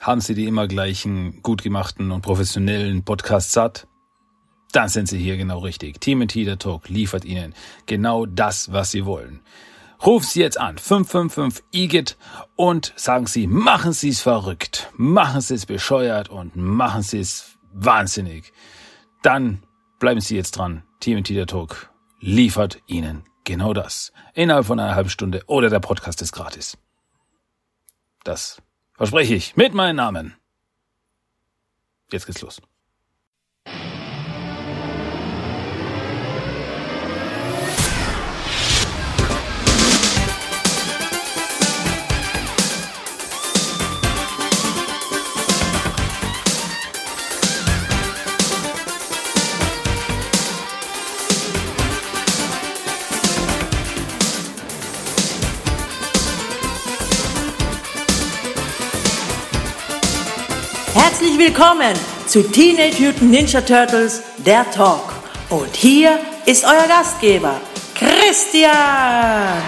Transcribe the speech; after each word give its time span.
Haben 0.00 0.22
Sie 0.22 0.34
die 0.34 0.46
immer 0.46 0.66
gleichen, 0.66 1.42
gut 1.42 1.62
gemachten 1.62 2.10
und 2.10 2.22
professionellen 2.22 3.04
Podcasts 3.04 3.52
satt? 3.52 3.86
Dann 4.72 4.88
sind 4.88 5.06
Sie 5.06 5.18
hier 5.18 5.36
genau 5.36 5.58
richtig. 5.58 6.00
Team 6.00 6.26
der 6.26 6.58
Talk 6.58 6.88
liefert 6.88 7.26
Ihnen 7.26 7.54
genau 7.84 8.24
das, 8.24 8.72
was 8.72 8.90
Sie 8.90 9.04
wollen. 9.04 9.40
Ruf 10.04 10.24
Sie 10.24 10.40
jetzt 10.40 10.58
an, 10.58 10.78
555 10.78 11.64
IGIT 11.72 12.16
und 12.56 12.94
sagen 12.96 13.26
Sie, 13.26 13.46
machen 13.46 13.92
Sie 13.92 14.08
es 14.08 14.20
verrückt, 14.20 14.90
machen 14.96 15.42
Sie 15.42 15.54
es 15.54 15.66
bescheuert 15.66 16.30
und 16.30 16.56
machen 16.56 17.02
Sie 17.02 17.20
es 17.20 17.58
wahnsinnig. 17.74 18.54
Dann 19.22 19.62
bleiben 19.98 20.22
Sie 20.22 20.34
jetzt 20.34 20.52
dran. 20.52 20.82
Team 21.00 21.22
der 21.22 21.46
Talk 21.46 21.90
liefert 22.20 22.80
Ihnen 22.86 23.24
genau 23.44 23.74
das. 23.74 24.12
Innerhalb 24.32 24.64
von 24.64 24.80
einer 24.80 24.94
halben 24.94 25.10
Stunde 25.10 25.42
oder 25.46 25.68
der 25.68 25.80
Podcast 25.80 26.22
ist 26.22 26.32
gratis. 26.32 26.78
Das 28.24 28.62
verspreche 29.00 29.34
ich 29.34 29.56
mit 29.56 29.72
meinem 29.72 29.96
Namen. 29.96 30.34
Jetzt 32.12 32.26
geht's 32.26 32.42
los. 32.42 32.60
Willkommen 61.40 61.96
zu 62.26 62.42
Teenage 62.42 63.00
Mutant 63.00 63.30
Ninja 63.30 63.62
Turtles, 63.62 64.22
der 64.44 64.70
Talk. 64.72 65.10
Und 65.48 65.74
hier 65.74 66.18
ist 66.44 66.66
euer 66.66 66.86
Gastgeber, 66.86 67.58
Christian. 67.94 69.62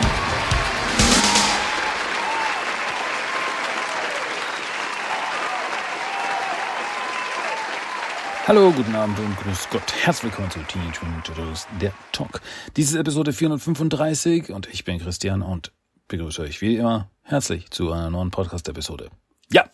Hallo, 8.46 8.70
guten 8.72 8.94
Abend 8.94 9.18
und 9.18 9.34
grüß 9.38 9.68
Gott. 9.70 9.94
Herzlich 10.02 10.24
willkommen 10.24 10.50
zu 10.50 10.58
Teenage 10.64 10.98
Mutant 11.02 11.24
Turtles, 11.24 11.66
der 11.80 11.94
Talk. 12.12 12.42
Dies 12.76 12.90
ist 12.90 12.98
Episode 12.98 13.32
435 13.32 14.52
und 14.52 14.68
ich 14.68 14.84
bin 14.84 15.00
Christian 15.00 15.40
und 15.40 15.72
begrüße 16.08 16.42
euch 16.42 16.60
wie 16.60 16.76
immer 16.76 17.08
herzlich 17.22 17.70
zu 17.70 17.92
einer 17.92 18.10
neuen 18.10 18.30
Podcast-Episode. 18.30 19.08
Ja, 19.50 19.64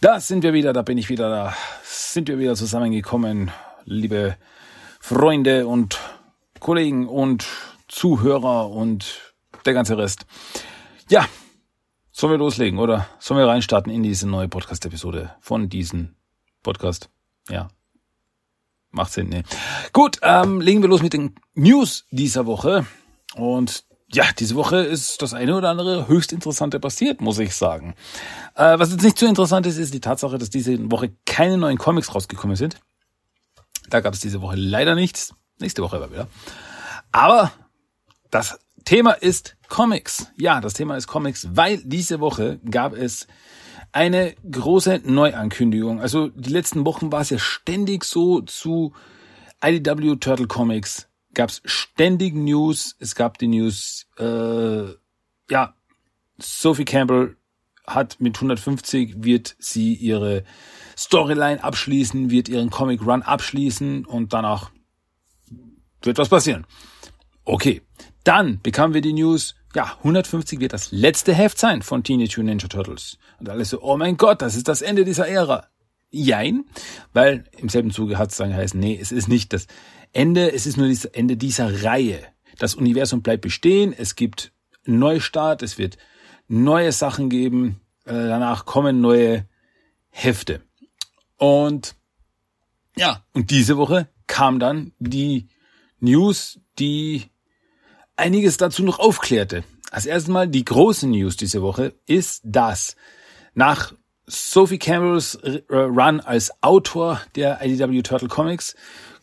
da 0.00 0.18
sind 0.18 0.42
wir 0.42 0.54
wieder, 0.54 0.72
da 0.72 0.82
bin 0.82 0.98
ich 0.98 1.10
wieder, 1.10 1.28
da 1.28 1.54
sind 1.82 2.28
wir 2.28 2.38
wieder 2.38 2.54
zusammengekommen, 2.54 3.50
liebe 3.84 4.36
Freunde 4.98 5.66
und 5.66 5.98
Kollegen 6.58 7.06
und 7.06 7.46
Zuhörer 7.88 8.70
und 8.70 9.34
der 9.66 9.74
ganze 9.74 9.98
Rest. 9.98 10.24
Ja, 11.10 11.26
sollen 12.12 12.32
wir 12.32 12.38
loslegen 12.38 12.78
oder 12.78 13.08
sollen 13.18 13.40
wir 13.40 13.46
reinstarten 13.46 13.92
in 13.92 14.02
diese 14.02 14.26
neue 14.26 14.48
Podcast-Episode 14.48 15.34
von 15.40 15.68
diesem 15.68 16.14
Podcast? 16.62 17.10
Ja. 17.48 17.68
Macht 18.92 19.12
Sinn, 19.12 19.28
ne? 19.28 19.42
Gut, 19.92 20.18
ähm, 20.22 20.60
legen 20.60 20.82
wir 20.82 20.88
los 20.88 21.02
mit 21.02 21.12
den 21.12 21.34
News 21.54 22.06
dieser 22.10 22.46
Woche. 22.46 22.86
Und 23.34 23.84
ja, 24.12 24.24
diese 24.38 24.56
Woche 24.56 24.78
ist 24.78 25.22
das 25.22 25.34
eine 25.34 25.56
oder 25.56 25.70
andere 25.70 26.08
höchst 26.08 26.32
interessante 26.32 26.80
passiert, 26.80 27.20
muss 27.20 27.38
ich 27.38 27.54
sagen. 27.54 27.94
Äh, 28.56 28.78
was 28.78 28.90
jetzt 28.90 29.02
nicht 29.02 29.18
so 29.18 29.26
interessant 29.26 29.66
ist, 29.66 29.76
ist 29.76 29.94
die 29.94 30.00
Tatsache, 30.00 30.38
dass 30.38 30.50
diese 30.50 30.90
Woche 30.90 31.12
keine 31.26 31.58
neuen 31.58 31.78
Comics 31.78 32.14
rausgekommen 32.14 32.56
sind. 32.56 32.80
Da 33.88 34.00
gab 34.00 34.14
es 34.14 34.20
diese 34.20 34.42
Woche 34.42 34.56
leider 34.56 34.94
nichts. 34.94 35.34
Nächste 35.60 35.82
Woche 35.82 35.96
aber 35.96 36.10
wieder. 36.10 36.28
Aber 37.12 37.52
das 38.30 38.58
Thema 38.84 39.12
ist 39.12 39.56
Comics. 39.68 40.28
Ja, 40.36 40.60
das 40.60 40.74
Thema 40.74 40.96
ist 40.96 41.06
Comics, 41.06 41.48
weil 41.52 41.78
diese 41.84 42.20
Woche 42.20 42.60
gab 42.68 42.94
es 42.94 43.26
eine 43.92 44.34
große 44.50 45.02
Neuankündigung. 45.04 46.00
Also 46.00 46.28
die 46.28 46.50
letzten 46.50 46.84
Wochen 46.86 47.12
war 47.12 47.20
es 47.20 47.30
ja 47.30 47.38
ständig 47.38 48.04
so 48.04 48.40
zu 48.40 48.92
IDW 49.62 50.16
Turtle 50.16 50.46
Comics 50.46 51.09
gab 51.34 51.50
es 51.50 51.62
ständig 51.64 52.34
News. 52.34 52.96
Es 52.98 53.14
gab 53.14 53.38
die 53.38 53.48
News, 53.48 54.06
äh, 54.18 54.84
ja, 55.50 55.74
Sophie 56.38 56.84
Campbell 56.84 57.36
hat 57.86 58.20
mit 58.20 58.36
150 58.36 59.24
wird 59.24 59.56
sie 59.58 59.94
ihre 59.94 60.44
Storyline 60.96 61.62
abschließen, 61.62 62.30
wird 62.30 62.48
ihren 62.48 62.70
Comic 62.70 63.04
Run 63.04 63.22
abschließen 63.22 64.04
und 64.04 64.32
danach 64.32 64.70
wird 66.02 66.18
was 66.18 66.28
passieren. 66.28 66.66
Okay, 67.44 67.82
dann 68.24 68.60
bekamen 68.60 68.94
wir 68.94 69.00
die 69.00 69.12
News, 69.12 69.54
ja, 69.74 69.96
150 69.98 70.60
wird 70.60 70.72
das 70.72 70.92
letzte 70.92 71.34
Heft 71.34 71.58
sein 71.58 71.82
von 71.82 72.02
Teenage 72.02 72.40
Mutant 72.40 72.62
Ninja 72.62 72.68
Turtles. 72.68 73.18
Und 73.38 73.48
alles 73.48 73.70
so, 73.70 73.80
oh 73.82 73.96
mein 73.96 74.16
Gott, 74.16 74.42
das 74.42 74.56
ist 74.56 74.68
das 74.68 74.82
Ende 74.82 75.04
dieser 75.04 75.28
Ära. 75.28 75.66
Jein, 76.10 76.64
weil 77.12 77.44
im 77.56 77.68
selben 77.68 77.92
Zuge 77.92 78.18
hat 78.18 78.30
es 78.30 78.36
dann 78.36 78.50
geheißen, 78.50 78.78
nee, 78.80 78.98
es 79.00 79.12
ist 79.12 79.28
nicht 79.28 79.52
das 79.52 79.68
Ende, 80.12 80.52
es 80.52 80.66
ist 80.66 80.76
nur 80.76 80.88
das 80.88 81.04
Ende 81.04 81.36
dieser 81.36 81.84
Reihe. 81.84 82.20
Das 82.58 82.74
Universum 82.74 83.22
bleibt 83.22 83.42
bestehen, 83.42 83.94
es 83.96 84.16
gibt 84.16 84.52
Neustart, 84.84 85.62
es 85.62 85.78
wird 85.78 85.98
neue 86.48 86.92
Sachen 86.92 87.28
geben, 87.28 87.80
äh, 88.04 88.12
danach 88.12 88.66
kommen 88.66 89.00
neue 89.00 89.46
Hefte. 90.08 90.62
Und 91.36 91.94
ja, 92.96 93.24
und 93.32 93.50
diese 93.50 93.76
Woche 93.76 94.08
kam 94.26 94.58
dann 94.58 94.92
die 94.98 95.48
News, 96.00 96.60
die 96.78 97.30
einiges 98.16 98.56
dazu 98.56 98.82
noch 98.82 98.98
aufklärte. 98.98 99.64
Als 99.90 100.06
erstes 100.06 100.30
Mal 100.30 100.48
die 100.48 100.64
große 100.64 101.08
News 101.08 101.36
diese 101.36 101.62
Woche 101.62 101.94
ist, 102.06 102.42
dass 102.44 102.96
nach 103.54 103.94
Sophie 104.26 104.78
Campbells 104.78 105.38
Run 105.68 106.20
als 106.20 106.52
Autor 106.62 107.20
der 107.34 107.64
IDW 107.64 108.02
Turtle 108.02 108.28
Comics 108.28 108.76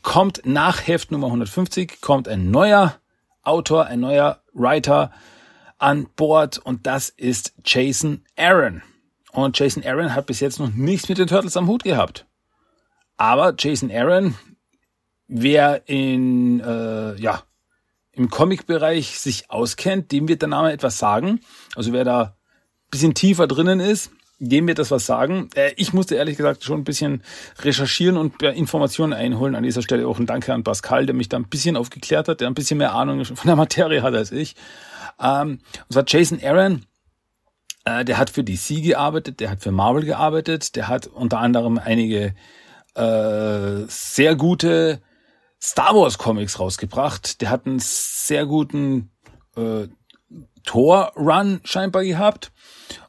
kommt 0.07 0.43
nach 0.45 0.87
Heft 0.87 1.11
Nummer 1.11 1.27
150, 1.27 1.99
kommt 1.99 2.29
ein 2.29 2.49
neuer 2.49 2.95
Autor, 3.43 3.87
ein 3.87 3.99
neuer 3.99 4.41
Writer 4.53 5.11
an 5.79 6.07
Bord 6.15 6.59
und 6.59 6.87
das 6.87 7.09
ist 7.09 7.53
Jason 7.65 8.23
Aaron. 8.37 8.83
Und 9.33 9.59
Jason 9.59 9.83
Aaron 9.83 10.15
hat 10.15 10.25
bis 10.27 10.39
jetzt 10.39 10.59
noch 10.59 10.69
nichts 10.69 11.09
mit 11.09 11.17
den 11.17 11.27
Turtles 11.27 11.57
am 11.57 11.67
Hut 11.67 11.83
gehabt. 11.83 12.25
Aber 13.17 13.53
Jason 13.59 13.91
Aaron, 13.91 14.35
wer 15.27 15.89
in, 15.89 16.61
äh, 16.61 17.19
ja, 17.19 17.43
im 18.13 18.29
Comic-Bereich 18.29 19.19
sich 19.19 19.51
auskennt, 19.51 20.13
dem 20.13 20.29
wird 20.29 20.41
der 20.41 20.47
Name 20.47 20.71
etwas 20.71 20.99
sagen. 20.99 21.41
Also 21.75 21.91
wer 21.91 22.05
da 22.05 22.37
bisschen 22.91 23.13
tiefer 23.13 23.45
drinnen 23.45 23.81
ist, 23.81 24.11
dem 24.39 24.67
wird 24.67 24.79
das 24.79 24.91
was 24.91 25.05
sagen. 25.05 25.49
Äh, 25.55 25.73
ich 25.77 25.93
musste 25.93 26.15
ehrlich 26.15 26.37
gesagt 26.37 26.63
schon 26.63 26.81
ein 26.81 26.83
bisschen 26.83 27.23
recherchieren 27.59 28.17
und 28.17 28.41
Informationen 28.41 29.13
einholen. 29.13 29.55
An 29.55 29.63
dieser 29.63 29.81
Stelle 29.81 30.07
auch 30.07 30.19
ein 30.19 30.25
Danke 30.25 30.53
an 30.53 30.63
Pascal, 30.63 31.05
der 31.05 31.15
mich 31.15 31.29
da 31.29 31.37
ein 31.37 31.47
bisschen 31.47 31.75
aufgeklärt 31.75 32.27
hat, 32.27 32.41
der 32.41 32.47
ein 32.47 32.53
bisschen 32.53 32.77
mehr 32.77 32.93
Ahnung 32.93 33.25
von 33.25 33.47
der 33.47 33.55
Materie 33.55 34.03
hat 34.03 34.13
als 34.13 34.31
ich. 34.31 34.55
Ähm, 35.19 35.59
und 35.87 35.93
zwar 35.93 36.03
Jason 36.07 36.39
Aaron, 36.43 36.85
äh, 37.85 38.05
der 38.05 38.17
hat 38.17 38.29
für 38.29 38.43
DC 38.43 38.83
gearbeitet, 38.83 39.39
der 39.39 39.49
hat 39.49 39.61
für 39.61 39.71
Marvel 39.71 40.05
gearbeitet, 40.05 40.75
der 40.75 40.87
hat 40.87 41.07
unter 41.07 41.39
anderem 41.39 41.79
einige 41.79 42.35
äh, 42.93 43.85
sehr 43.87 44.35
gute 44.35 45.01
Star 45.61 45.95
Wars 45.95 46.19
Comics 46.19 46.59
rausgebracht. 46.59 47.41
Der 47.41 47.49
hat 47.49 47.65
einen 47.65 47.79
sehr 47.79 48.45
guten 48.45 49.09
äh, 49.55 49.87
Thor 50.63 51.13
Run 51.15 51.61
scheinbar 51.63 52.03
gehabt 52.03 52.51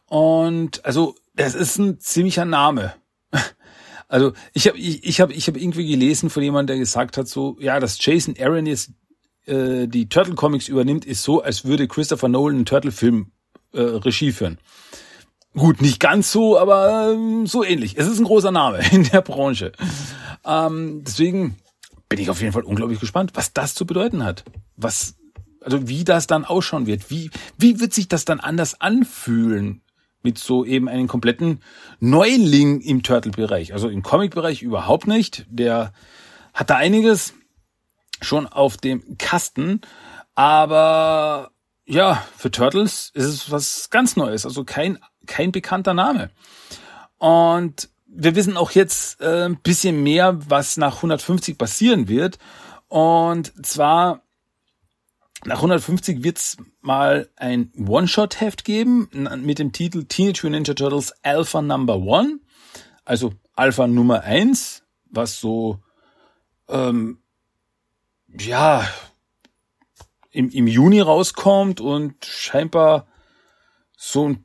und 0.09 0.85
also 0.85 1.15
es 1.37 1.55
ist 1.55 1.79
ein 1.79 2.01
ziemlicher 2.01 2.45
Name. 2.45 2.95
Also 4.11 4.33
ich 4.55 4.67
habe 4.67 4.79
ich, 4.79 5.05
ich 5.05 5.21
habe 5.21 5.35
ich 5.35 5.49
habe 5.49 5.61
irgendwie 5.61 5.87
gelesen 5.87 6.31
von 6.31 6.43
jemandem, 6.43 6.69
der 6.69 6.79
gesagt 6.79 7.19
hat 7.19 7.29
so, 7.29 7.59
ja, 7.61 7.79
dass 7.79 8.03
Jason 8.03 8.37
Aaron 8.41 8.65
jetzt 8.65 8.93
äh, 9.45 9.87
die 9.87 10.09
Turtle 10.09 10.35
Comics 10.35 10.69
übernimmt, 10.69 11.05
ist 11.05 11.23
so, 11.23 11.43
als 11.43 11.67
würde 11.67 11.87
Christopher 11.87 12.29
Nolan 12.29 12.57
einen 12.57 12.65
Turtle 12.65 12.91
Film 12.91 13.33
äh, 13.75 13.83
Regie 13.83 14.33
führen. 14.33 14.57
Gut, 15.55 15.83
nicht 15.83 16.01
ganz 16.01 16.31
so, 16.33 16.59
aber 16.59 17.13
ähm, 17.13 17.47
so 17.47 17.65
ähnlich. 17.65 17.99
Es 17.99 18.07
ist 18.07 18.19
ein 18.19 18.25
großer 18.25 18.51
Name 18.51 18.81
in 18.93 19.05
der 19.05 19.21
Branche. 19.21 19.73
Ähm, 20.45 21.03
deswegen 21.05 21.57
bin 22.09 22.19
ich 22.19 22.31
auf 22.31 22.41
jeden 22.41 22.53
Fall 22.53 22.63
unglaublich 22.63 23.01
gespannt, 23.01 23.33
was 23.35 23.53
das 23.53 23.75
zu 23.75 23.85
bedeuten 23.85 24.25
hat. 24.25 24.45
Was, 24.77 25.17
also 25.61 25.89
wie 25.89 26.05
das 26.05 26.27
dann 26.27 26.45
ausschauen 26.45 26.87
wird. 26.87 27.11
Wie, 27.11 27.31
wie 27.59 27.81
wird 27.81 27.93
sich 27.93 28.09
das 28.09 28.25
dann 28.25 28.41
anders 28.41 28.81
anfühlen? 28.81 29.83
Mit 30.23 30.39
so 30.39 30.65
eben 30.65 30.89
einen 30.89 31.09
kompletten 31.09 31.63
Neuling 32.01 32.81
im 32.81 33.03
Turtle-Bereich. 33.03 33.73
Also 33.73 33.89
im 33.89 34.03
Comic-Bereich 34.03 34.63
überhaupt 34.63 35.07
nicht. 35.07 35.47
Der 35.49 35.93
hat 36.55 36.71
da 36.71 36.77
einiges 36.77 37.35
schon 38.21 38.47
auf 38.47 38.77
dem 38.77 39.17
Kasten. 39.19 39.81
Aber 40.35 41.51
ja, 41.87 42.25
für 42.37 42.51
Turtles 42.51 43.11
ist 43.15 43.25
es 43.27 43.51
was 43.51 43.91
ganz 43.91 44.17
Neues. 44.17 44.45
Also 44.45 44.65
kein, 44.65 44.99
kein 45.27 45.53
bekannter 45.53 45.95
Name. 45.95 46.31
Und 47.19 47.89
wir 48.07 48.35
wissen 48.35 48.57
auch 48.57 48.71
jetzt 48.73 49.21
äh, 49.21 49.45
ein 49.45 49.61
bisschen 49.61 50.03
mehr, 50.03 50.39
was 50.49 50.77
nach 50.77 50.97
150 50.97 51.59
passieren 51.59 52.09
wird. 52.09 52.39
Und 52.89 53.53
zwar 53.65 54.23
nach 55.45 55.57
150 55.57 56.23
wird's 56.23 56.57
mal 56.81 57.29
ein 57.37 57.73
One-Shot-Heft 57.77 58.65
geben 58.65 59.09
mit 59.43 59.59
dem 59.59 59.73
Titel 59.73 60.05
Teenage 60.05 60.41
Mutant 60.45 60.69
Ninja 60.69 60.75
Turtles 60.75 61.13
Alpha 61.23 61.63
Number 61.63 61.97
One, 61.97 62.41
also 63.05 63.33
Alpha 63.55 63.87
Nummer 63.87 64.23
eins, 64.23 64.83
was 65.11 65.41
so 65.41 65.81
ähm, 66.69 67.19
ja 68.39 68.89
im, 70.31 70.51
im 70.51 70.67
Juni 70.67 71.01
rauskommt 71.01 71.81
und 71.81 72.25
scheinbar 72.25 73.07
so 73.97 74.29
ein 74.29 74.45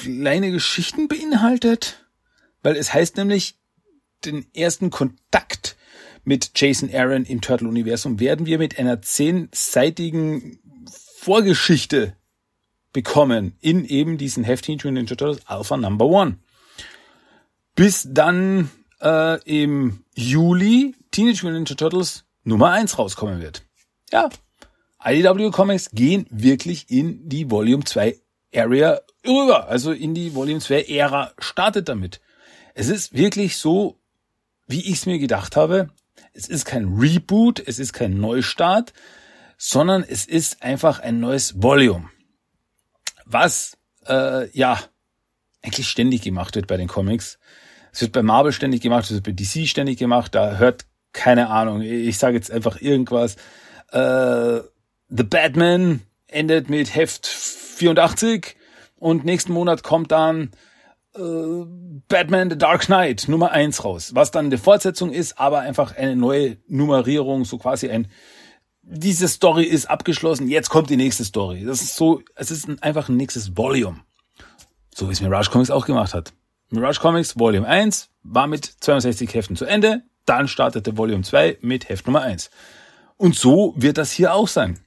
kleine 0.00 0.50
Geschichten 0.50 1.08
beinhaltet, 1.08 2.06
weil 2.62 2.76
es 2.76 2.92
heißt 2.92 3.16
nämlich, 3.16 3.56
den 4.24 4.46
ersten 4.54 4.90
Kontakt 4.90 5.76
mit 6.24 6.52
Jason 6.54 6.90
Aaron 6.92 7.24
im 7.24 7.40
Turtle-Universum 7.40 8.20
werden 8.20 8.46
wir 8.46 8.58
mit 8.58 8.78
einer 8.78 9.02
zehnseitigen 9.02 10.58
Vorgeschichte 11.18 12.16
bekommen 12.92 13.56
in 13.60 13.84
eben 13.84 14.18
diesen 14.18 14.44
Heft 14.44 14.64
Teenage 14.64 14.90
Ninja 14.90 15.16
Turtles 15.16 15.46
Alpha 15.46 15.76
Number 15.76 16.06
One. 16.06 16.38
Bis 17.74 18.08
dann 18.10 18.70
äh, 19.00 19.42
im 19.44 20.04
Juli 20.14 20.94
Teenage 21.10 21.44
Mutant 21.44 21.68
Ninja 21.68 21.74
Turtles 21.74 22.24
Nummer 22.44 22.72
eins 22.72 22.98
rauskommen 22.98 23.40
wird. 23.40 23.64
Ja, 24.12 24.28
IDW 25.04 25.50
Comics 25.50 25.90
gehen 25.92 26.26
wirklich 26.30 26.90
in 26.90 27.28
die 27.28 27.50
Volume 27.50 27.84
2 27.84 28.16
Area 28.54 29.00
rüber, 29.26 29.68
also 29.68 29.92
in 29.92 30.14
die 30.14 30.34
Volume 30.34 30.60
2 30.60 30.84
Ära 30.84 31.32
startet 31.38 31.88
damit. 31.88 32.20
Es 32.74 32.88
ist 32.88 33.14
wirklich 33.14 33.56
so, 33.56 33.98
wie 34.66 34.80
ich 34.80 34.94
es 34.94 35.06
mir 35.06 35.18
gedacht 35.18 35.56
habe. 35.56 35.90
Es 36.40 36.48
ist 36.48 36.64
kein 36.64 36.94
Reboot, 36.98 37.62
es 37.64 37.78
ist 37.78 37.92
kein 37.92 38.18
Neustart, 38.18 38.94
sondern 39.58 40.02
es 40.02 40.24
ist 40.24 40.62
einfach 40.62 41.00
ein 41.00 41.20
neues 41.20 41.62
Volume. 41.62 42.08
Was, 43.26 43.76
äh, 44.06 44.50
ja, 44.56 44.80
eigentlich 45.62 45.88
ständig 45.88 46.22
gemacht 46.22 46.56
wird 46.56 46.66
bei 46.66 46.78
den 46.78 46.88
Comics. 46.88 47.38
Es 47.92 48.00
wird 48.00 48.12
bei 48.12 48.22
Marvel 48.22 48.52
ständig 48.52 48.80
gemacht, 48.80 49.04
es 49.04 49.10
wird 49.12 49.24
bei 49.24 49.32
DC 49.32 49.68
ständig 49.68 49.98
gemacht, 49.98 50.34
da 50.34 50.56
hört 50.56 50.86
keine 51.12 51.50
Ahnung, 51.50 51.82
ich 51.82 52.16
sage 52.16 52.36
jetzt 52.36 52.50
einfach 52.50 52.80
irgendwas. 52.80 53.36
Äh, 53.92 54.60
The 55.08 55.24
Batman 55.24 56.00
endet 56.28 56.70
mit 56.70 56.94
Heft 56.94 57.26
84 57.26 58.56
und 58.96 59.24
nächsten 59.24 59.52
Monat 59.52 59.82
kommt 59.82 60.10
dann 60.12 60.52
äh, 61.14 61.64
Batman 62.08 62.50
The 62.50 62.58
Dark 62.58 62.86
Knight 62.86 63.28
Nummer 63.28 63.52
eins 63.52 63.84
raus, 63.84 64.14
was 64.14 64.30
dann 64.30 64.46
eine 64.46 64.58
Fortsetzung 64.58 65.12
ist, 65.12 65.38
aber 65.38 65.60
einfach 65.60 65.96
eine 65.96 66.16
neue 66.16 66.58
Nummerierung, 66.68 67.44
so 67.44 67.58
quasi 67.58 67.88
ein 67.88 68.08
diese 68.82 69.28
Story 69.28 69.64
ist 69.64 69.88
abgeschlossen, 69.88 70.48
jetzt 70.48 70.68
kommt 70.68 70.90
die 70.90 70.96
nächste 70.96 71.24
Story. 71.24 71.64
Das 71.64 71.80
ist 71.80 71.96
so, 71.96 72.22
es 72.34 72.50
ist 72.50 72.68
einfach 72.82 73.08
ein 73.08 73.16
nächstes 73.16 73.56
Volume. 73.56 74.00
So 74.92 75.08
wie 75.08 75.12
es 75.12 75.20
Mirage 75.20 75.50
Comics 75.50 75.70
auch 75.70 75.86
gemacht 75.86 76.12
hat. 76.12 76.32
Mirage 76.70 77.00
Comics 77.00 77.38
Volume 77.38 77.66
1 77.66 78.10
war 78.22 78.46
mit 78.46 78.64
62 78.64 79.32
Heften 79.32 79.56
zu 79.56 79.64
Ende, 79.64 80.02
dann 80.26 80.48
startete 80.48 80.96
Volume 80.96 81.22
2 81.22 81.58
mit 81.60 81.88
Heft 81.88 82.06
Nummer 82.06 82.22
1. 82.22 82.50
Und 83.16 83.36
so 83.36 83.74
wird 83.76 83.98
das 83.98 84.10
hier 84.10 84.34
auch 84.34 84.48
sein. 84.48 84.80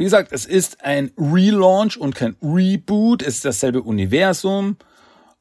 Wie 0.00 0.04
gesagt, 0.04 0.32
es 0.32 0.46
ist 0.46 0.82
ein 0.82 1.12
Relaunch 1.18 1.98
und 1.98 2.14
kein 2.14 2.34
Reboot. 2.40 3.20
Es 3.20 3.34
ist 3.34 3.44
dasselbe 3.44 3.82
Universum. 3.82 4.78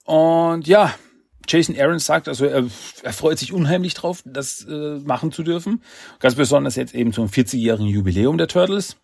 Und 0.03 0.67
ja, 0.67 0.93
Jason 1.47 1.79
Aaron 1.79 1.99
sagt, 1.99 2.27
also 2.27 2.43
er, 2.43 2.65
er 3.03 3.13
freut 3.13 3.39
sich 3.39 3.53
unheimlich 3.53 3.93
drauf, 3.93 4.21
das 4.25 4.65
äh, 4.65 4.99
machen 4.99 5.31
zu 5.31 5.43
dürfen. 5.43 5.81
Ganz 6.19 6.35
besonders 6.35 6.75
jetzt 6.75 6.93
eben 6.93 7.13
zum 7.13 7.27
40-jährigen 7.27 7.87
Jubiläum 7.87 8.37
der 8.37 8.49
Turtles, 8.49 8.97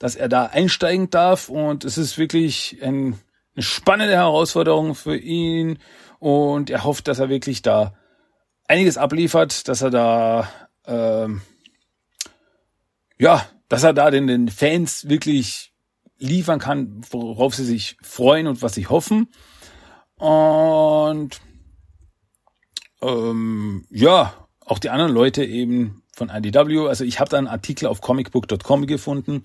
dass 0.00 0.16
er 0.16 0.28
da 0.28 0.46
einsteigen 0.46 1.08
darf. 1.08 1.50
Und 1.50 1.84
es 1.84 1.98
ist 1.98 2.18
wirklich 2.18 2.76
ein, 2.82 3.16
eine 3.54 3.62
spannende 3.62 4.16
Herausforderung 4.16 4.96
für 4.96 5.16
ihn. 5.16 5.78
Und 6.18 6.68
er 6.68 6.82
hofft, 6.82 7.06
dass 7.06 7.20
er 7.20 7.28
wirklich 7.28 7.62
da 7.62 7.94
einiges 8.66 8.98
abliefert, 8.98 9.68
dass 9.68 9.82
er 9.82 9.90
da 9.90 10.48
ähm, 10.84 11.42
ja 13.18 13.46
dass 13.68 13.82
er 13.82 13.92
da 13.92 14.10
den, 14.10 14.26
den 14.26 14.48
Fans 14.48 15.08
wirklich 15.08 15.72
liefern 16.18 16.58
kann, 16.58 17.02
worauf 17.10 17.54
sie 17.54 17.64
sich 17.64 17.96
freuen 18.02 18.46
und 18.46 18.62
was 18.62 18.74
sie 18.74 18.86
hoffen. 18.86 19.28
Und 20.16 21.40
ähm, 23.02 23.84
ja, 23.90 24.46
auch 24.64 24.78
die 24.78 24.90
anderen 24.90 25.12
Leute 25.12 25.44
eben 25.44 26.02
von 26.12 26.30
IDW. 26.30 26.88
Also 26.88 27.04
ich 27.04 27.20
habe 27.20 27.30
da 27.30 27.38
einen 27.38 27.46
Artikel 27.46 27.86
auf 27.86 28.00
comicbook.com 28.00 28.86
gefunden, 28.86 29.44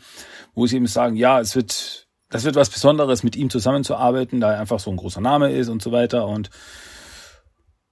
wo 0.53 0.65
sie 0.65 0.77
eben 0.77 0.87
sagen, 0.87 1.17
ja, 1.17 1.39
es 1.39 1.55
wird, 1.55 2.07
das 2.29 2.43
wird 2.45 2.55
was 2.55 2.69
Besonderes, 2.69 3.23
mit 3.23 3.35
ihm 3.35 3.49
zusammenzuarbeiten, 3.49 4.39
da 4.39 4.53
er 4.53 4.59
einfach 4.59 4.79
so 4.79 4.89
ein 4.89 4.97
großer 4.97 5.21
Name 5.21 5.51
ist 5.51 5.67
und 5.67 5.81
so 5.81 5.91
weiter. 5.91 6.27
Und 6.27 6.49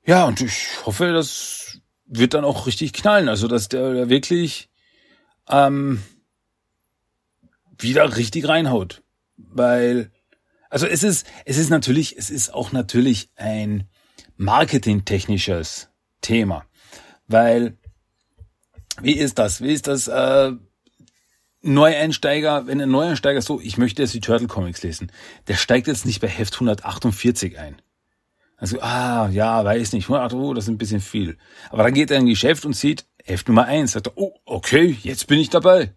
ja, 0.05 0.25
und 0.25 0.39
ich 0.39 0.85
hoffe, 0.85 1.11
das 1.11 1.81
wird 2.05 2.33
dann 2.33 2.45
auch 2.45 2.65
richtig 2.65 2.93
knallen. 2.93 3.27
Also 3.27 3.47
dass 3.47 3.67
der 3.67 4.09
wirklich 4.09 4.69
ähm, 5.49 6.01
wieder 7.79 8.17
richtig 8.17 8.47
reinhaut. 8.47 9.03
Weil, 9.37 10.11
also 10.69 10.85
es 10.85 11.03
ist, 11.03 11.25
es 11.45 11.57
ist 11.57 11.69
natürlich, 11.69 12.17
es 12.17 12.29
ist 12.29 12.53
auch 12.53 12.71
natürlich 12.71 13.29
ein 13.35 13.89
marketingtechnisches 14.37 15.89
Thema. 16.21 16.65
Weil, 17.27 17.77
wie 19.01 19.17
ist 19.17 19.39
das? 19.39 19.61
Wie 19.61 19.73
ist 19.73 19.87
das, 19.87 20.07
äh, 20.07 20.51
Neueinsteiger, 21.61 22.67
wenn 22.67 22.79
ein 22.79 22.89
Neueinsteiger 22.89 23.41
so, 23.41 23.59
ich 23.59 23.77
möchte 23.77 24.01
jetzt 24.01 24.13
die 24.13 24.21
Turtle 24.21 24.47
Comics 24.47 24.81
lesen, 24.81 25.11
der 25.47 25.55
steigt 25.55 25.87
jetzt 25.87 26.05
nicht 26.05 26.21
bei 26.21 26.27
Heft 26.27 26.53
148 26.55 27.59
ein. 27.59 27.81
Also, 28.55 28.81
ah, 28.81 29.29
ja, 29.29 29.63
weiß 29.63 29.93
nicht, 29.93 30.09
oh, 30.09 30.53
das 30.53 30.65
ist 30.65 30.69
ein 30.69 30.77
bisschen 30.77 31.01
viel. 31.01 31.37
Aber 31.69 31.83
dann 31.83 31.93
geht 31.93 32.11
er 32.11 32.17
in 32.17 32.23
ein 32.23 32.29
Geschäft 32.29 32.65
und 32.65 32.75
sieht 32.75 33.05
Heft 33.23 33.47
Nummer 33.47 33.65
eins, 33.65 33.93
sagt 33.93 34.07
er, 34.07 34.17
oh, 34.17 34.33
okay, 34.45 34.97
jetzt 35.03 35.27
bin 35.27 35.39
ich 35.39 35.49
dabei. 35.49 35.93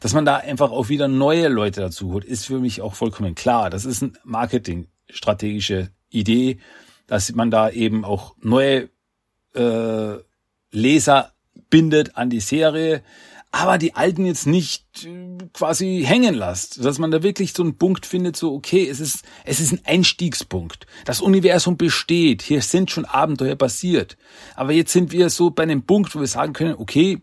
Dass 0.00 0.14
man 0.14 0.24
da 0.24 0.36
einfach 0.36 0.70
auch 0.70 0.88
wieder 0.88 1.08
neue 1.08 1.48
Leute 1.48 1.80
dazu 1.80 2.12
holt, 2.12 2.24
ist 2.24 2.46
für 2.46 2.58
mich 2.58 2.80
auch 2.80 2.94
vollkommen 2.94 3.34
klar. 3.34 3.70
Das 3.70 3.84
ist 3.84 4.02
eine 4.02 4.12
Marketingstrategische 4.24 5.90
Idee, 6.08 6.58
dass 7.06 7.32
man 7.32 7.50
da 7.50 7.70
eben 7.70 8.04
auch 8.04 8.34
neue 8.40 8.88
äh, 9.54 10.16
Leser 10.72 11.32
bindet 11.68 12.16
an 12.16 12.30
die 12.30 12.40
Serie, 12.40 13.02
aber 13.52 13.78
die 13.78 13.94
alten 13.94 14.26
jetzt 14.26 14.46
nicht 14.46 15.04
äh, 15.04 15.38
quasi 15.52 16.04
hängen 16.06 16.34
lässt, 16.34 16.84
dass 16.84 16.98
man 16.98 17.10
da 17.10 17.22
wirklich 17.22 17.52
so 17.52 17.62
einen 17.62 17.76
Punkt 17.76 18.06
findet, 18.06 18.36
so 18.36 18.54
okay, 18.54 18.88
es 18.88 19.00
ist 19.00 19.24
es 19.44 19.60
ist 19.60 19.72
ein 19.72 19.80
Einstiegspunkt. 19.84 20.86
Das 21.04 21.20
Universum 21.20 21.76
besteht, 21.76 22.42
hier 22.42 22.62
sind 22.62 22.90
schon 22.90 23.04
Abenteuer 23.04 23.56
passiert, 23.56 24.16
aber 24.54 24.72
jetzt 24.72 24.92
sind 24.92 25.12
wir 25.12 25.30
so 25.30 25.50
bei 25.50 25.64
einem 25.64 25.82
Punkt, 25.82 26.14
wo 26.14 26.20
wir 26.20 26.26
sagen 26.26 26.52
können, 26.52 26.76
okay, 26.78 27.20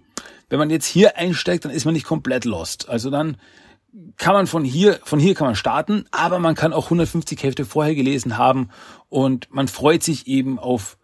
wenn 0.50 0.60
man 0.60 0.70
jetzt 0.70 0.86
hier 0.86 1.18
einsteigt, 1.18 1.66
dann 1.66 1.72
ist 1.72 1.86
man 1.86 1.94
nicht 1.94 2.06
komplett 2.06 2.46
lost. 2.46 2.89
Also 2.89 3.10
dann 3.10 3.38
kann 4.18 4.34
man 4.34 4.48
von 4.48 4.63
hier, 4.63 5.00
von 5.04 5.20
hier 5.20 5.34
kann 5.34 5.48
man 5.48 5.56
starten, 5.56 6.06
aber 6.12 6.39
man 6.39 6.56
kann 6.56 6.74
auch 6.74 6.86
150 6.86 7.42
Hefte 7.42 7.66
vorher 7.66 7.96
gelesen 7.96 8.38
haben 8.38 8.70
und 9.10 9.48
man 9.51 9.68
freut 9.68 10.04
sich 10.04 10.27
eben 10.27 10.60
auf 10.60 10.98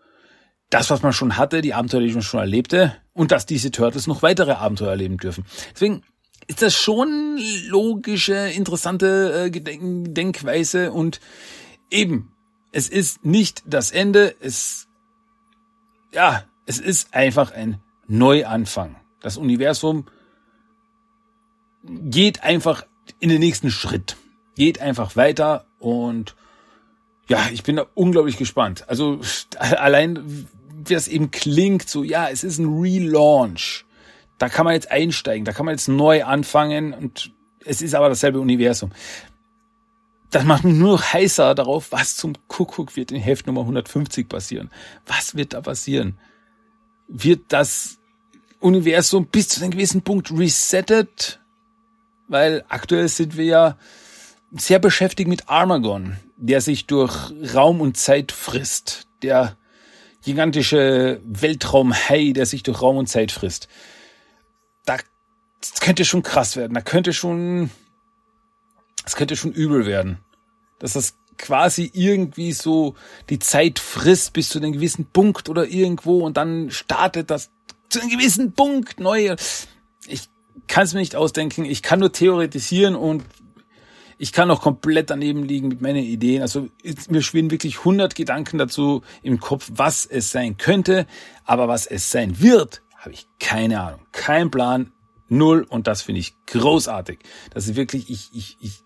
das, 0.69 0.89
was 0.89 1.01
man 1.01 1.13
schon 1.13 1.37
hatte, 1.37 1.61
die 1.61 1.73
Abenteuer, 1.73 2.01
die 2.01 2.13
man 2.13 2.21
schon 2.21 2.39
erlebte 2.39 2.95
und 3.13 3.31
dass 3.31 3.45
diese 3.45 3.71
Turtles 3.71 4.07
noch 4.07 4.21
weitere 4.21 4.53
Abenteuer 4.53 4.91
erleben 4.91 5.17
dürfen. 5.17 5.45
Deswegen 5.73 6.03
ist 6.47 6.61
das 6.61 6.75
schon 6.75 7.39
logische, 7.67 8.35
interessante 8.35 9.51
äh, 9.53 9.61
Denkweise 9.61 10.91
und 10.91 11.19
eben, 11.89 12.33
es 12.71 12.89
ist 12.89 13.23
nicht 13.23 13.63
das 13.65 13.91
Ende, 13.91 14.35
es, 14.39 14.87
ja, 16.11 16.43
es 16.65 16.79
ist 16.79 17.13
einfach 17.13 17.51
ein 17.51 17.81
Neuanfang. 18.07 18.95
Das 19.23 19.37
Universum 19.37 20.05
geht 21.83 22.43
einfach 22.43 22.85
in 23.19 23.29
den 23.29 23.39
nächsten 23.39 23.71
Schritt, 23.71 24.17
geht 24.55 24.79
einfach 24.79 25.15
weiter 25.15 25.65
und 25.79 26.35
ja, 27.27 27.47
ich 27.51 27.63
bin 27.63 27.77
da 27.77 27.85
unglaublich 27.95 28.37
gespannt. 28.37 28.87
Also 28.89 29.21
allein, 29.57 30.45
wie 30.85 30.93
das 30.93 31.07
eben 31.07 31.31
klingt, 31.31 31.89
so 31.89 32.03
ja, 32.03 32.29
es 32.29 32.43
ist 32.43 32.59
ein 32.59 32.79
Relaunch. 32.79 33.85
Da 34.37 34.49
kann 34.49 34.65
man 34.65 34.73
jetzt 34.73 34.91
einsteigen, 34.91 35.45
da 35.45 35.53
kann 35.53 35.65
man 35.65 35.73
jetzt 35.73 35.87
neu 35.87 36.25
anfangen 36.25 36.93
und 36.93 37.31
es 37.63 37.81
ist 37.81 37.95
aber 37.95 38.09
dasselbe 38.09 38.41
Universum. 38.41 38.91
Das 40.31 40.43
macht 40.43 40.65
mich 40.65 40.75
nur 40.75 40.97
noch 40.97 41.13
heißer 41.13 41.55
darauf, 41.55 41.93
was 41.93 42.17
zum 42.17 42.33
Kuckuck 42.47 42.97
wird 42.97 43.11
in 43.11 43.21
Heft 43.21 43.47
Nummer 43.47 43.61
150 43.61 44.27
passieren. 44.27 44.69
Was 45.05 45.35
wird 45.35 45.53
da 45.53 45.61
passieren? 45.61 46.17
Wird 47.07 47.43
das 47.49 47.99
Universum 48.63 49.27
bis 49.27 49.49
zu 49.49 49.61
einem 49.61 49.71
gewissen 49.71 50.01
Punkt 50.01 50.31
resettet, 50.31 51.39
weil 52.27 52.63
aktuell 52.69 53.07
sind 53.07 53.37
wir 53.37 53.45
ja 53.45 53.77
sehr 54.51 54.79
beschäftigt 54.79 55.29
mit 55.29 55.49
Armagon. 55.49 56.17
der 56.37 56.59
sich 56.59 56.87
durch 56.87 57.31
Raum 57.53 57.79
und 57.79 57.95
Zeit 57.95 58.33
frisst, 58.33 59.07
der 59.21 59.55
gigantische 60.23 61.21
Weltraumhai, 61.23 62.33
der 62.33 62.45
sich 62.45 62.63
durch 62.63 62.81
Raum 62.81 62.97
und 62.97 63.07
Zeit 63.07 63.31
frisst. 63.31 63.69
Da 64.85 64.97
könnte 65.79 66.03
schon 66.03 66.21
krass 66.21 66.57
werden. 66.57 66.73
Da 66.73 66.81
könnte 66.81 67.13
schon, 67.13 67.69
das 69.03 69.15
könnte 69.15 69.37
schon 69.37 69.53
übel 69.53 69.85
werden. 69.85 70.19
Dass 70.79 70.93
das 70.93 71.15
quasi 71.37 71.89
irgendwie 71.93 72.51
so 72.51 72.95
die 73.29 73.39
Zeit 73.39 73.79
frisst 73.79 74.33
bis 74.33 74.49
zu 74.49 74.59
einem 74.59 74.73
gewissen 74.73 75.05
Punkt 75.05 75.49
oder 75.49 75.65
irgendwo 75.65 76.25
und 76.25 76.37
dann 76.37 76.71
startet 76.71 77.31
das 77.31 77.49
zu 77.93 78.01
einem 78.01 78.09
gewissen 78.09 78.53
Punkt 78.53 78.99
neu. 78.99 79.35
Ich 80.07 80.29
kann 80.67 80.83
es 80.83 80.93
mir 80.93 80.99
nicht 80.99 81.15
ausdenken. 81.15 81.65
Ich 81.65 81.81
kann 81.81 81.99
nur 81.99 82.11
theoretisieren 82.11 82.95
und 82.95 83.23
ich 84.17 84.31
kann 84.31 84.49
auch 84.51 84.61
komplett 84.61 85.09
daneben 85.09 85.43
liegen 85.43 85.67
mit 85.67 85.81
meinen 85.81 86.03
Ideen. 86.03 86.41
Also 86.41 86.69
mir 87.09 87.21
schwirren 87.21 87.51
wirklich 87.51 87.79
100 87.79 88.15
Gedanken 88.15 88.57
dazu 88.57 89.01
im 89.21 89.39
Kopf, 89.39 89.69
was 89.73 90.05
es 90.05 90.31
sein 90.31 90.57
könnte, 90.57 91.07
aber 91.45 91.67
was 91.67 91.85
es 91.87 92.11
sein 92.11 92.39
wird, 92.41 92.81
habe 92.97 93.11
ich 93.11 93.27
keine 93.39 93.81
Ahnung, 93.81 94.01
kein 94.11 94.49
Plan, 94.49 94.91
null 95.27 95.65
und 95.67 95.87
das 95.87 96.01
finde 96.01 96.19
ich 96.21 96.35
großartig. 96.45 97.19
Das 97.51 97.67
ist 97.67 97.75
wirklich, 97.75 98.09
ich, 98.09 98.29
ich, 98.33 98.57
ich 98.61 98.83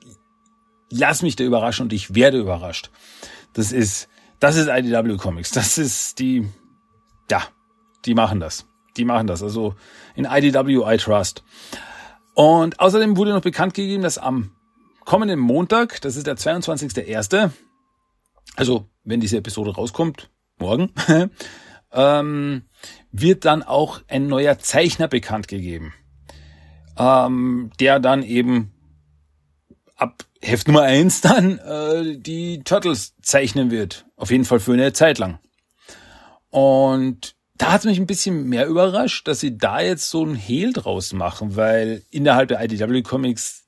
lass 0.90 1.22
mich 1.22 1.36
da 1.36 1.44
überraschen 1.44 1.84
und 1.84 1.94
ich 1.94 2.16
werde 2.16 2.40
überrascht. 2.40 2.90
Das 3.54 3.72
ist, 3.72 4.10
das 4.40 4.56
ist 4.56 4.70
IDW 4.70 5.18
Comics. 5.18 5.52
Das 5.52 5.78
ist 5.78 6.20
die, 6.20 6.48
ja, 7.30 7.44
die 8.06 8.14
machen 8.14 8.40
das. 8.40 8.66
Die 8.98 9.06
machen 9.06 9.28
das. 9.28 9.44
Also 9.44 9.76
in 10.16 10.26
IDW 10.26 10.84
I 10.86 10.98
trust. 10.98 11.44
Und 12.34 12.80
außerdem 12.80 13.18
wurde 13.18 13.34
noch 13.34 13.42
bekannt 13.42 13.74
gegeben, 13.74 14.04
dass 14.04 14.18
am 14.18 14.52
kommenden 15.06 15.40
Montag, 15.40 16.02
das 16.02 16.16
ist 16.16 16.28
der 16.28 16.38
22.01., 16.38 17.52
also 18.56 18.90
wenn 19.04 19.20
diese 19.20 19.38
Episode 19.38 19.74
rauskommt, 19.74 20.30
morgen, 20.60 20.92
ähm, 21.92 22.64
wird 23.12 23.46
dann 23.46 23.64
auch 23.64 24.02
ein 24.08 24.28
neuer 24.28 24.60
Zeichner 24.60 25.08
bekannt 25.08 25.48
gegeben, 25.48 25.94
ähm, 26.98 27.72
der 27.80 28.00
dann 28.00 28.24
eben 28.24 28.74
ab 29.96 30.24
Heft 30.42 30.68
Nummer 30.68 30.84
eins 30.84 31.22
dann 31.22 31.58
äh, 31.60 32.18
die 32.18 32.64
Turtles 32.64 33.16
zeichnen 33.22 33.72
wird. 33.72 34.06
Auf 34.16 34.30
jeden 34.30 34.46
Fall 34.46 34.60
für 34.60 34.74
eine 34.74 34.94
Zeit 34.94 35.18
lang. 35.18 35.40
Und 36.50 37.37
da 37.58 37.72
hat 37.72 37.82
es 37.82 37.86
mich 37.86 38.00
ein 38.00 38.08
bisschen 38.08 38.48
mehr 38.48 38.68
überrascht, 38.68 39.28
dass 39.28 39.40
sie 39.40 39.58
da 39.58 39.82
jetzt 39.82 40.10
so 40.10 40.26
ein 40.26 40.36
Hehl 40.36 40.74
draus 40.74 41.14
machen, 41.14 41.56
weil 41.56 42.04
innerhalb 42.12 42.50
der 42.50 42.64
IDW 42.64 43.02
Comics 43.02 43.66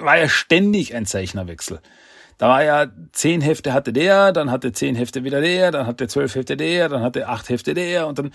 war 0.00 0.18
ja 0.18 0.28
ständig 0.28 0.94
ein 0.94 1.06
Zeichnerwechsel. 1.06 1.80
Da 2.38 2.48
war 2.48 2.62
ja 2.62 2.86
zehn 3.12 3.40
Hefte 3.40 3.72
hatte 3.72 3.92
der, 3.92 4.32
dann 4.32 4.50
hatte 4.50 4.72
zehn 4.72 4.94
Hefte 4.94 5.24
wieder 5.24 5.40
der, 5.40 5.70
dann 5.70 5.86
hatte 5.86 6.06
zwölf 6.06 6.34
Hefte 6.34 6.56
der, 6.56 6.88
dann 6.88 7.02
hatte 7.02 7.28
acht 7.28 7.48
Hefte 7.48 7.72
der 7.72 8.06
und 8.06 8.18
dann 8.18 8.32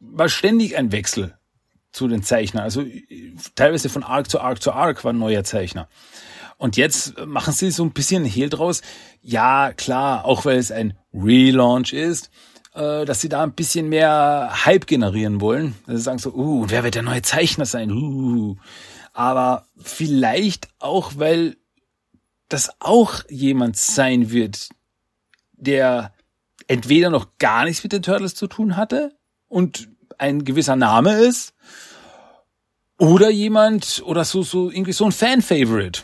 war 0.00 0.28
ständig 0.28 0.76
ein 0.76 0.90
Wechsel 0.90 1.34
zu 1.92 2.08
den 2.08 2.24
Zeichnern. 2.24 2.64
Also 2.64 2.84
teilweise 3.54 3.88
von 3.88 4.02
Arc 4.02 4.28
zu 4.28 4.40
Arc 4.40 4.60
zu 4.60 4.72
Arc 4.72 5.04
war 5.04 5.12
ein 5.12 5.18
neuer 5.18 5.44
Zeichner. 5.44 5.88
Und 6.56 6.76
jetzt 6.76 7.18
machen 7.26 7.52
sie 7.52 7.70
so 7.70 7.84
ein 7.84 7.92
bisschen 7.92 8.24
Hehl 8.24 8.48
draus. 8.48 8.82
Ja, 9.22 9.72
klar, 9.72 10.24
auch 10.24 10.44
weil 10.44 10.58
es 10.58 10.72
ein 10.72 10.96
Relaunch 11.12 11.92
ist, 11.92 12.30
äh, 12.74 13.04
dass 13.04 13.20
sie 13.20 13.28
da 13.28 13.42
ein 13.42 13.52
bisschen 13.52 13.88
mehr 13.88 14.50
Hype 14.64 14.86
generieren 14.86 15.40
wollen. 15.40 15.74
Dass 15.86 15.96
sie 15.96 16.02
sagen 16.02 16.18
so, 16.18 16.32
uh, 16.34 16.66
wer 16.68 16.84
wird 16.84 16.94
der 16.94 17.02
neue 17.02 17.22
Zeichner 17.22 17.66
sein? 17.66 17.90
Uh 17.90 18.56
aber 19.14 19.68
vielleicht 19.76 20.68
auch, 20.80 21.12
weil 21.16 21.56
das 22.48 22.70
auch 22.80 23.22
jemand 23.30 23.76
sein 23.76 24.30
wird, 24.30 24.68
der 25.52 26.12
entweder 26.66 27.10
noch 27.10 27.38
gar 27.38 27.64
nichts 27.64 27.82
mit 27.82 27.92
den 27.92 28.02
Turtles 28.02 28.34
zu 28.34 28.48
tun 28.48 28.76
hatte 28.76 29.16
und 29.48 29.88
ein 30.18 30.44
gewisser 30.44 30.76
Name 30.76 31.14
ist, 31.14 31.54
oder 32.98 33.30
jemand, 33.30 34.02
oder 34.04 34.24
so, 34.24 34.42
so, 34.42 34.70
irgendwie 34.70 34.92
so 34.92 35.04
ein 35.04 35.12
Fan-Favorite. 35.12 36.02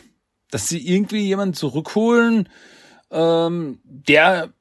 Dass 0.49 0.67
sie 0.67 0.85
irgendwie 0.85 1.21
jemanden 1.21 1.53
zurückholen, 1.53 2.49
ähm, 3.11 3.79
der, 3.83 4.53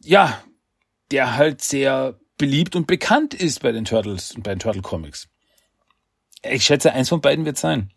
ja, 0.00 0.42
der 1.12 1.36
halt 1.36 1.62
sehr 1.62 2.18
beliebt 2.38 2.74
und 2.74 2.86
bekannt 2.86 3.34
ist 3.34 3.60
bei 3.60 3.70
den 3.70 3.84
Turtles 3.84 4.32
und 4.34 4.42
bei 4.42 4.50
den 4.50 4.58
Turtle 4.58 4.82
Comics. 4.82 5.28
Ich 6.42 6.64
schätze, 6.64 6.92
eins 6.92 7.10
von 7.10 7.20
beiden 7.20 7.44
wird 7.44 7.58
sein. 7.58 7.92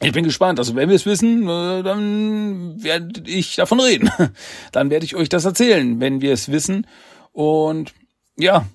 Ich 0.00 0.12
bin 0.12 0.24
gespannt. 0.24 0.58
Also 0.58 0.76
wenn 0.76 0.88
wir 0.88 0.96
es 0.96 1.06
wissen, 1.06 1.48
äh, 1.48 1.82
dann 1.82 2.82
werde 2.82 3.28
ich 3.28 3.56
davon 3.56 3.80
reden. 3.80 4.10
Dann 4.72 4.90
werde 4.90 5.06
ich 5.06 5.16
euch 5.16 5.30
das 5.30 5.46
erzählen, 5.46 6.00
wenn 6.00 6.20
wir 6.20 6.34
es 6.34 6.50
wissen. 6.50 6.86
Und 7.32 7.94
ja, 8.36 8.66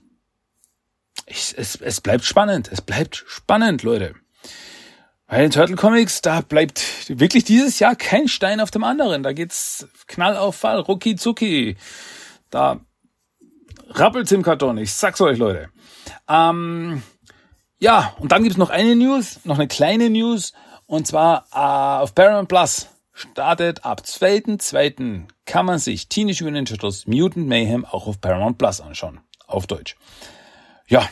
ich, 1.28 1.54
es, 1.56 1.76
es 1.76 2.02
bleibt 2.02 2.26
spannend. 2.26 2.70
Es 2.72 2.82
bleibt 2.82 3.24
spannend, 3.28 3.84
Leute. 3.84 4.16
Bei 5.28 5.38
den 5.38 5.52
Turtle 5.52 5.76
Comics, 5.76 6.22
da 6.22 6.42
bleibt 6.42 6.84
wirklich 7.08 7.44
dieses 7.44 7.80
Jahr 7.80 7.96
kein 7.96 8.28
Stein 8.28 8.60
auf 8.60 8.72
dem 8.72 8.84
anderen. 8.84 9.22
Da 9.22 9.32
geht's 9.32 9.88
Knall 10.08 10.36
auf 10.36 10.56
Fall, 10.56 10.80
rucki 10.80 11.16
zucki. 11.16 11.78
Da 12.50 12.82
rappelt's 13.92 14.32
im 14.32 14.44
Karton. 14.44 14.78
Ich 14.78 14.94
sag's 14.94 15.22
euch, 15.22 15.38
Leute. 15.38 15.70
Ähm, 16.28 17.04
ja, 17.80 18.14
und 18.20 18.32
dann 18.32 18.44
gibt's 18.44 18.58
noch 18.58 18.70
eine 18.70 18.96
News, 18.96 19.40
noch 19.44 19.58
eine 19.58 19.68
kleine 19.68 20.10
News, 20.10 20.54
und 20.86 21.08
zwar 21.08 21.46
äh, 21.54 22.04
auf 22.04 22.14
Paramount 22.14 22.50
Plus 22.50 22.88
startet 23.14 23.86
ab 23.86 24.02
2.2. 24.06 25.24
kann 25.46 25.66
man 25.66 25.80
sich 25.80 26.10
Teenage 26.10 26.44
Mutant 26.44 26.54
Ninja 26.54 26.78
Turtles 26.78 27.08
Mutant 27.08 27.48
Mayhem 27.48 27.86
auch 27.86 28.08
auf 28.08 28.20
Paramount 28.20 28.58
Plus 28.58 28.82
anschauen. 28.82 29.20
Auf 29.48 29.68
Deutsch. 29.68 29.96
Ja, 30.88 31.08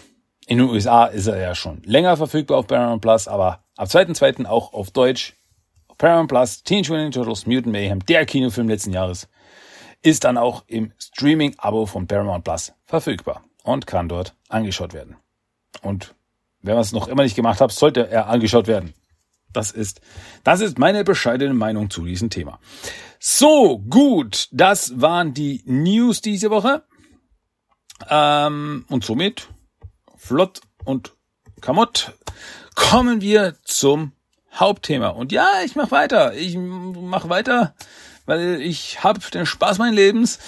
in 0.48 0.57
den 0.57 0.69
USA 0.69 1.05
ist 1.05 1.27
er 1.27 1.39
ja 1.39 1.55
schon 1.55 1.81
länger 1.83 2.17
verfügbar 2.17 2.57
auf 2.57 2.67
Paramount 2.67 3.01
Plus, 3.01 3.27
aber 3.27 3.63
ab 3.77 3.88
2.2. 3.88 4.45
auch 4.45 4.74
auf 4.74 4.91
Deutsch. 4.91 5.36
Paramount 5.98 6.29
Plus, 6.29 6.63
Teenage 6.63 6.89
Mutant 6.91 7.15
Ninja 7.15 7.24
Turtles 7.24 7.45
Mutant 7.45 7.74
Mayhem, 7.74 8.05
der 8.05 8.25
Kinofilm 8.25 8.69
letzten 8.69 8.93
Jahres, 8.93 9.27
ist 10.01 10.24
dann 10.24 10.38
auch 10.38 10.63
im 10.68 10.94
Streaming-Abo 10.98 11.86
von 11.86 12.08
Paramount 12.08 12.44
Plus 12.44 12.74
verfügbar 12.86 13.44
und 13.63 13.88
kann 13.88 14.10
dort 14.10 14.36
angeschaut 14.48 14.94
werden. 14.94 15.18
Und 15.82 16.15
wenn 16.62 16.74
man 16.74 16.82
es 16.82 16.91
noch 16.91 17.08
immer 17.08 17.24
nicht 17.24 17.36
gemacht 17.36 17.62
hat, 17.62 17.72
sollte 17.72 18.10
er 18.10 18.27
angeschaut 18.27 18.68
werden. 18.68 18.94
Das 19.51 19.72
ist, 19.72 20.01
das 20.44 20.62
ist 20.62 20.77
meine 20.77 21.03
bescheidene 21.03 21.53
Meinung 21.53 21.89
zu 21.89 22.06
diesem 22.06 22.29
Thema. 22.29 22.60
So, 23.20 23.79
gut, 23.79 24.48
das 24.51 25.01
waren 25.01 25.34
die 25.34 25.63
News 25.65 26.22
diese 26.22 26.50
Woche. 26.51 26.84
Ähm, 28.10 28.86
und 28.89 29.03
somit, 29.03 29.50
flott 30.15 30.62
und 30.86 31.13
kamott, 31.62 32.13
kommen 32.75 33.22
wir 33.22 33.56
zum 33.63 34.13
Hauptthema. 34.53 35.10
Und 35.10 35.32
ja, 35.32 35.48
ich 35.65 35.75
mache 35.75 35.91
weiter. 35.91 36.34
Ich 36.36 36.56
mache 36.58 37.29
weiter, 37.29 37.75
weil 38.29 38.62
ich 38.62 39.03
habe 39.03 39.19
den 39.33 39.48
Spaß 39.48 39.79
meines 39.79 39.95
Lebens 39.95 40.39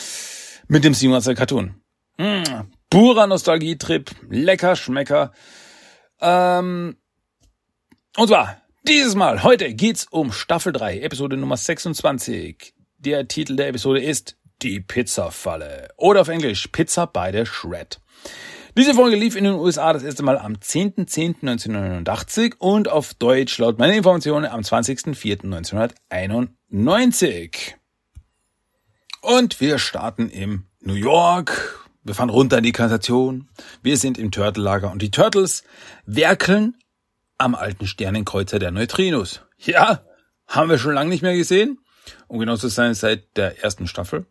mit 0.68 0.84
dem 0.84 0.94
Simon 0.94 1.22
Cartoon. 1.22 1.82
Mmh, 2.18 2.66
purer 2.92 3.26
Nostalgietrip, 3.26 4.12
lecker 4.30 4.76
Schmecker. 4.76 5.32
Ähm, 6.22 6.98
und 8.18 8.28
zwar, 8.28 8.62
dieses 8.88 9.16
Mal, 9.16 9.42
heute 9.42 9.74
geht's 9.74 10.06
um 10.12 10.32
Staffel 10.32 10.74
3, 10.74 11.00
Episode 11.00 11.38
Nummer 11.38 11.58
26. 11.58 12.76
Der 13.00 13.28
Titel 13.28 13.56
der 13.56 13.70
Episode 13.70 14.00
ist 14.00 14.38
Die 14.62 14.80
Pizza-Falle. 14.80 15.88
Oder 15.98 16.22
auf 16.22 16.28
Englisch 16.28 16.68
Pizza 16.68 17.08
by 17.08 17.32
the 17.34 17.48
Shred. 17.48 18.00
Diese 18.78 18.94
Folge 18.94 19.16
lief 19.16 19.36
in 19.36 19.46
den 19.46 19.56
USA 19.56 19.92
das 19.92 20.04
erste 20.04 20.22
Mal 20.22 20.38
am 20.38 20.54
10.10.1989 20.54 22.58
und 22.60 22.90
auf 22.90 23.16
Deutsch 23.16 23.58
laut 23.58 23.80
meiner 23.80 23.96
Informationen 23.96 24.46
am 24.46 24.62
20.04.1991. 24.62 26.50
Und 29.20 29.60
wir 29.60 29.78
starten 29.78 30.30
im 30.30 30.68
New 30.80 30.94
York, 30.94 31.86
wir 32.06 32.16
fahren 32.16 32.30
runter 32.30 32.60
in 32.60 32.64
die 32.64 32.72
Kanalisation. 32.72 33.50
Wir 33.84 33.98
sind 33.98 34.18
im 34.18 34.32
Turtle-Lager 34.32 34.90
und 34.90 35.02
die 35.02 35.12
Turtles 35.12 35.66
werkeln 36.06 36.76
am 37.38 37.56
alten 37.56 37.88
Sternenkreuzer 37.88 38.58
der 38.58 38.72
Neutrinos. 38.72 39.42
Ja, 39.58 40.06
haben 40.48 40.70
wir 40.70 40.78
schon 40.78 40.94
lange 40.94 41.10
nicht 41.10 41.24
mehr 41.24 41.36
gesehen. 41.36 41.78
Um 42.30 42.40
genau 42.40 42.56
zu 42.56 42.70
sein, 42.70 42.94
seit 42.94 43.36
der 43.36 43.62
ersten 43.62 43.86
Staffel. 43.86 44.26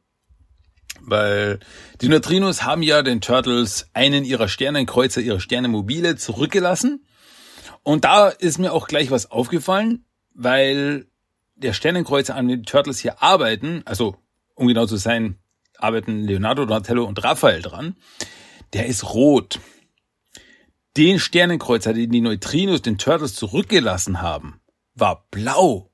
Weil 1.02 1.61
die 2.00 2.09
Neutrinos 2.09 2.62
haben 2.62 2.82
ja 2.82 3.02
den 3.02 3.20
Turtles 3.20 3.90
einen 3.92 4.25
ihrer 4.25 4.49
Sternenkreuzer, 4.49 5.20
ihre 5.20 5.40
Sternenmobile 5.40 6.16
zurückgelassen. 6.16 7.04
Und 7.82 8.06
da 8.06 8.28
ist 8.30 8.59
mir 8.59 8.73
auch 8.73 8.88
gleich 8.88 9.11
was 9.11 9.30
aufgefallen, 9.30 10.06
weil 10.32 11.10
der 11.62 11.73
Sternenkreuzer 11.73 12.35
an 12.35 12.49
den 12.49 12.64
Turtles 12.64 12.99
hier 12.99 13.23
arbeiten, 13.23 13.83
also 13.85 14.17
um 14.55 14.67
genau 14.67 14.87
zu 14.87 14.97
sein, 14.97 15.38
arbeiten 15.79 16.23
Leonardo, 16.23 16.64
Donatello 16.64 17.05
und 17.05 17.23
Raphael 17.23 17.62
dran. 17.62 17.97
Der 18.73 18.87
ist 18.87 19.14
rot. 19.14 19.61
Den 20.97 21.19
Sternenkreuzer, 21.19 21.95
den 21.95 22.11
die 22.11 22.21
Neutrinos 22.21 22.83
den 22.83 22.99
Turtles 22.99 23.35
zurückgelassen 23.35 24.21
haben, 24.21 24.61
war 24.95 25.26
blau. 25.31 25.90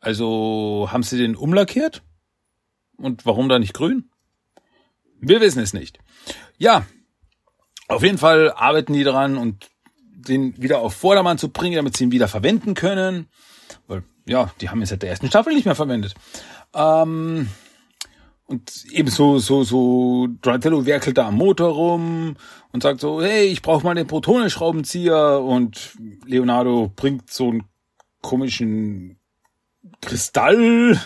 Also 0.00 0.88
haben 0.90 1.02
sie 1.02 1.18
den 1.18 1.36
umlackiert? 1.36 2.02
Und 2.96 3.24
warum 3.24 3.48
da 3.48 3.58
nicht 3.58 3.74
grün? 3.74 4.10
Wir 5.20 5.40
wissen 5.40 5.60
es 5.60 5.72
nicht. 5.72 5.98
Ja, 6.58 6.84
auf 7.88 8.02
jeden 8.02 8.18
Fall 8.18 8.52
arbeiten 8.52 8.92
die 8.92 9.04
daran 9.04 9.36
und 9.36 9.70
den 10.28 10.60
wieder 10.60 10.80
auf 10.80 10.94
Vordermann 10.94 11.38
zu 11.38 11.50
bringen, 11.50 11.76
damit 11.76 11.96
sie 11.96 12.04
ihn 12.04 12.12
wieder 12.12 12.28
verwenden 12.28 12.74
können. 12.74 13.28
Weil, 13.86 14.02
ja, 14.26 14.50
die 14.60 14.68
haben 14.68 14.80
ihn 14.80 14.86
seit 14.86 15.02
der 15.02 15.10
ersten 15.10 15.28
Staffel 15.28 15.54
nicht 15.54 15.64
mehr 15.64 15.74
verwendet. 15.74 16.14
Ähm, 16.74 17.48
und 18.46 18.84
ebenso, 18.90 19.38
so, 19.38 19.64
so, 19.64 20.26
Donatello 20.42 20.84
werkelt 20.84 21.16
da 21.16 21.28
am 21.28 21.36
Motor 21.36 21.72
rum 21.72 22.36
und 22.72 22.82
sagt 22.82 23.00
so, 23.00 23.22
hey, 23.22 23.46
ich 23.46 23.62
brauche 23.62 23.84
mal 23.84 23.94
den 23.94 24.06
Protonenschraubenzieher 24.06 25.40
und 25.40 25.96
Leonardo 26.26 26.92
bringt 26.94 27.30
so 27.30 27.48
einen 27.48 27.64
komischen 28.20 29.18
Kristall 30.00 31.00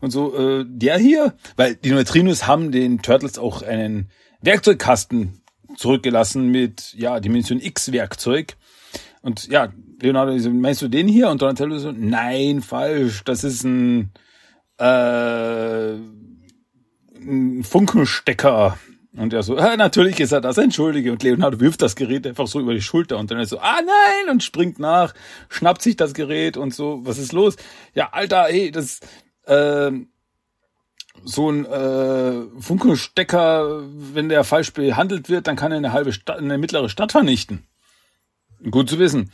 und 0.00 0.10
so, 0.10 0.36
äh, 0.36 0.64
der 0.66 0.98
hier, 0.98 1.34
weil 1.56 1.76
die 1.76 1.90
Neutrinos 1.90 2.46
haben 2.46 2.72
den 2.72 3.00
Turtles 3.00 3.38
auch 3.38 3.62
einen 3.62 4.10
Werkzeugkasten 4.40 5.42
zurückgelassen 5.76 6.48
mit, 6.48 6.94
ja, 6.94 7.20
Dimension 7.20 7.60
X 7.60 7.92
Werkzeug. 7.92 8.56
Und 9.22 9.48
ja, 9.48 9.72
Leonardo, 10.00 10.32
meinst 10.50 10.82
du 10.82 10.88
den 10.88 11.08
hier? 11.08 11.28
Und 11.28 11.42
Donatello 11.42 11.78
so, 11.78 11.92
nein, 11.92 12.62
falsch, 12.62 13.24
das 13.24 13.44
ist 13.44 13.64
ein, 13.64 14.12
äh, 14.78 15.94
ein 17.16 17.64
Funkenstecker. 17.64 18.78
Und 19.16 19.32
er 19.32 19.42
so, 19.42 19.56
ah, 19.56 19.76
natürlich 19.76 20.20
ist 20.20 20.32
er 20.32 20.40
das, 20.40 20.58
entschuldige. 20.58 21.10
Und 21.10 21.22
Leonardo 21.22 21.58
wirft 21.58 21.82
das 21.82 21.96
Gerät 21.96 22.26
einfach 22.26 22.46
so 22.46 22.60
über 22.60 22.74
die 22.74 22.82
Schulter 22.82 23.18
und 23.18 23.30
dann 23.30 23.40
ist 23.40 23.48
so, 23.48 23.58
ah 23.58 23.80
nein, 23.80 24.30
und 24.30 24.44
springt 24.44 24.78
nach, 24.78 25.14
schnappt 25.48 25.82
sich 25.82 25.96
das 25.96 26.14
Gerät 26.14 26.56
und 26.56 26.72
so, 26.72 27.00
was 27.04 27.18
ist 27.18 27.32
los? 27.32 27.56
Ja, 27.94 28.10
Alter, 28.12 28.44
hey, 28.44 28.70
das, 28.70 29.00
äh, 29.46 29.90
so 31.24 31.50
ein 31.50 31.64
äh, 31.64 32.60
Funkenstecker, 32.60 33.82
wenn 34.14 34.28
der 34.28 34.44
falsch 34.44 34.72
behandelt 34.72 35.28
wird, 35.28 35.48
dann 35.48 35.56
kann 35.56 35.72
er 35.72 35.78
eine 35.78 35.92
halbe 35.92 36.12
Stadt, 36.12 36.38
eine 36.38 36.58
mittlere 36.58 36.88
Stadt 36.88 37.10
vernichten. 37.10 37.66
Gut 38.70 38.88
zu 38.88 38.98
wissen. 38.98 39.32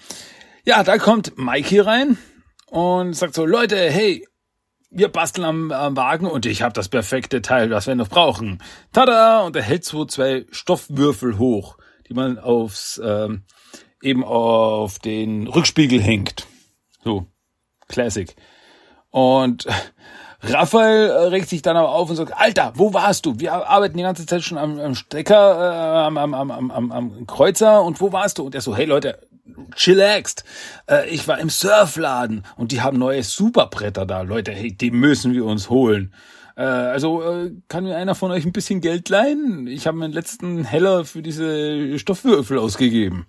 Ja, 0.66 0.82
da 0.82 0.96
kommt 0.96 1.36
Mikey 1.36 1.80
rein 1.80 2.16
und 2.70 3.12
sagt 3.14 3.34
so, 3.34 3.44
Leute, 3.44 3.76
hey, 3.76 4.26
wir 4.88 5.08
basteln 5.08 5.44
am, 5.44 5.70
am 5.70 5.94
Wagen 5.94 6.26
und 6.26 6.46
ich 6.46 6.62
habe 6.62 6.72
das 6.72 6.88
perfekte 6.88 7.42
Teil, 7.42 7.68
was 7.68 7.86
wir 7.86 7.94
noch 7.94 8.08
brauchen. 8.08 8.62
Tada! 8.90 9.42
Und 9.42 9.56
er 9.56 9.62
hält 9.62 9.84
so 9.84 10.06
zwei 10.06 10.46
Stoffwürfel 10.50 11.36
hoch, 11.36 11.76
die 12.08 12.14
man 12.14 12.38
aufs 12.38 12.98
ähm, 13.04 13.42
eben 14.00 14.24
auf 14.24 14.98
den 15.00 15.48
Rückspiegel 15.48 16.00
hängt. 16.00 16.46
So, 17.02 17.26
Classic. 17.88 18.34
Und 19.10 19.66
Raphael 20.40 21.28
regt 21.28 21.50
sich 21.50 21.60
dann 21.60 21.76
aber 21.76 21.90
auf 21.90 22.08
und 22.08 22.16
sagt, 22.16 22.40
Alter, 22.40 22.72
wo 22.76 22.94
warst 22.94 23.26
du? 23.26 23.38
Wir 23.38 23.52
arbeiten 23.52 23.98
die 23.98 24.02
ganze 24.02 24.24
Zeit 24.24 24.42
schon 24.42 24.56
am, 24.56 24.80
am 24.80 24.94
Stecker, 24.94 25.34
äh, 25.34 26.06
am, 26.06 26.16
am, 26.16 26.32
am, 26.32 26.70
am, 26.70 26.90
am 26.90 27.26
Kreuzer 27.26 27.82
und 27.82 28.00
wo 28.00 28.12
warst 28.12 28.38
du? 28.38 28.44
Und 28.44 28.54
er 28.54 28.62
so, 28.62 28.74
hey 28.74 28.86
Leute, 28.86 29.18
chillaxed. 29.76 30.44
Äh, 30.88 31.08
ich 31.10 31.28
war 31.28 31.38
im 31.38 31.50
Surfladen 31.50 32.44
und 32.56 32.72
die 32.72 32.80
haben 32.80 32.98
neue 32.98 33.22
Superbretter 33.22 34.06
da. 34.06 34.22
Leute, 34.22 34.52
hey, 34.52 34.72
die 34.72 34.90
müssen 34.90 35.34
wir 35.34 35.44
uns 35.44 35.70
holen. 35.70 36.14
Äh, 36.56 36.62
also 36.62 37.22
äh, 37.22 37.52
kann 37.68 37.84
mir 37.84 37.96
einer 37.96 38.14
von 38.14 38.30
euch 38.30 38.44
ein 38.44 38.52
bisschen 38.52 38.80
Geld 38.80 39.08
leihen? 39.08 39.66
Ich 39.66 39.86
habe 39.86 39.98
meinen 39.98 40.12
letzten 40.12 40.64
Heller 40.64 41.04
für 41.04 41.22
diese 41.22 41.98
Stoffwürfel 41.98 42.58
ausgegeben. 42.58 43.26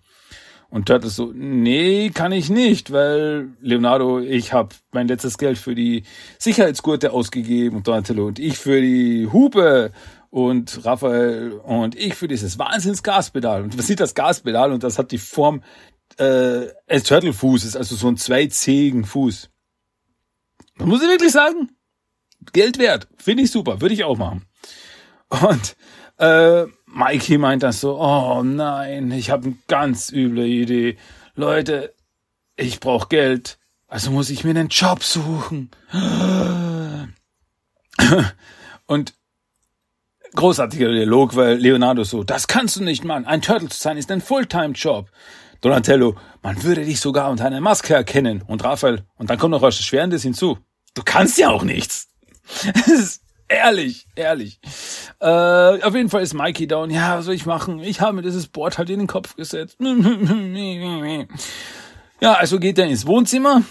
Und 0.70 0.88
Turtle 0.88 1.10
so, 1.10 1.32
nee, 1.34 2.10
kann 2.10 2.32
ich 2.32 2.50
nicht, 2.50 2.92
weil 2.92 3.50
Leonardo, 3.62 4.20
ich 4.20 4.52
habe 4.52 4.76
mein 4.92 5.08
letztes 5.08 5.38
Geld 5.38 5.58
für 5.58 5.76
die 5.76 6.04
Sicherheitsgurte 6.40 7.14
ausgegeben 7.14 7.78
und 7.78 7.88
Donatello 7.88 8.26
und 8.26 8.40
ich 8.40 8.58
für 8.58 8.82
die 8.82 9.30
Hupe 9.32 9.92
und 10.32 10.84
Raphael 10.84 11.54
und 11.64 11.96
ich 11.96 12.16
für 12.16 12.28
dieses 12.28 12.60
Wahnsinns-Gaspedal. 12.60 13.64
Und 13.64 13.78
man 13.78 13.86
sieht 13.86 14.02
das 14.02 14.16
Gaspedal 14.16 14.74
und 14.74 14.84
das 14.84 15.00
hat 15.00 15.12
die 15.12 15.18
Form 15.18 15.62
äh, 16.18 16.68
ein 16.88 17.04
Turtle-Fuß 17.04 17.66
ist, 17.66 17.76
also 17.76 17.96
so 17.96 18.08
ein 18.08 18.18
zweizähigen 18.18 19.06
Fuß. 19.06 19.50
Man 20.76 20.90
muss 20.90 21.02
ich 21.02 21.10
wirklich 21.10 21.32
sagen, 21.32 21.72
Geld 22.54 22.78
wert. 22.78 23.08
Finde 23.18 23.44
ich 23.44 23.52
super, 23.52 23.82
würde 23.82 23.94
ich 23.94 24.04
auch 24.04 24.18
machen. 24.18 24.46
Und 25.30 25.76
äh, 26.18 26.66
Mikey 26.86 27.38
meint 27.38 27.64
dann 27.64 27.72
so, 27.74 28.00
oh 28.00 28.44
nein, 28.44 29.12
ich 29.12 29.30
habe 29.30 29.48
eine 29.48 29.58
ganz 29.68 30.12
üble 30.12 30.46
Idee. 30.46 30.98
Leute, 31.36 31.94
ich 32.56 32.80
brauche 32.80 33.10
Geld, 33.10 33.58
also 33.88 34.12
muss 34.12 34.30
ich 34.30 34.44
mir 34.44 34.52
einen 34.52 34.70
Job 34.70 35.04
suchen. 35.04 35.72
Und 38.88 39.14
großartiger 40.36 40.90
Dialog, 40.90 41.36
weil 41.36 41.56
Leonardo 41.56 42.04
so, 42.04 42.24
das 42.24 42.48
kannst 42.48 42.76
du 42.76 42.84
nicht, 42.84 43.04
Mann. 43.04 43.26
Ein 43.26 43.42
Turtle 43.42 43.70
zu 43.70 43.78
sein 43.78 43.98
ist 43.98 44.12
ein 44.12 44.22
Fulltime-Job. 44.22 45.10
Donatello, 45.62 46.16
man 46.42 46.62
würde 46.64 46.86
dich 46.86 47.00
sogar 47.00 47.30
unter 47.30 47.46
einer 47.46 47.62
Maske 47.62 47.94
erkennen. 47.94 48.44
Und 48.46 48.64
Raphael, 48.64 49.04
und 49.18 49.30
dann 49.30 49.38
kommt 49.38 49.52
noch 49.52 49.62
was 49.62 49.78
Schwerendes 49.78 50.24
hinzu. 50.24 50.58
Du 50.94 51.04
kannst 51.04 51.38
ja 51.38 51.50
auch 51.50 51.64
nichts. 51.64 52.08
ehrlich, 53.48 54.08
ehrlich. 54.16 54.60
Äh, 55.20 55.28
auf 55.28 55.96
jeden 55.96 56.10
Fall 56.10 56.24
ist 56.24 56.34
Mikey 56.34 56.74
und 56.74 56.92
ja, 56.92 57.18
was 57.18 57.26
soll 57.26 57.34
ich 57.34 57.46
machen? 57.46 57.80
Ich 57.80 58.02
habe 58.02 58.14
mir 58.14 58.22
dieses 58.22 58.48
Board 58.48 58.78
halt 58.78 58.90
in 58.90 59.00
den 59.00 59.08
Kopf 59.08 59.36
gesetzt. 59.36 59.78
ja, 62.22 62.34
also 62.34 62.60
geht 62.60 62.78
er 62.78 62.86
ins 62.86 63.06
Wohnzimmer. 63.06 63.64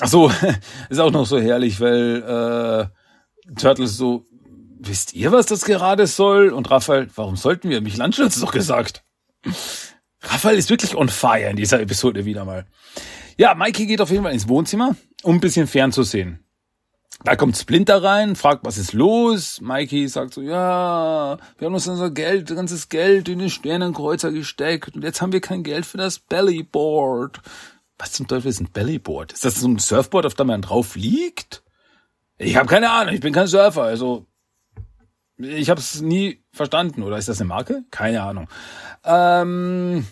Ach 0.00 0.08
so, 0.08 0.30
ist 0.90 0.98
auch 0.98 1.10
noch 1.10 1.26
so 1.26 1.40
herrlich, 1.40 1.80
weil 1.80 2.22
äh, 2.22 2.86
Turtles 3.58 3.96
so, 3.96 4.24
wisst 4.78 5.14
ihr, 5.14 5.32
was 5.32 5.46
das 5.46 5.64
gerade 5.64 6.06
soll? 6.06 6.50
Und 6.50 6.70
Raphael, 6.70 7.08
warum 7.14 7.36
sollten 7.36 7.70
wir? 7.70 7.80
Michelangelo 7.80 8.26
hat 8.26 8.34
es 8.34 8.40
doch 8.40 8.52
gesagt. 8.52 9.02
Raphael 10.26 10.58
ist 10.58 10.70
wirklich 10.70 10.94
on 10.94 11.08
fire 11.08 11.48
in 11.50 11.56
dieser 11.56 11.80
Episode 11.80 12.24
wieder 12.24 12.44
mal. 12.44 12.66
Ja, 13.36 13.54
Mikey 13.54 13.86
geht 13.86 14.00
auf 14.00 14.10
jeden 14.10 14.22
Fall 14.22 14.32
ins 14.32 14.48
Wohnzimmer, 14.48 14.96
um 15.22 15.36
ein 15.36 15.40
bisschen 15.40 15.66
fernzusehen. 15.66 16.42
Da 17.24 17.34
kommt 17.34 17.56
Splinter 17.56 18.02
rein, 18.02 18.36
fragt, 18.36 18.64
was 18.64 18.76
ist 18.76 18.92
los? 18.92 19.60
Mikey 19.60 20.06
sagt 20.08 20.34
so, 20.34 20.42
ja, 20.42 21.38
wir 21.58 21.66
haben 21.66 21.74
uns 21.74 21.88
unser 21.88 22.10
Geld, 22.10 22.48
ganzes 22.48 22.88
Geld 22.88 23.28
in 23.28 23.38
den 23.38 23.50
Sternenkreuzer 23.50 24.32
gesteckt 24.32 24.94
und 24.94 25.02
jetzt 25.02 25.22
haben 25.22 25.32
wir 25.32 25.40
kein 25.40 25.62
Geld 25.62 25.86
für 25.86 25.96
das 25.96 26.18
Bellyboard. 26.18 27.40
Was 27.98 28.12
zum 28.12 28.28
Teufel 28.28 28.48
ist 28.48 28.60
ein 28.60 28.70
Bellyboard? 28.70 29.32
Ist 29.32 29.44
das 29.44 29.60
so 29.60 29.68
ein 29.68 29.78
Surfboard, 29.78 30.26
auf 30.26 30.34
dem 30.34 30.48
man 30.48 30.60
drauf 30.60 30.94
liegt? 30.96 31.62
Ich 32.36 32.56
habe 32.56 32.68
keine 32.68 32.90
Ahnung, 32.90 33.14
ich 33.14 33.20
bin 33.20 33.32
kein 33.32 33.46
Surfer, 33.46 33.84
also 33.84 34.26
ich 35.38 35.70
habe 35.70 35.80
es 35.80 36.00
nie 36.00 36.42
verstanden. 36.52 37.02
Oder 37.02 37.18
ist 37.18 37.28
das 37.28 37.40
eine 37.40 37.48
Marke? 37.48 37.84
Keine 37.90 38.22
Ahnung. 38.22 38.48
Ähm, 39.04 40.06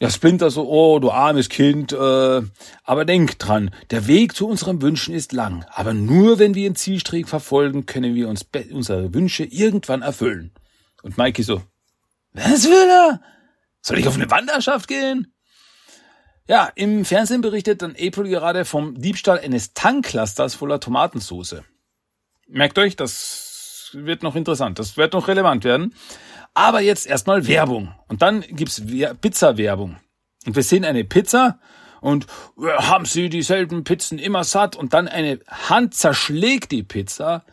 ja, 0.00 0.08
Splinter 0.08 0.50
so, 0.50 0.66
oh, 0.66 0.98
du 0.98 1.10
armes 1.10 1.50
Kind, 1.50 1.92
äh, 1.92 2.42
aber 2.84 3.04
denk 3.04 3.38
dran, 3.38 3.70
der 3.90 4.06
Weg 4.06 4.34
zu 4.34 4.48
unseren 4.48 4.80
Wünschen 4.80 5.14
ist 5.14 5.32
lang, 5.32 5.66
aber 5.68 5.92
nur 5.92 6.38
wenn 6.38 6.54
wir 6.54 6.66
ihn 6.66 6.74
zielstrebig 6.74 7.28
verfolgen, 7.28 7.84
können 7.84 8.14
wir 8.14 8.28
uns 8.28 8.46
unsere 8.72 9.12
Wünsche 9.12 9.44
irgendwann 9.44 10.00
erfüllen. 10.00 10.52
Und 11.02 11.18
Mikey 11.18 11.42
so, 11.42 11.62
was 12.32 12.64
will 12.64 12.88
er? 12.88 13.20
Soll 13.82 13.98
ich 13.98 14.08
auf 14.08 14.14
eine 14.14 14.30
Wanderschaft 14.30 14.88
gehen? 14.88 15.34
Ja, 16.48 16.70
im 16.74 17.04
Fernsehen 17.04 17.42
berichtet 17.42 17.82
dann 17.82 17.92
April 17.92 18.28
gerade 18.28 18.64
vom 18.64 18.98
Diebstahl 18.98 19.38
eines 19.38 19.74
Tanklasters 19.74 20.54
voller 20.54 20.80
Tomatensauce. 20.80 21.62
Merkt 22.48 22.78
euch, 22.78 22.96
das 22.96 23.49
wird 23.94 24.22
noch 24.22 24.36
interessant, 24.36 24.78
das 24.78 24.96
wird 24.96 25.12
noch 25.12 25.28
relevant 25.28 25.64
werden. 25.64 25.94
Aber 26.54 26.80
jetzt 26.80 27.06
erstmal 27.06 27.46
Werbung. 27.46 27.94
Und 28.08 28.22
dann 28.22 28.40
gibt's 28.40 28.82
Pizza-Werbung. 29.20 29.96
Und 30.46 30.56
wir 30.56 30.62
sehen 30.62 30.84
eine 30.84 31.04
Pizza 31.04 31.60
und 32.00 32.26
haben 32.56 33.04
sie 33.04 33.28
dieselben 33.28 33.84
Pizzen 33.84 34.18
immer 34.18 34.44
satt 34.44 34.74
und 34.74 34.94
dann 34.94 35.06
eine 35.06 35.38
Hand 35.48 35.94
zerschlägt 35.94 36.72
die 36.72 36.82
Pizza 36.82 37.44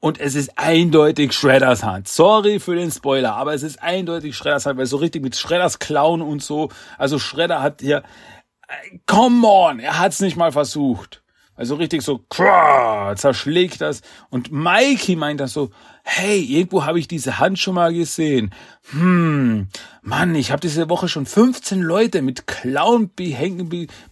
und 0.00 0.18
es 0.18 0.34
ist 0.34 0.58
eindeutig 0.58 1.32
Shredders 1.32 1.82
Hand. 1.82 2.08
Sorry 2.08 2.58
für 2.58 2.74
den 2.74 2.90
Spoiler, 2.90 3.34
aber 3.36 3.52
es 3.52 3.62
ist 3.62 3.82
eindeutig 3.82 4.34
Shredders 4.34 4.64
Hand, 4.64 4.78
weil 4.78 4.86
so 4.86 4.96
richtig 4.96 5.22
mit 5.22 5.36
Shredders 5.36 5.78
Clown 5.78 6.22
und 6.22 6.42
so. 6.42 6.70
Also 6.96 7.18
Shredder 7.18 7.60
hat 7.62 7.80
hier, 7.82 8.02
äh, 8.66 8.98
come 9.06 9.46
on, 9.46 9.78
er 9.78 9.98
hat's 9.98 10.20
nicht 10.20 10.38
mal 10.38 10.52
versucht. 10.52 11.22
Also 11.60 11.74
richtig 11.74 12.00
so, 12.00 12.24
zerschlägt 13.16 13.82
das. 13.82 14.00
Und 14.30 14.50
Mikey 14.50 15.14
meint 15.14 15.40
das 15.40 15.52
so, 15.52 15.68
hey, 16.02 16.40
irgendwo 16.40 16.86
habe 16.86 16.98
ich 16.98 17.06
diese 17.06 17.38
Hand 17.38 17.58
schon 17.58 17.74
mal 17.74 17.92
gesehen. 17.92 18.54
Hm, 18.92 19.68
Mann, 20.00 20.34
ich 20.36 20.52
habe 20.52 20.62
diese 20.62 20.88
Woche 20.88 21.10
schon 21.10 21.26
15 21.26 21.82
Leute 21.82 22.22
mit 22.22 22.46
Clown 22.46 23.10
be, 23.14 23.36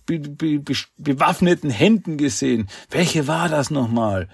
be, 0.04 0.18
be, 0.18 0.74
bewaffneten 0.98 1.70
Händen 1.70 2.18
gesehen. 2.18 2.68
Welche 2.90 3.26
war 3.28 3.48
das 3.48 3.70
nochmal? 3.70 4.28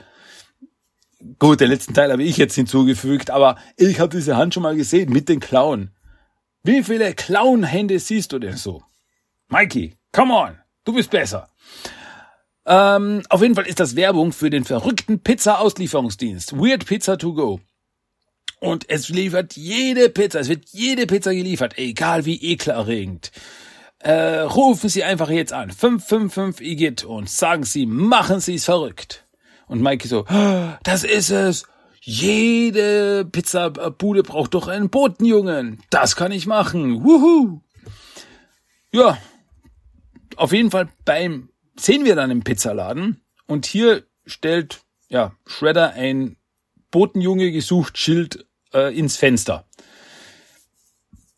Gut, 1.38 1.61
den 1.61 1.70
letzten 1.70 1.94
Teil 1.94 2.11
habe 2.11 2.24
ich 2.24 2.37
jetzt 2.37 2.57
hinzugefügt, 2.57 3.31
aber 3.31 3.59
ich 3.77 4.00
habe 4.00 4.16
diese 4.16 4.37
Hand 4.37 4.55
schon 4.55 4.64
mal 4.64 4.74
gesehen 4.74 5.12
mit 5.12 5.29
den 5.29 5.38
Clown. 5.38 5.92
Wie 6.64 6.83
viele 6.83 7.14
Clown-Hände 7.14 7.96
siehst 8.00 8.33
du 8.33 8.40
denn 8.40 8.57
so? 8.57 8.83
Mikey, 9.46 9.94
come 10.11 10.35
on, 10.35 10.59
du 10.83 10.92
bist 10.92 11.12
besser. 11.12 11.48
Ähm, 12.66 13.22
auf 13.29 13.42
jeden 13.42 13.55
Fall 13.55 13.66
ist 13.66 13.81
das 13.81 13.96
Werbung 13.96 14.33
für 14.33 14.50
den 14.50 14.64
verrückten 14.64 15.20
Pizza-Auslieferungsdienst. 15.20 16.57
Weird 16.57 16.87
Pizza 16.87 17.18
to 17.18 17.35
go. 17.35 17.61
Und 18.61 18.88
es 18.88 19.11
liefert 19.11 19.57
jede 19.57 20.09
Pizza, 20.09 20.40
es 20.40 20.48
wird 20.48 20.70
jede 20.70 21.07
Pizza 21.07 21.35
geliefert, 21.35 21.77
egal 21.77 22.24
wie 22.24 22.37
ekelerregend. 22.53 23.31
Äh, 23.98 24.40
rufen 24.40 24.88
Sie 24.88 25.05
einfach 25.05 25.29
jetzt 25.31 25.53
an, 25.53 25.70
555 25.70 26.66
IGIT 26.66 27.05
und 27.05 27.29
sagen 27.29 27.64
Sie, 27.64 27.85
machen 27.85 28.40
Sie 28.40 28.55
es 28.55 28.64
verrückt. 28.64 29.27
Und 29.66 29.83
Mikey 29.83 30.09
so, 30.09 30.24
das 30.83 31.05
ist 31.05 31.31
es. 31.31 31.66
Jede 32.00 33.24
Pizzabude 33.24 34.22
braucht 34.22 34.53
doch 34.53 34.68
einen 34.68 34.90
Botenjungen. 34.90 35.83
Das 35.88 36.16
kann 36.16 36.33
ich 36.33 36.46
machen. 36.46 37.03
Wuhu. 37.03 37.61
Ja, 38.92 39.16
auf 40.37 40.53
jeden 40.53 40.70
Fall 40.70 40.88
beim 41.07 41.48
sehen 41.77 42.05
wir 42.05 42.17
dann 42.17 42.31
im 42.31 42.43
Pizzaladen 42.43 43.21
und 43.47 43.67
hier 43.67 44.05
stellt 44.27 44.83
ja 45.09 45.37
Shredder 45.47 45.93
ein 45.95 46.37
Botenjunge 46.91 47.51
gesucht 47.51 47.99
Schild 47.99 48.47
äh, 48.73 48.97
ins 48.97 49.17
Fenster. 49.17 49.67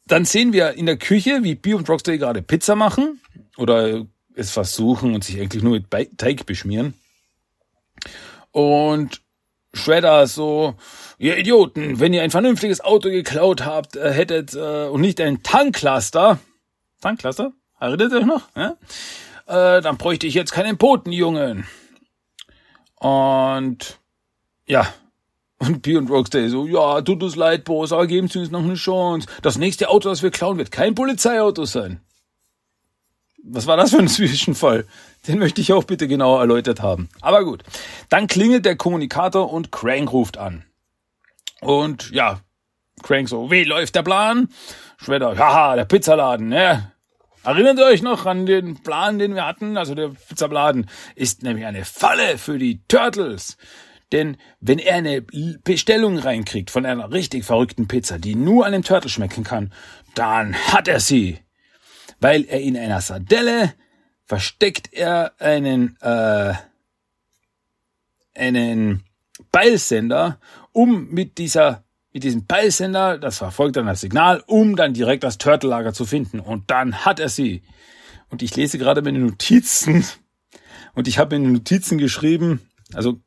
Dann 0.06 0.24
sehen 0.24 0.52
wir 0.52 0.72
in 0.74 0.86
der 0.86 0.98
Küche, 0.98 1.42
wie 1.42 1.54
Bee 1.54 1.74
und 1.74 1.88
Rocksteady 1.88 2.18
gerade 2.18 2.42
Pizza 2.42 2.76
machen 2.76 3.20
oder 3.56 4.06
es 4.34 4.50
versuchen 4.50 5.14
und 5.14 5.24
sich 5.24 5.40
eigentlich 5.40 5.62
nur 5.62 5.72
mit 5.72 5.90
Teig 6.18 6.46
beschmieren. 6.46 6.94
Und 8.52 9.22
Shredder 9.72 10.26
so, 10.26 10.74
ihr 11.18 11.36
Idioten, 11.36 12.00
wenn 12.00 12.12
ihr 12.12 12.22
ein 12.22 12.30
vernünftiges 12.30 12.80
Auto 12.80 13.10
geklaut 13.10 13.64
habt, 13.64 13.96
äh, 13.96 14.12
hättet 14.12 14.54
äh, 14.54 14.86
und 14.88 15.00
nicht 15.00 15.20
ein 15.20 15.42
Tanklaster, 15.42 16.38
Tanklaster, 17.00 17.52
erinnert 17.78 18.12
ihr 18.12 18.18
euch 18.18 18.26
noch? 18.26 18.48
Ja? 18.56 18.76
Äh, 19.46 19.80
dann 19.80 19.96
bräuchte 19.96 20.26
ich 20.26 20.34
jetzt 20.34 20.52
keinen 20.52 20.76
Potenjungen. 20.78 21.66
Und 22.96 23.98
ja, 24.66 24.92
und 25.58 25.82
P 25.82 25.96
und 25.96 26.10
Rocksteady 26.10 26.48
so, 26.48 26.66
ja, 26.66 27.00
tut 27.00 27.22
uns 27.22 27.36
leid, 27.36 27.64
Boss, 27.64 27.92
aber 27.92 28.06
geben 28.06 28.28
Sie 28.28 28.40
uns 28.40 28.50
noch 28.50 28.62
eine 28.62 28.74
Chance. 28.74 29.26
Das 29.42 29.56
nächste 29.56 29.88
Auto, 29.88 30.08
das 30.08 30.22
wir 30.22 30.30
klauen, 30.30 30.58
wird 30.58 30.70
kein 30.70 30.94
Polizeiauto 30.94 31.64
sein. 31.64 32.00
Was 33.42 33.66
war 33.66 33.76
das 33.76 33.90
für 33.90 33.98
ein 33.98 34.08
Zwischenfall? 34.08 34.86
Den 35.28 35.38
möchte 35.38 35.60
ich 35.60 35.72
auch 35.72 35.84
bitte 35.84 36.08
genauer 36.08 36.40
erläutert 36.40 36.82
haben. 36.82 37.08
Aber 37.20 37.44
gut. 37.44 37.62
Dann 38.08 38.26
klingelt 38.26 38.64
der 38.64 38.76
Kommunikator 38.76 39.52
und 39.52 39.72
Crank 39.72 40.12
ruft 40.12 40.36
an. 40.36 40.64
Und 41.60 42.10
ja, 42.10 42.40
Crank 43.02 43.28
so, 43.28 43.50
wie 43.50 43.64
läuft 43.64 43.94
der 43.94 44.02
Plan? 44.02 44.48
Schwedder, 44.98 45.36
haha, 45.38 45.76
der 45.76 45.84
Pizzaladen, 45.84 46.48
ne? 46.48 46.92
Erinnert 47.46 47.78
ihr 47.78 47.84
euch 47.84 48.02
noch 48.02 48.26
an 48.26 48.44
den 48.44 48.82
Plan, 48.82 49.20
den 49.20 49.36
wir 49.36 49.46
hatten? 49.46 49.76
Also 49.76 49.94
der 49.94 50.08
Pizzabladen 50.08 50.90
ist 51.14 51.44
nämlich 51.44 51.64
eine 51.64 51.84
Falle 51.84 52.38
für 52.38 52.58
die 52.58 52.82
Turtles. 52.88 53.56
Denn 54.10 54.36
wenn 54.58 54.80
er 54.80 54.96
eine 54.96 55.22
Bestellung 55.62 56.18
reinkriegt 56.18 56.72
von 56.72 56.84
einer 56.84 57.12
richtig 57.12 57.44
verrückten 57.44 57.86
Pizza, 57.86 58.18
die 58.18 58.34
nur 58.34 58.66
einem 58.66 58.82
Turtle 58.82 59.08
schmecken 59.08 59.44
kann, 59.44 59.72
dann 60.16 60.56
hat 60.56 60.88
er 60.88 60.98
sie. 60.98 61.38
Weil 62.18 62.44
er 62.46 62.60
in 62.60 62.76
einer 62.76 63.00
Sardelle 63.00 63.74
versteckt 64.24 64.92
er 64.92 65.32
einen, 65.38 65.96
äh, 66.00 66.52
einen 68.34 69.04
Beilsender, 69.52 70.40
um 70.72 71.10
mit 71.10 71.38
dieser 71.38 71.84
mit 72.16 72.24
diesem 72.24 72.46
Beilsender, 72.46 73.18
das 73.18 73.36
verfolgt 73.36 73.76
dann 73.76 73.84
das 73.84 74.00
Signal, 74.00 74.42
um 74.46 74.74
dann 74.74 74.94
direkt 74.94 75.22
das 75.22 75.36
Turtle-Lager 75.36 75.92
zu 75.92 76.06
finden. 76.06 76.40
Und 76.40 76.70
dann 76.70 77.04
hat 77.04 77.20
er 77.20 77.28
sie. 77.28 77.60
Und 78.30 78.40
ich 78.40 78.56
lese 78.56 78.78
gerade 78.78 79.02
meine 79.02 79.18
Notizen. 79.18 80.02
Und 80.94 81.08
ich 81.08 81.18
habe 81.18 81.36
in 81.36 81.42
den 81.42 81.52
Notizen 81.52 81.98
geschrieben, 81.98 82.62
also 82.94 83.20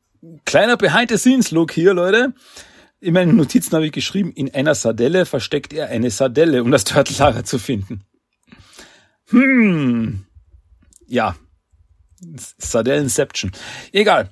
Kleiner 0.43 0.75
Behind-the-Scenes-Look 0.75 1.71
hier, 1.71 1.93
Leute. 1.93 2.33
In 2.99 3.13
meinen 3.13 3.35
Notizen 3.35 3.73
habe 3.73 3.85
ich 3.85 3.91
geschrieben, 3.91 4.31
in 4.31 4.51
einer 4.55 4.73
Sardelle 4.73 5.27
versteckt 5.27 5.71
er 5.71 5.89
eine 5.89 6.09
Sardelle, 6.09 6.63
um 6.63 6.71
das 6.71 6.83
Turtellager 6.83 7.43
zu 7.43 7.59
finden. 7.59 8.05
Hm. 9.27 10.25
Ja. 11.05 11.35
Sardellenception. 12.57 13.51
Egal. 13.91 14.31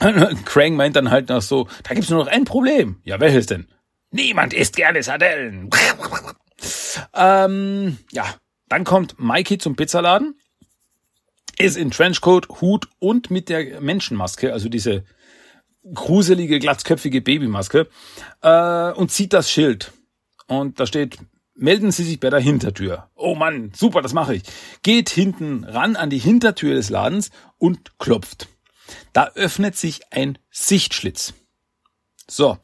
Krang 0.44 0.76
meint 0.76 0.96
dann 0.96 1.10
halt 1.10 1.28
noch 1.28 1.42
so, 1.42 1.68
da 1.82 1.94
gibt's 1.94 2.10
nur 2.10 2.24
noch 2.24 2.30
ein 2.30 2.44
Problem. 2.44 3.00
Ja, 3.04 3.20
welches 3.20 3.46
denn? 3.46 3.66
Niemand 4.10 4.54
isst 4.54 4.76
gerne 4.76 5.02
Sardellen. 5.02 5.70
ähm, 7.14 7.98
ja, 8.12 8.24
dann 8.68 8.84
kommt 8.84 9.18
Mikey 9.18 9.58
zum 9.58 9.76
Pizzaladen 9.76 10.34
ist 11.58 11.76
in 11.76 11.90
Trenchcoat, 11.90 12.60
Hut 12.60 12.88
und 12.98 13.30
mit 13.30 13.48
der 13.48 13.80
Menschenmaske, 13.80 14.52
also 14.52 14.68
diese 14.68 15.04
gruselige, 15.92 16.58
glatzköpfige 16.58 17.20
Babymaske, 17.20 17.88
äh, 18.42 18.92
und 18.92 19.10
zieht 19.10 19.32
das 19.32 19.50
Schild. 19.50 19.92
Und 20.46 20.80
da 20.80 20.86
steht, 20.86 21.18
melden 21.54 21.90
Sie 21.90 22.04
sich 22.04 22.20
bei 22.20 22.30
der 22.30 22.40
Hintertür. 22.40 23.08
Oh 23.14 23.34
Mann, 23.34 23.72
super, 23.74 24.02
das 24.02 24.12
mache 24.12 24.36
ich. 24.36 24.42
Geht 24.82 25.10
hinten 25.10 25.64
ran 25.64 25.96
an 25.96 26.10
die 26.10 26.18
Hintertür 26.18 26.74
des 26.74 26.90
Ladens 26.90 27.30
und 27.58 27.98
klopft. 27.98 28.48
Da 29.12 29.30
öffnet 29.34 29.76
sich 29.76 30.12
ein 30.12 30.38
Sichtschlitz. 30.50 31.34
So, 32.28 32.58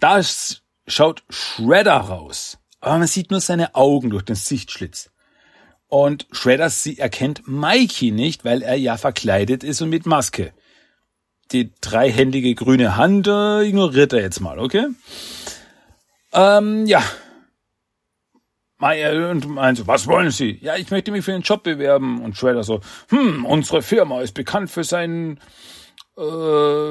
da 0.00 0.20
schaut 0.86 1.24
Shredder 1.28 1.96
raus. 1.96 2.58
Aber 2.80 2.98
man 2.98 3.08
sieht 3.08 3.30
nur 3.30 3.40
seine 3.40 3.74
Augen 3.74 4.10
durch 4.10 4.24
den 4.24 4.36
Sichtschlitz. 4.36 5.10
Und 5.88 6.26
Shredder 6.32 6.70
sie 6.70 6.98
erkennt 6.98 7.48
Mikey 7.48 8.10
nicht, 8.10 8.44
weil 8.44 8.62
er 8.62 8.76
ja 8.76 8.96
verkleidet 8.96 9.64
ist 9.64 9.80
und 9.80 9.88
mit 9.88 10.06
Maske. 10.06 10.52
Die 11.50 11.72
dreihändige 11.80 12.54
grüne 12.54 12.96
Hand 12.96 13.26
äh, 13.26 13.62
ignoriert 13.62 14.12
er 14.12 14.20
jetzt 14.20 14.40
mal, 14.40 14.58
okay? 14.58 14.86
Ähm, 16.32 16.86
ja. 16.86 17.02
Und 18.80 19.48
meint 19.48 19.78
so, 19.78 19.86
was 19.86 20.06
wollen 20.06 20.30
Sie? 20.30 20.58
Ja, 20.62 20.76
ich 20.76 20.90
möchte 20.90 21.10
mich 21.10 21.24
für 21.24 21.32
den 21.32 21.42
Job 21.42 21.64
bewerben. 21.64 22.22
Und 22.22 22.36
Shredder 22.36 22.62
so, 22.62 22.80
hm, 23.08 23.44
unsere 23.44 23.82
Firma 23.82 24.20
ist 24.20 24.32
bekannt 24.32 24.70
für 24.70 24.84
sein, 24.84 25.40
äh, 26.16 26.20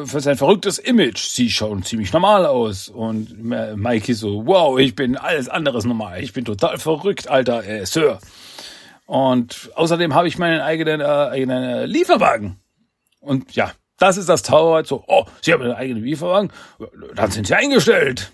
für 0.05 0.19
sein 0.19 0.35
verrücktes 0.35 0.79
Image. 0.79 1.19
Sie 1.19 1.49
schauen 1.49 1.83
ziemlich 1.83 2.11
normal 2.11 2.45
aus. 2.45 2.89
Und 2.89 3.41
Mikey 3.41 4.13
so, 4.13 4.45
wow, 4.45 4.77
ich 4.77 4.95
bin 4.95 5.15
alles 5.15 5.47
anderes 5.47 5.85
normal. 5.85 6.21
Ich 6.21 6.33
bin 6.33 6.43
total 6.43 6.77
verrückt, 6.77 7.29
alter 7.29 7.65
äh, 7.65 7.85
Sir. 7.85 8.19
Und 9.05 9.71
außerdem 9.75 10.13
habe 10.13 10.27
ich 10.27 10.37
meinen 10.37 10.59
eigenen, 10.59 10.99
äh, 10.99 11.05
eigenen 11.05 11.63
äh, 11.63 11.85
Lieferwagen. 11.85 12.59
Und 13.21 13.55
ja, 13.55 13.71
das 13.97 14.17
ist 14.17 14.27
das 14.27 14.43
Tower. 14.43 14.83
So, 14.83 15.05
oh, 15.07 15.25
Sie 15.41 15.53
haben 15.53 15.63
einen 15.63 15.71
eigenen 15.71 16.03
Lieferwagen? 16.03 16.51
Dann 17.15 17.31
sind 17.31 17.47
Sie 17.47 17.55
eingestellt. 17.55 18.33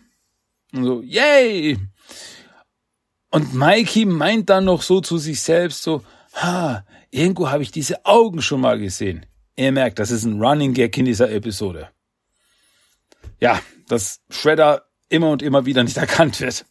Und 0.74 0.86
so, 0.86 1.02
yay! 1.04 1.78
Und 3.34 3.56
Mikey 3.56 4.06
meint 4.06 4.52
dann 4.52 4.66
noch 4.66 4.84
so 4.84 5.02
zu 5.02 5.18
sich 5.18 5.42
selbst 5.42 5.82
so, 5.82 6.04
ha, 6.36 6.86
irgendwo 7.10 7.50
habe 7.50 7.64
ich 7.64 7.72
diese 7.72 8.06
Augen 8.06 8.44
schon 8.44 8.62
mal 8.62 8.78
gesehen. 8.78 9.26
Ihr 9.56 9.72
merkt, 9.72 9.98
das 9.98 10.12
ist 10.12 10.24
ein 10.24 10.40
Running 10.40 10.76
Gag 10.76 10.96
in 11.00 11.06
dieser 11.06 11.32
Episode. 11.32 11.90
Ja, 13.40 13.60
dass 13.88 14.22
Shredder 14.30 14.84
immer 15.10 15.32
und 15.32 15.42
immer 15.42 15.66
wieder 15.66 15.84
nicht 15.84 15.98
erkannt 16.06 16.42
wird. 16.42 16.64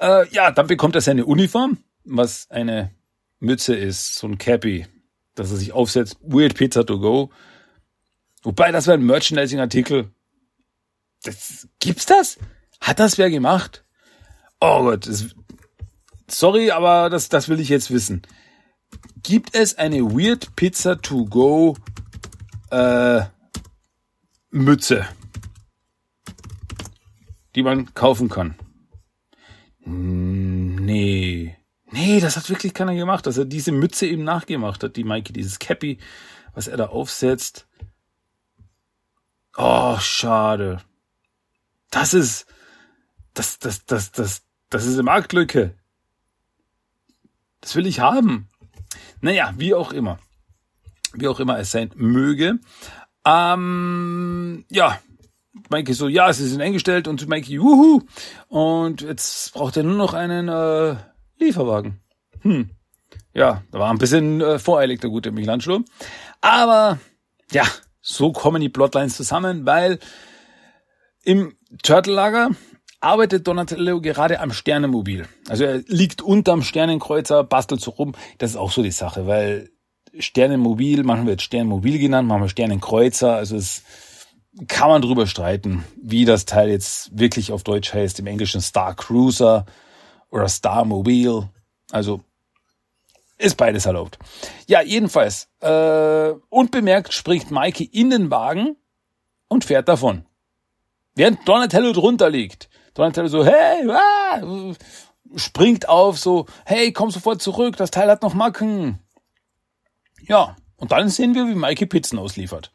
Äh, 0.00 0.26
ja, 0.30 0.52
dann 0.52 0.68
bekommt 0.68 0.94
er 0.94 1.02
seine 1.02 1.26
Uniform, 1.26 1.76
was 2.02 2.50
eine 2.50 2.94
Mütze 3.38 3.74
ist, 3.74 4.14
so 4.14 4.26
ein 4.26 4.38
Cappy, 4.38 4.86
dass 5.34 5.50
er 5.50 5.58
sich 5.58 5.72
aufsetzt. 5.72 6.16
Weird 6.22 6.54
Pizza 6.54 6.86
to 6.86 6.98
go. 6.98 7.30
Wobei, 8.42 8.72
das 8.72 8.86
wäre 8.86 8.96
ein 8.96 9.04
Merchandising-Artikel. 9.04 10.10
Das, 11.24 11.68
gibt's 11.78 12.06
das? 12.06 12.38
Hat 12.80 12.98
das 12.98 13.18
wer 13.18 13.28
gemacht? 13.28 13.84
Oh 14.60 14.84
Gott, 14.84 15.06
das, 15.06 15.34
sorry, 16.30 16.70
aber 16.70 17.10
das, 17.10 17.28
das 17.28 17.48
will 17.48 17.60
ich 17.60 17.68
jetzt 17.68 17.90
wissen. 17.90 18.22
Gibt 19.22 19.54
es 19.54 19.76
eine 19.76 20.02
Weird 20.02 20.54
Pizza 20.56 21.00
to 21.00 21.26
go 21.26 21.76
äh, 22.70 23.22
Mütze, 24.50 25.06
die 27.54 27.62
man 27.62 27.92
kaufen 27.94 28.28
kann? 28.28 28.54
Nee. 29.84 31.56
Nee, 31.90 32.20
das 32.20 32.36
hat 32.36 32.50
wirklich 32.50 32.74
keiner 32.74 32.94
gemacht, 32.94 33.26
dass 33.26 33.38
er 33.38 33.46
diese 33.46 33.72
Mütze 33.72 34.06
eben 34.06 34.24
nachgemacht 34.24 34.82
hat, 34.84 34.96
die 34.96 35.04
Mikey, 35.04 35.32
dieses 35.32 35.58
Cappy, 35.58 35.98
was 36.54 36.68
er 36.68 36.76
da 36.76 36.86
aufsetzt. 36.88 37.66
Oh, 39.56 39.98
schade. 39.98 40.82
Das 41.90 42.12
ist, 42.14 42.46
das, 43.32 43.58
das, 43.58 43.86
das, 43.86 44.12
das, 44.12 44.42
das 44.68 44.84
ist 44.84 44.94
eine 44.94 45.04
Marktlücke. 45.04 45.77
Das 47.60 47.74
will 47.76 47.86
ich 47.86 48.00
haben. 48.00 48.48
Naja, 49.20 49.52
wie 49.56 49.74
auch 49.74 49.92
immer. 49.92 50.18
Wie 51.14 51.28
auch 51.28 51.40
immer 51.40 51.58
es 51.58 51.70
sein 51.70 51.90
möge. 51.96 52.58
Ähm, 53.24 54.64
ja, 54.70 54.98
Mikey 55.70 55.92
so, 55.92 56.08
ja, 56.08 56.32
sie 56.32 56.46
sind 56.46 56.60
eingestellt 56.60 57.08
und 57.08 57.28
Mikey, 57.28 57.54
juhu. 57.54 58.02
Und 58.48 59.02
jetzt 59.02 59.52
braucht 59.54 59.76
er 59.76 59.82
nur 59.82 59.96
noch 59.96 60.14
einen, 60.14 60.48
äh, 60.48 60.96
Lieferwagen. 61.38 62.00
Hm. 62.40 62.70
Ja, 63.32 63.62
da 63.70 63.78
war 63.78 63.90
ein 63.90 63.98
bisschen 63.98 64.40
äh, 64.40 64.58
voreilig 64.58 65.00
der 65.00 65.10
gute 65.10 65.30
Michelangelo. 65.30 65.80
Aber 66.40 66.98
ja, 67.52 67.64
so 68.00 68.32
kommen 68.32 68.60
die 68.60 68.68
Plotlines 68.68 69.16
zusammen, 69.16 69.66
weil 69.66 69.98
im 71.24 71.56
Turtle-Lager 71.82 72.50
arbeitet 73.00 73.46
Donatello 73.46 74.00
gerade 74.00 74.40
am 74.40 74.52
Sternenmobil. 74.52 75.26
Also 75.48 75.64
er 75.64 75.78
liegt 75.86 76.22
unterm 76.22 76.62
Sternenkreuzer, 76.62 77.44
bastelt 77.44 77.80
so 77.80 77.92
rum. 77.92 78.14
Das 78.38 78.50
ist 78.50 78.56
auch 78.56 78.72
so 78.72 78.82
die 78.82 78.90
Sache, 78.90 79.26
weil 79.26 79.70
Sternenmobil, 80.18 81.04
manchmal 81.04 81.28
wird 81.28 81.42
Sternenmobil 81.42 81.98
genannt, 81.98 82.28
manchmal 82.28 82.48
Sternenkreuzer. 82.48 83.34
Also 83.34 83.56
es 83.56 83.82
kann 84.66 84.88
man 84.88 85.02
drüber 85.02 85.26
streiten, 85.26 85.84
wie 86.02 86.24
das 86.24 86.44
Teil 86.44 86.70
jetzt 86.70 87.16
wirklich 87.16 87.52
auf 87.52 87.62
Deutsch 87.62 87.92
heißt. 87.92 88.18
Im 88.18 88.26
Englischen 88.26 88.60
Star 88.60 88.94
Cruiser 88.94 89.66
oder 90.30 90.48
Star 90.48 90.84
Mobile. 90.84 91.48
Also 91.90 92.22
ist 93.36 93.56
beides 93.56 93.86
erlaubt. 93.86 94.18
Ja, 94.66 94.82
jedenfalls. 94.82 95.48
Äh, 95.60 96.32
unbemerkt 96.48 97.12
springt 97.12 97.50
Mikey 97.52 97.84
in 97.84 98.10
den 98.10 98.30
Wagen 98.30 98.76
und 99.46 99.64
fährt 99.64 99.88
davon. 99.88 100.24
Während 101.14 101.46
Donatello 101.48 101.92
drunter 101.92 102.30
liegt. 102.30 102.67
Donatello 102.98 103.28
so, 103.28 103.44
hey, 103.44 103.88
ah, 103.88 104.74
springt 105.36 105.88
auf, 105.88 106.18
so, 106.18 106.46
hey, 106.66 106.92
komm 106.92 107.12
sofort 107.12 107.40
zurück, 107.40 107.76
das 107.76 107.92
Teil 107.92 108.10
hat 108.10 108.22
noch 108.22 108.34
Macken. 108.34 108.98
Ja, 110.22 110.56
und 110.76 110.90
dann 110.90 111.08
sehen 111.08 111.36
wir, 111.36 111.46
wie 111.46 111.54
Mikey 111.54 111.86
Pizzen 111.86 112.18
ausliefert. 112.18 112.72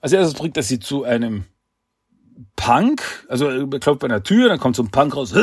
Als 0.00 0.12
erstes 0.12 0.38
bringt 0.38 0.56
er 0.56 0.62
sie 0.62 0.78
zu 0.78 1.02
einem 1.02 1.46
Punk, 2.54 3.26
also 3.28 3.48
er 3.48 3.66
klopft 3.80 4.02
bei 4.02 4.06
einer 4.06 4.22
Tür, 4.22 4.48
dann 4.48 4.60
kommt 4.60 4.76
so 4.76 4.84
ein 4.84 4.92
Punk 4.92 5.16
raus, 5.16 5.34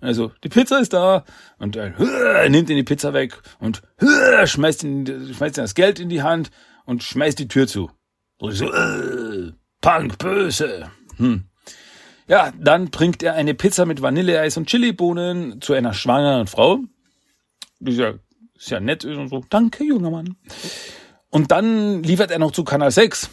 also 0.00 0.30
die 0.44 0.48
Pizza 0.48 0.78
ist 0.78 0.92
da 0.92 1.24
und 1.58 1.74
er 1.74 2.48
nimmt 2.48 2.70
ihn 2.70 2.76
die 2.76 2.84
Pizza 2.84 3.14
weg 3.14 3.42
und 3.58 3.82
schmeißt 4.44 4.84
ihn, 4.84 5.34
schmeißt 5.34 5.58
ihn 5.58 5.64
das 5.64 5.74
Geld 5.74 5.98
in 5.98 6.08
die 6.08 6.22
Hand 6.22 6.52
und 6.84 7.02
schmeißt 7.02 7.40
die 7.40 7.48
Tür 7.48 7.66
zu. 7.66 7.90
Und 8.38 8.52
so, 8.52 8.70
Punk, 9.80 10.18
böse. 10.18 10.88
Hm. 11.16 11.48
Ja, 12.28 12.52
dann 12.58 12.90
bringt 12.90 13.22
er 13.22 13.34
eine 13.34 13.54
Pizza 13.54 13.86
mit 13.86 14.02
Vanilleeis 14.02 14.56
und 14.56 14.68
Chilibohnen 14.68 15.60
zu 15.60 15.72
einer 15.72 15.94
schwangeren 15.94 16.46
Frau. 16.46 16.80
Die 17.80 17.92
ist 17.92 17.98
ja, 17.98 18.14
ist 18.54 18.70
ja 18.70 18.80
nett 18.80 19.04
und 19.04 19.28
so, 19.28 19.44
danke, 19.48 19.84
junger 19.84 20.10
Mann. 20.10 20.36
Und 21.30 21.50
dann 21.50 22.02
liefert 22.02 22.30
er 22.30 22.38
noch 22.38 22.52
zu 22.52 22.64
Kanal 22.64 22.90
6 22.90 23.30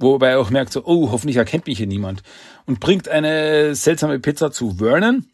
Wobei 0.00 0.30
er 0.30 0.40
auch 0.40 0.48
merkt 0.48 0.72
so, 0.72 0.82
oh, 0.86 1.10
hoffentlich 1.10 1.36
erkennt 1.36 1.66
mich 1.66 1.76
hier 1.76 1.86
niemand. 1.86 2.22
Und 2.64 2.80
bringt 2.80 3.08
eine 3.08 3.74
seltsame 3.74 4.18
Pizza 4.18 4.50
zu 4.50 4.76
Vernon. 4.78 5.26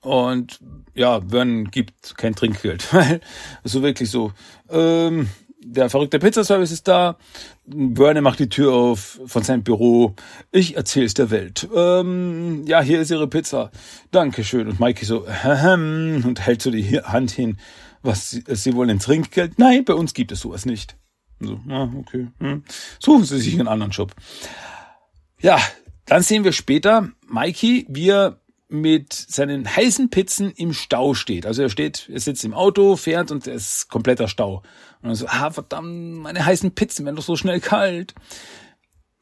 Und 0.00 0.58
ja, 0.94 1.20
Vernon 1.20 1.70
gibt 1.70 2.16
kein 2.16 2.34
Trinkgeld, 2.34 2.92
weil 2.92 3.20
so 3.62 3.82
wirklich 3.82 4.10
so, 4.10 4.32
ähm, 4.68 5.28
der 5.62 5.90
verrückte 5.90 6.18
Pizzaservice 6.18 6.72
ist 6.72 6.88
da. 6.88 7.16
Vernon 7.66 8.24
macht 8.24 8.38
die 8.38 8.48
Tür 8.48 8.72
auf 8.72 9.20
von 9.26 9.42
seinem 9.42 9.62
Büro. 9.62 10.14
Ich 10.50 10.76
erzähl's 10.76 11.14
der 11.14 11.30
Welt. 11.30 11.68
Ähm, 11.74 12.64
ja, 12.66 12.80
hier 12.80 13.00
ist 13.00 13.10
Ihre 13.10 13.28
Pizza. 13.28 13.70
Dankeschön. 14.10 14.68
Und 14.68 14.80
Mikey 14.80 15.04
so, 15.04 15.26
und 15.26 16.40
hält 16.40 16.62
so 16.62 16.70
die 16.70 17.00
Hand 17.00 17.30
hin. 17.30 17.58
Was, 18.02 18.30
Sie 18.30 18.74
wollen 18.74 18.90
ein 18.90 18.98
Trinkgeld? 18.98 19.58
Nein, 19.58 19.84
bei 19.84 19.94
uns 19.94 20.14
gibt 20.14 20.32
es 20.32 20.40
sowas 20.40 20.64
nicht. 20.64 20.96
So, 21.38 21.60
ja, 21.68 21.90
okay. 21.96 22.28
Hm. 22.38 22.64
Suchen 22.98 23.24
Sie 23.24 23.38
sich 23.38 23.54
einen 23.54 23.68
anderen 23.68 23.92
Job. 23.92 24.14
Ja, 25.40 25.58
dann 26.06 26.22
sehen 26.22 26.44
wir 26.44 26.52
später 26.52 27.10
Mikey, 27.28 27.86
wie 27.88 28.08
er 28.08 28.40
mit 28.70 29.12
seinen 29.12 29.76
heißen 29.76 30.10
Pizzen 30.10 30.52
im 30.52 30.72
Stau 30.72 31.14
steht. 31.14 31.44
Also 31.44 31.62
er 31.62 31.70
steht, 31.70 32.08
er 32.10 32.20
sitzt 32.20 32.44
im 32.44 32.54
Auto, 32.54 32.96
fährt 32.96 33.30
und 33.30 33.46
es 33.46 33.80
ist 33.80 33.88
kompletter 33.88 34.28
Stau. 34.28 34.62
Und 35.02 35.08
dann 35.08 35.14
so, 35.14 35.26
ah, 35.28 35.50
verdammt, 35.50 36.18
meine 36.18 36.44
heißen 36.44 36.72
Pizzen 36.72 37.04
werden 37.04 37.16
doch 37.16 37.24
so 37.24 37.36
schnell 37.36 37.60
kalt. 37.60 38.14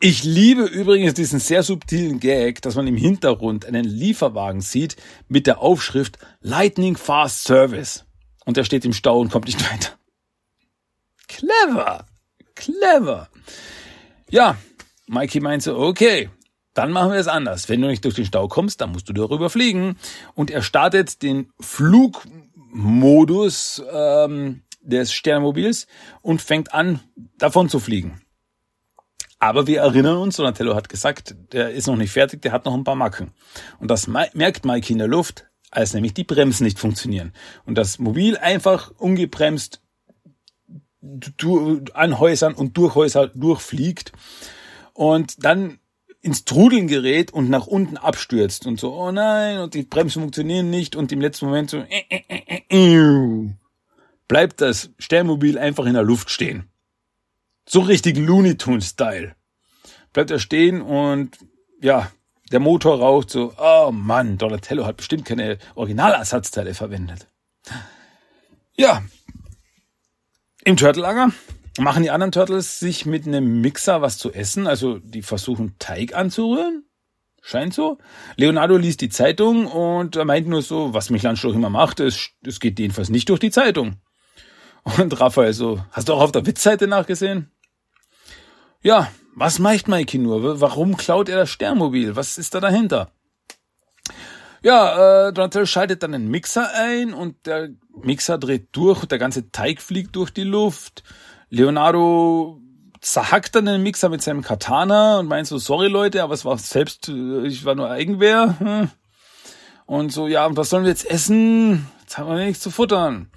Ich 0.00 0.22
liebe 0.22 0.62
übrigens 0.62 1.14
diesen 1.14 1.40
sehr 1.40 1.62
subtilen 1.62 2.20
Gag, 2.20 2.62
dass 2.62 2.76
man 2.76 2.86
im 2.86 2.96
Hintergrund 2.96 3.66
einen 3.66 3.84
Lieferwagen 3.84 4.60
sieht 4.60 4.96
mit 5.28 5.46
der 5.46 5.60
Aufschrift 5.60 6.18
Lightning 6.40 6.96
Fast 6.96 7.44
Service. 7.44 8.04
Und 8.44 8.56
der 8.56 8.64
steht 8.64 8.84
im 8.84 8.92
Stau 8.92 9.18
und 9.18 9.32
kommt 9.32 9.46
nicht 9.46 9.60
weiter. 9.72 9.98
Clever. 11.26 12.06
Clever. 12.54 13.28
Ja, 14.30 14.56
Mikey 15.06 15.40
meinte, 15.40 15.76
okay, 15.76 16.30
dann 16.78 16.92
machen 16.92 17.10
wir 17.10 17.18
es 17.18 17.26
anders. 17.26 17.68
Wenn 17.68 17.82
du 17.82 17.88
nicht 17.88 18.04
durch 18.04 18.14
den 18.14 18.24
Stau 18.24 18.46
kommst, 18.46 18.80
dann 18.80 18.92
musst 18.92 19.08
du 19.08 19.12
darüber 19.12 19.50
fliegen. 19.50 19.96
Und 20.34 20.48
er 20.50 20.62
startet 20.62 21.22
den 21.22 21.52
Flugmodus 21.58 23.82
ähm, 23.92 24.62
des 24.80 25.12
Sternmobils 25.12 25.88
und 26.22 26.40
fängt 26.40 26.72
an, 26.72 27.00
davon 27.36 27.68
zu 27.68 27.80
fliegen. 27.80 28.20
Aber 29.40 29.66
wir 29.66 29.80
erinnern 29.80 30.18
uns, 30.18 30.36
Donatello 30.36 30.76
hat 30.76 30.88
gesagt, 30.88 31.34
der 31.52 31.70
ist 31.70 31.88
noch 31.88 31.96
nicht 31.96 32.12
fertig, 32.12 32.42
der 32.42 32.52
hat 32.52 32.64
noch 32.64 32.74
ein 32.74 32.84
paar 32.84 32.94
Macken. 32.94 33.32
Und 33.80 33.90
das 33.90 34.06
merkt 34.06 34.64
Mikey 34.64 34.92
in 34.92 34.98
der 34.98 35.08
Luft, 35.08 35.46
als 35.72 35.94
nämlich 35.94 36.14
die 36.14 36.22
Bremsen 36.22 36.64
nicht 36.64 36.78
funktionieren. 36.78 37.32
Und 37.64 37.76
das 37.76 37.98
Mobil 37.98 38.36
einfach 38.36 38.92
ungebremst 38.98 39.82
an 41.94 42.18
Häusern 42.20 42.54
und 42.54 42.76
durch 42.76 42.94
Häuser 42.94 43.26
durchfliegt 43.28 44.12
und 44.92 45.44
dann 45.44 45.80
ins 46.28 46.44
Trudeln 46.44 46.88
gerät 46.88 47.32
und 47.32 47.48
nach 47.48 47.66
unten 47.66 47.96
abstürzt 47.96 48.66
und 48.66 48.78
so, 48.78 48.94
oh 48.94 49.10
nein, 49.10 49.60
und 49.60 49.72
die 49.72 49.82
Bremsen 49.82 50.20
funktionieren 50.20 50.68
nicht 50.68 50.94
und 50.94 51.10
im 51.10 51.22
letzten 51.22 51.46
Moment 51.46 51.70
so, 51.70 51.78
äh, 51.78 52.04
äh, 52.10 52.62
äh, 52.68 53.50
bleibt 54.28 54.60
das 54.60 54.90
Sternmobil 54.98 55.58
einfach 55.58 55.86
in 55.86 55.94
der 55.94 56.02
Luft 56.02 56.30
stehen. 56.30 56.68
So 57.66 57.80
richtig 57.80 58.18
Looney 58.18 58.58
Tunes 58.58 58.90
Style. 58.90 59.36
Bleibt 60.12 60.30
er 60.30 60.38
stehen 60.38 60.82
und 60.82 61.38
ja, 61.80 62.12
der 62.52 62.60
Motor 62.60 62.98
raucht 62.98 63.30
so, 63.30 63.54
oh 63.58 63.90
Mann, 63.90 64.36
Donatello 64.36 64.84
hat 64.84 64.98
bestimmt 64.98 65.24
keine 65.24 65.56
Originalersatzteile 65.76 66.74
verwendet. 66.74 67.26
Ja, 68.76 69.02
im 70.62 70.76
Turtle-Lager 70.76 71.32
machen 71.78 72.02
die 72.02 72.10
anderen 72.10 72.32
Turtles 72.32 72.78
sich 72.78 73.06
mit 73.06 73.26
einem 73.26 73.60
Mixer 73.60 74.02
was 74.02 74.18
zu 74.18 74.32
essen. 74.32 74.66
Also 74.66 74.98
die 74.98 75.22
versuchen 75.22 75.76
Teig 75.78 76.14
anzurühren. 76.14 76.84
Scheint 77.40 77.72
so. 77.72 77.98
Leonardo 78.36 78.76
liest 78.76 79.00
die 79.00 79.08
Zeitung 79.08 79.66
und 79.66 80.16
er 80.16 80.24
meint 80.24 80.48
nur 80.48 80.62
so, 80.62 80.92
was 80.92 81.10
Michelangelo 81.10 81.52
immer 81.52 81.70
macht, 81.70 82.00
es, 82.00 82.30
es 82.44 82.60
geht 82.60 82.78
jedenfalls 82.78 83.08
nicht 83.08 83.28
durch 83.28 83.40
die 83.40 83.50
Zeitung. 83.50 83.96
Und 84.98 85.20
Raphael 85.20 85.52
so, 85.52 85.84
hast 85.92 86.08
du 86.08 86.14
auch 86.14 86.20
auf 86.20 86.32
der 86.32 86.46
Witzseite 86.46 86.86
nachgesehen? 86.86 87.50
Ja, 88.82 89.10
was 89.34 89.58
meint 89.58 89.88
Mikey 89.88 90.18
nur? 90.18 90.60
Warum 90.60 90.96
klaut 90.96 91.28
er 91.28 91.38
das 91.38 91.50
Sternmobil? 91.50 92.16
Was 92.16 92.38
ist 92.38 92.54
da 92.54 92.60
dahinter? 92.60 93.12
Ja, 94.62 95.28
äh, 95.28 95.32
Donatello 95.32 95.66
schaltet 95.66 96.02
dann 96.02 96.14
einen 96.14 96.28
Mixer 96.28 96.70
ein 96.74 97.14
und 97.14 97.46
der 97.46 97.70
Mixer 98.02 98.38
dreht 98.38 98.68
durch 98.72 99.02
und 99.02 99.12
der 99.12 99.18
ganze 99.18 99.50
Teig 99.50 99.80
fliegt 99.80 100.16
durch 100.16 100.30
die 100.30 100.44
Luft. 100.44 101.04
Leonardo 101.50 102.60
zerhackt 103.00 103.54
dann 103.54 103.66
den 103.66 103.82
Mixer 103.82 104.08
mit 104.08 104.22
seinem 104.22 104.42
Katana 104.42 105.20
und 105.20 105.28
meint 105.28 105.46
so, 105.46 105.58
sorry 105.58 105.88
Leute, 105.88 106.22
aber 106.22 106.34
es 106.34 106.44
war 106.44 106.58
selbst, 106.58 107.08
äh, 107.08 107.46
ich 107.46 107.64
war 107.64 107.74
nur 107.74 107.90
Eigenwehr. 107.90 108.58
Hm. 108.58 108.90
Und 109.86 110.12
so, 110.12 110.28
ja, 110.28 110.46
und 110.46 110.56
was 110.56 110.70
sollen 110.70 110.84
wir 110.84 110.90
jetzt 110.90 111.10
essen? 111.10 111.86
Jetzt 112.00 112.18
haben 112.18 112.28
wir 112.28 112.44
nichts 112.44 112.62
zu 112.62 112.70
futtern. 112.70 113.30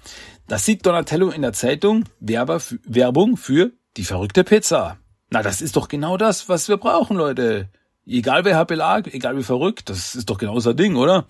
Das 0.48 0.66
sieht 0.66 0.84
Donatello 0.84 1.30
in 1.30 1.42
der 1.42 1.52
Zeitung 1.52 2.04
Werbung 2.20 3.36
für 3.36 3.72
die 3.96 4.04
verrückte 4.04 4.44
Pizza. 4.44 4.98
Na, 5.30 5.42
das 5.42 5.62
ist 5.62 5.76
doch 5.76 5.88
genau 5.88 6.18
das, 6.18 6.48
was 6.48 6.68
wir 6.68 6.76
brauchen, 6.76 7.16
Leute. 7.16 7.70
Egal 8.04 8.44
wer 8.44 8.64
Belag, 8.66 9.12
egal 9.14 9.36
wie 9.38 9.44
verrückt, 9.44 9.88
das 9.88 10.14
ist 10.14 10.28
doch 10.28 10.36
genau 10.36 10.58
ein 10.58 10.76
Ding, 10.76 10.96
oder? 10.96 11.26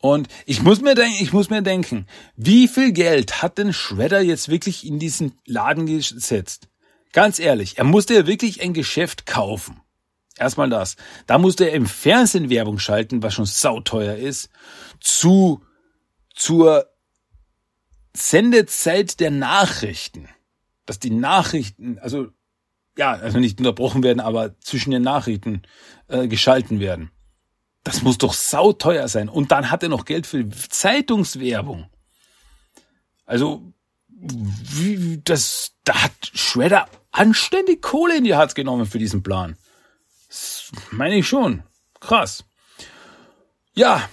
Und 0.00 0.28
ich 0.46 0.62
muss 0.62 0.80
mir 0.80 0.94
denken, 0.94 1.18
ich 1.20 1.32
muss 1.32 1.50
mir 1.50 1.62
denken, 1.62 2.06
wie 2.34 2.68
viel 2.68 2.92
Geld 2.92 3.42
hat 3.42 3.58
denn 3.58 3.74
Shredder 3.74 4.20
jetzt 4.22 4.48
wirklich 4.48 4.86
in 4.86 4.98
diesen 4.98 5.38
Laden 5.44 5.84
gesetzt? 5.84 6.68
Ganz 7.12 7.38
ehrlich, 7.38 7.76
er 7.76 7.84
musste 7.84 8.14
ja 8.14 8.26
wirklich 8.26 8.62
ein 8.62 8.72
Geschäft 8.72 9.26
kaufen. 9.26 9.80
Erstmal 10.38 10.70
das. 10.70 10.96
Da 11.26 11.36
musste 11.36 11.66
er 11.68 11.74
im 11.74 11.84
Fernsehen 11.84 12.48
Werbung 12.48 12.78
schalten, 12.78 13.22
was 13.22 13.34
schon 13.34 13.44
sauteuer 13.44 14.16
ist, 14.16 14.48
zu, 15.00 15.62
zur 16.34 16.86
Sendezeit 18.16 19.20
der 19.20 19.30
Nachrichten. 19.30 20.28
Dass 20.86 20.98
die 20.98 21.10
Nachrichten, 21.10 21.98
also, 21.98 22.28
ja, 22.96 23.12
also 23.12 23.38
nicht 23.38 23.58
unterbrochen 23.58 24.02
werden, 24.02 24.20
aber 24.20 24.58
zwischen 24.60 24.92
den 24.92 25.02
Nachrichten 25.02 25.60
äh, 26.08 26.26
geschalten 26.26 26.80
werden. 26.80 27.10
Das 27.84 28.02
muss 28.02 28.18
doch 28.18 28.34
sauteuer 28.34 29.08
sein. 29.08 29.28
Und 29.28 29.52
dann 29.52 29.70
hat 29.70 29.82
er 29.82 29.88
noch 29.88 30.04
Geld 30.04 30.26
für 30.26 30.48
Zeitungswerbung. 30.48 31.88
Also, 33.24 33.72
wie, 34.08 35.20
das, 35.24 35.72
da 35.84 36.02
hat 36.02 36.12
Shredder 36.34 36.88
anständig 37.10 37.80
Kohle 37.80 38.18
in 38.18 38.24
die 38.24 38.34
Hand 38.34 38.54
genommen 38.54 38.86
für 38.86 38.98
diesen 38.98 39.22
Plan. 39.22 39.56
Das 40.28 40.70
meine 40.90 41.16
ich 41.16 41.26
schon. 41.26 41.62
Krass. 42.00 42.44
Ja, 43.74 44.08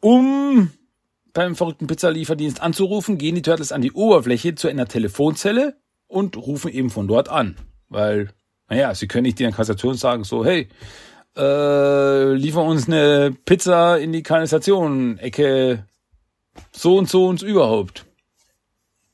um 0.00 0.70
beim 1.32 1.56
verrückten 1.56 1.86
Pizzalieferdienst 1.86 2.60
anzurufen, 2.60 3.18
gehen 3.18 3.34
die 3.34 3.42
Turtles 3.42 3.72
an 3.72 3.82
die 3.82 3.92
Oberfläche 3.92 4.54
zu 4.54 4.68
einer 4.68 4.86
Telefonzelle 4.86 5.76
und 6.06 6.36
rufen 6.36 6.70
eben 6.70 6.90
von 6.90 7.08
dort 7.08 7.28
an. 7.28 7.56
Weil, 7.88 8.30
naja, 8.68 8.94
sie 8.94 9.08
können 9.08 9.24
nicht 9.24 9.38
die 9.38 9.50
Kassation 9.50 9.96
sagen, 9.96 10.24
so, 10.24 10.44
hey, 10.44 10.68
äh, 11.36 12.32
liefer 12.32 12.62
uns 12.62 12.86
eine 12.86 13.34
Pizza 13.44 13.98
in 13.98 14.12
die 14.12 14.22
Kanalisation, 14.22 15.18
Ecke 15.18 15.84
so 16.72 16.96
und 16.96 17.08
so 17.08 17.26
und 17.26 17.42
überhaupt. 17.42 18.04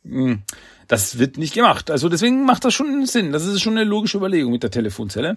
Hm, 0.04 0.42
das 0.88 1.18
wird 1.18 1.38
nicht 1.38 1.54
gemacht. 1.54 1.90
Also 1.90 2.08
deswegen 2.08 2.44
macht 2.44 2.64
das 2.64 2.74
schon 2.74 3.06
Sinn. 3.06 3.32
Das 3.32 3.46
ist 3.46 3.60
schon 3.60 3.76
eine 3.76 3.84
logische 3.84 4.18
Überlegung 4.18 4.52
mit 4.52 4.62
der 4.62 4.70
Telefonzelle. 4.70 5.36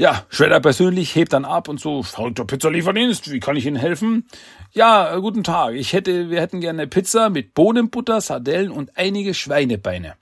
Ja, 0.00 0.24
Shredder 0.28 0.60
persönlich 0.60 1.16
hebt 1.16 1.32
dann 1.32 1.44
ab 1.44 1.66
und 1.66 1.80
so, 1.80 2.04
verrückter 2.04 2.44
Pizzalieferdienst, 2.44 3.32
wie 3.32 3.40
kann 3.40 3.56
ich 3.56 3.66
Ihnen 3.66 3.74
helfen? 3.74 4.28
Ja, 4.70 5.12
äh, 5.12 5.20
guten 5.20 5.42
Tag. 5.42 5.74
Ich 5.74 5.92
hätte, 5.92 6.30
wir 6.30 6.40
hätten 6.40 6.60
gerne 6.60 6.86
Pizza 6.86 7.30
mit 7.30 7.52
Bohnenbutter, 7.54 8.20
Sardellen 8.20 8.70
und 8.70 8.96
einige 8.96 9.34
Schweinebeine. 9.34 10.14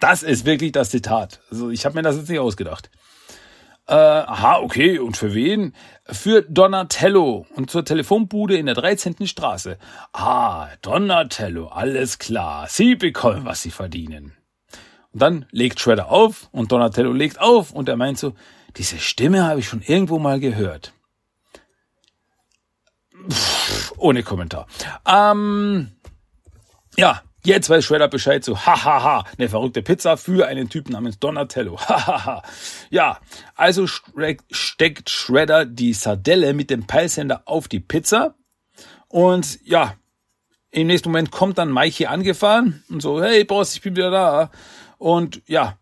Das 0.00 0.22
ist 0.22 0.44
wirklich 0.44 0.72
das 0.72 0.90
Zitat. 0.90 1.40
Also 1.50 1.70
ich 1.70 1.86
habe 1.86 1.94
mir 1.94 2.02
das 2.02 2.16
jetzt 2.16 2.28
nicht 2.28 2.40
ausgedacht. 2.40 2.90
Äh, 3.88 3.94
aha, 3.94 4.58
okay. 4.58 4.98
Und 4.98 5.16
für 5.16 5.32
wen? 5.34 5.74
Für 6.04 6.42
Donatello 6.42 7.46
und 7.54 7.70
zur 7.70 7.86
Telefonbude 7.86 8.56
in 8.56 8.66
der 8.66 8.74
13. 8.74 9.26
Straße. 9.26 9.78
Ah, 10.12 10.68
Donatello, 10.82 11.68
alles 11.68 12.18
klar. 12.18 12.66
Sie 12.68 12.96
bekommen, 12.96 13.46
was 13.46 13.62
Sie 13.62 13.70
verdienen. 13.70 14.36
Und 15.12 15.22
dann 15.22 15.46
legt 15.52 15.80
Shredder 15.80 16.10
auf 16.10 16.48
und 16.52 16.70
Donatello 16.70 17.12
legt 17.12 17.40
auf 17.40 17.72
und 17.72 17.88
er 17.88 17.96
meint 17.96 18.18
so, 18.18 18.34
diese 18.76 18.98
Stimme 18.98 19.44
habe 19.46 19.60
ich 19.60 19.68
schon 19.68 19.80
irgendwo 19.80 20.18
mal 20.18 20.38
gehört. 20.38 20.92
Pff, 23.30 23.94
ohne 23.96 24.22
Kommentar. 24.22 24.66
Ähm, 25.06 25.92
ja, 26.96 27.22
Jetzt 27.44 27.70
weiß 27.70 27.84
Shredder 27.84 28.08
Bescheid 28.08 28.44
so, 28.44 28.58
hahaha, 28.58 28.84
ha, 28.84 29.02
ha, 29.02 29.24
eine 29.38 29.48
verrückte 29.48 29.82
Pizza 29.82 30.16
für 30.16 30.46
einen 30.46 30.68
Typen 30.68 30.92
namens 30.92 31.18
Donatello. 31.18 31.78
Hahaha. 31.88 32.42
ja, 32.90 33.20
also 33.54 33.86
steckt 33.86 35.08
Shredder 35.08 35.64
die 35.64 35.92
Sardelle 35.92 36.52
mit 36.52 36.70
dem 36.70 36.86
Peilsender 36.86 37.42
auf 37.44 37.68
die 37.68 37.80
Pizza. 37.80 38.34
Und 39.06 39.60
ja, 39.64 39.94
im 40.70 40.88
nächsten 40.88 41.10
Moment 41.10 41.30
kommt 41.30 41.58
dann 41.58 41.72
Mikey 41.72 42.06
angefahren 42.06 42.82
und 42.90 43.00
so, 43.00 43.22
hey 43.22 43.44
Boss, 43.44 43.74
ich 43.74 43.82
bin 43.82 43.96
wieder 43.96 44.10
da. 44.10 44.50
Und 44.98 45.40
ja, 45.46 45.78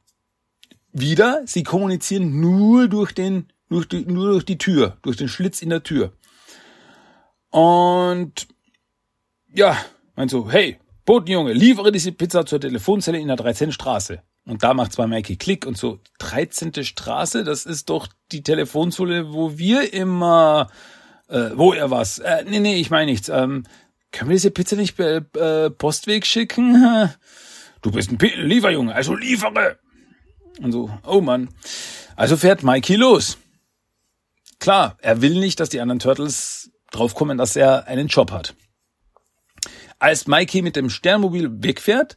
wieder, 0.92 1.42
sie 1.47 1.62
kommunizieren 1.62 2.40
nur 2.40 2.88
durch 2.88 3.12
den, 3.12 3.53
durch 3.69 3.88
die, 3.88 4.05
nur 4.05 4.33
durch 4.33 4.45
die 4.45 4.59
Tür, 4.59 4.99
durch 5.03 5.16
den 5.16 5.29
Schlitz 5.29 5.62
in 5.62 5.71
der 5.71 5.83
Tür. 5.83 6.12
Und 7.51 8.47
ja, 9.53 9.77
meint 10.14 10.31
so, 10.31 10.51
hey, 10.51 10.79
Botenjunge, 11.07 11.53
liefere 11.53 11.92
diese 11.92 12.12
Pizza 12.12 12.45
zur 12.45 12.61
Telefonzelle 12.61 13.19
in 13.19 13.29
der 13.29 13.37
13. 13.37 13.73
Straße. 13.73 14.23
Und 14.45 14.62
da 14.62 14.75
macht 14.75 14.92
zwar 14.92 15.07
Mikey 15.07 15.37
Klick 15.37 15.64
und 15.64 15.79
so, 15.79 16.01
13. 16.19 16.85
Straße, 16.85 17.45
das 17.45 17.64
ist 17.64 17.88
doch 17.88 18.09
die 18.33 18.42
Telefonzelle, 18.42 19.33
wo 19.33 19.57
wir 19.57 19.92
immer, 19.95 20.69
äh, 21.29 21.51
wo 21.55 21.73
er 21.73 21.90
was? 21.90 22.19
Äh, 22.19 22.45
nee, 22.49 22.59
nee, 22.59 22.77
ich 22.77 22.90
meine 22.90 23.11
nichts. 23.11 23.29
Ähm, 23.29 23.62
können 24.11 24.31
wir 24.31 24.35
diese 24.35 24.51
Pizza 24.51 24.75
nicht 24.75 24.97
per 24.97 25.25
äh, 25.37 25.71
Postweg 25.71 26.27
schicken? 26.27 27.11
Du 27.83 27.92
bist 27.92 28.11
ein 28.11 28.19
P 28.19 28.35
Lieferjunge, 28.35 28.92
also 28.92 29.14
liefere! 29.14 29.79
Und 30.61 30.73
so, 30.73 30.90
oh 31.07 31.21
Mann. 31.21 31.51
Also 32.16 32.37
fährt 32.37 32.64
Mikey 32.64 32.97
los. 32.97 33.38
Klar, 34.59 34.97
er 35.03 35.23
will 35.23 35.38
nicht, 35.38 35.61
dass 35.61 35.69
die 35.69 35.81
anderen 35.81 36.01
Turtles 36.01 36.73
draufkommen, 36.90 37.38
dass 37.38 37.55
er 37.55 37.87
einen 37.87 38.09
Job 38.09 38.33
hat. 38.33 38.57
Als 39.98 40.26
Mikey 40.26 40.62
mit 40.62 40.76
dem 40.76 40.90
Sternmobil 40.90 41.50
wegfährt, 41.62 42.16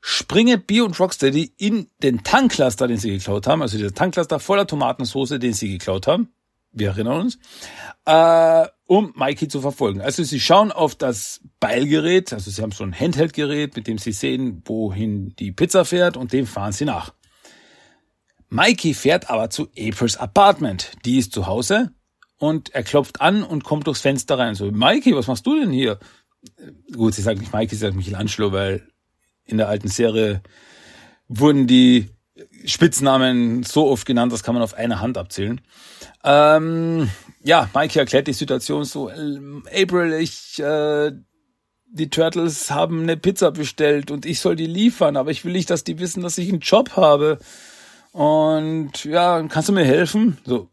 springe 0.00 0.58
Bio 0.58 0.84
und 0.84 0.98
Rocksteady 0.98 1.52
in 1.56 1.88
den 2.02 2.22
Tanklaster, 2.22 2.86
den 2.86 2.98
sie 2.98 3.10
geklaut 3.10 3.46
haben, 3.46 3.62
also 3.62 3.76
dieser 3.76 3.94
Tanklaster 3.94 4.38
voller 4.38 4.66
Tomatensauce, 4.66 5.38
den 5.38 5.52
sie 5.52 5.70
geklaut 5.70 6.06
haben. 6.06 6.32
Wir 6.70 6.88
erinnern 6.88 7.20
uns, 7.20 7.38
äh, 8.04 8.66
um 8.86 9.12
Mikey 9.16 9.48
zu 9.48 9.60
verfolgen. 9.60 10.00
Also 10.00 10.22
sie 10.22 10.38
schauen 10.38 10.70
auf 10.70 10.94
das 10.94 11.40
Beilgerät, 11.60 12.32
also 12.32 12.50
sie 12.50 12.62
haben 12.62 12.72
so 12.72 12.84
ein 12.84 12.98
Handheldgerät, 12.98 13.74
mit 13.74 13.86
dem 13.86 13.98
sie 13.98 14.12
sehen, 14.12 14.62
wohin 14.66 15.34
die 15.38 15.50
Pizza 15.50 15.84
fährt 15.84 16.16
und 16.16 16.32
dem 16.32 16.46
fahren 16.46 16.72
sie 16.72 16.84
nach. 16.84 17.12
Mikey 18.50 18.94
fährt 18.94 19.28
aber 19.28 19.50
zu 19.50 19.68
Aprils 19.78 20.16
Apartment. 20.16 20.92
Die 21.04 21.18
ist 21.18 21.32
zu 21.32 21.46
Hause 21.46 21.90
und 22.38 22.74
er 22.74 22.82
klopft 22.82 23.20
an 23.20 23.42
und 23.42 23.64
kommt 23.64 23.86
durchs 23.86 24.00
Fenster 24.00 24.38
rein. 24.38 24.54
So, 24.54 24.70
Mikey, 24.70 25.14
was 25.14 25.26
machst 25.26 25.46
du 25.46 25.58
denn 25.58 25.70
hier? 25.70 25.98
Gut, 26.92 27.14
sie 27.14 27.22
sagt 27.22 27.40
nicht 27.40 27.52
Mikey, 27.52 27.74
sie 27.74 27.80
sagt 27.80 27.96
Michelangelo, 27.96 28.52
weil 28.52 28.88
in 29.44 29.58
der 29.58 29.68
alten 29.68 29.88
Serie 29.88 30.42
wurden 31.28 31.66
die 31.66 32.10
Spitznamen 32.64 33.62
so 33.62 33.88
oft 33.88 34.06
genannt, 34.06 34.32
das 34.32 34.42
kann 34.42 34.54
man 34.54 34.62
auf 34.62 34.74
eine 34.74 35.00
Hand 35.00 35.18
abzählen. 35.18 35.60
Ähm, 36.24 37.10
ja, 37.42 37.68
Mikey 37.74 37.98
erklärt 37.98 38.26
die 38.26 38.32
Situation 38.32 38.84
so, 38.84 39.10
April, 39.10 40.12
ich, 40.14 40.58
äh, 40.60 41.12
die 41.90 42.10
Turtles 42.10 42.70
haben 42.70 43.02
eine 43.02 43.16
Pizza 43.16 43.50
bestellt 43.50 44.10
und 44.10 44.26
ich 44.26 44.40
soll 44.40 44.56
die 44.56 44.66
liefern, 44.66 45.16
aber 45.16 45.30
ich 45.30 45.44
will 45.44 45.52
nicht, 45.52 45.70
dass 45.70 45.84
die 45.84 45.98
wissen, 45.98 46.22
dass 46.22 46.38
ich 46.38 46.48
einen 46.48 46.60
Job 46.60 46.96
habe. 46.96 47.38
Und 48.12 49.04
ja, 49.04 49.42
kannst 49.48 49.68
du 49.68 49.72
mir 49.72 49.84
helfen? 49.84 50.38
So, 50.44 50.68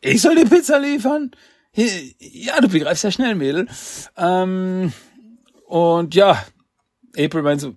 ich 0.00 0.20
soll 0.20 0.36
die 0.36 0.44
Pizza 0.44 0.78
liefern? 0.78 1.30
Ja, 1.76 2.60
du 2.60 2.68
begreifst 2.68 3.04
ja 3.04 3.10
schnell, 3.10 3.34
Mädel. 3.34 3.68
Ähm, 4.16 4.92
und 5.66 6.14
ja, 6.14 6.42
April 7.18 7.42
meint 7.42 7.60
so, 7.60 7.74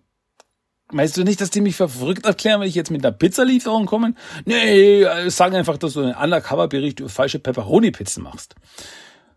meinst 0.91 1.17
du 1.17 1.23
nicht, 1.23 1.41
dass 1.41 1.49
die 1.49 1.61
mich 1.61 1.75
verrückt 1.75 2.25
erklären, 2.25 2.61
wenn 2.61 2.67
ich 2.67 2.75
jetzt 2.75 2.91
mit 2.91 3.05
einer 3.05 3.15
Pizzalieferung 3.15 3.85
komme? 3.85 4.15
Nee, 4.45 5.03
äh, 5.03 5.29
sagen 5.29 5.55
einfach, 5.55 5.77
dass 5.77 5.93
du 5.93 6.01
einen 6.01 6.15
Undercover-Bericht 6.15 6.99
über 7.01 7.09
falsche 7.09 7.39
Pepperoni-Pizzen 7.39 8.23
machst. 8.23 8.55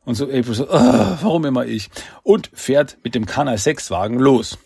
Und 0.05 0.15
so 0.15 0.25
April 0.27 0.55
so, 0.55 0.69
oh, 0.69 0.71
warum 0.71 1.45
immer 1.45 1.67
ich? 1.67 1.91
Und 2.23 2.51
fährt 2.53 2.99
mit 3.03 3.15
dem 3.15 3.27
Kanal 3.27 3.59
6 3.59 3.91
Wagen 3.91 4.19
los. 4.19 4.59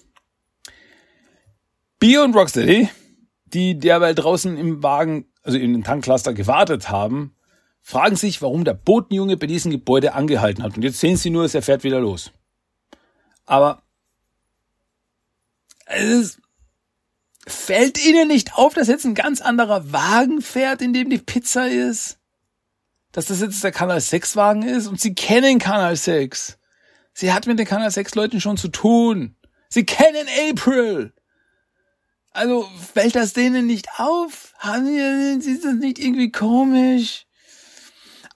Bio 1.99 2.23
und 2.23 2.35
Rocksteady, 2.35 2.89
die 3.47 3.79
derweil 3.79 4.15
draußen 4.15 4.57
im 4.59 4.83
Wagen, 4.83 5.27
also 5.43 5.59
in 5.59 5.73
den 5.73 5.85
Tankcluster 5.85 6.35
gewartet 6.35 6.91
haben, 6.91 7.36
fragen 7.87 8.17
sich, 8.17 8.43
warum 8.43 8.65
der 8.65 8.75
Botenjunge 8.75 9.37
bei 9.37 9.47
diesem 9.47 9.71
Gebäude 9.71 10.15
angehalten 10.15 10.65
hat. 10.65 10.77
Und 10.77 10.83
jetzt 10.83 10.99
sehen 10.99 11.17
sie 11.17 11.31
nur, 11.31 11.49
er 11.55 11.63
fährt 11.63 11.85
wieder 11.85 12.01
los. 12.01 12.33
Aber 13.45 13.81
es 15.85 16.39
fällt 17.47 18.05
ihnen 18.05 18.27
nicht 18.27 18.55
auf, 18.57 18.75
dass 18.75 18.89
jetzt 18.89 19.05
ein 19.05 19.15
ganz 19.15 19.41
anderer 19.41 19.93
Wagen 19.93 20.43
fährt, 20.43 20.83
in 20.83 20.95
dem 20.95 21.11
die 21.11 21.19
Pizza 21.19 21.69
ist? 21.69 22.19
Dass 23.13 23.27
das 23.27 23.41
jetzt 23.41 23.63
der 23.63 23.71
Kanal 23.71 24.01
6 24.01 24.35
Wagen 24.35 24.63
ist? 24.65 24.89
Und 24.89 25.01
sie 25.01 25.15
kennen 25.15 25.61
Kanal 25.61 25.95
6. 25.95 26.59
Sie 27.13 27.33
hat 27.33 27.47
mit 27.47 27.57
den 27.57 27.69
Kanal 27.69 27.93
6 27.93 28.17
Leuten 28.17 28.41
schon 28.41 28.57
zu 28.57 28.67
tun. 28.67 29.37
Sie 29.69 29.87
kennen 29.87 30.27
April. 30.51 31.13
Also 32.33 32.69
fällt 32.95 33.15
das 33.15 33.33
denen 33.33 33.69
nicht 33.69 33.87
auf? 33.99 34.55
Haben 34.59 35.41
sie, 35.41 35.61
das 35.61 35.75
nicht 35.75 36.01
irgendwie 36.01 36.33
komisch? 36.33 37.26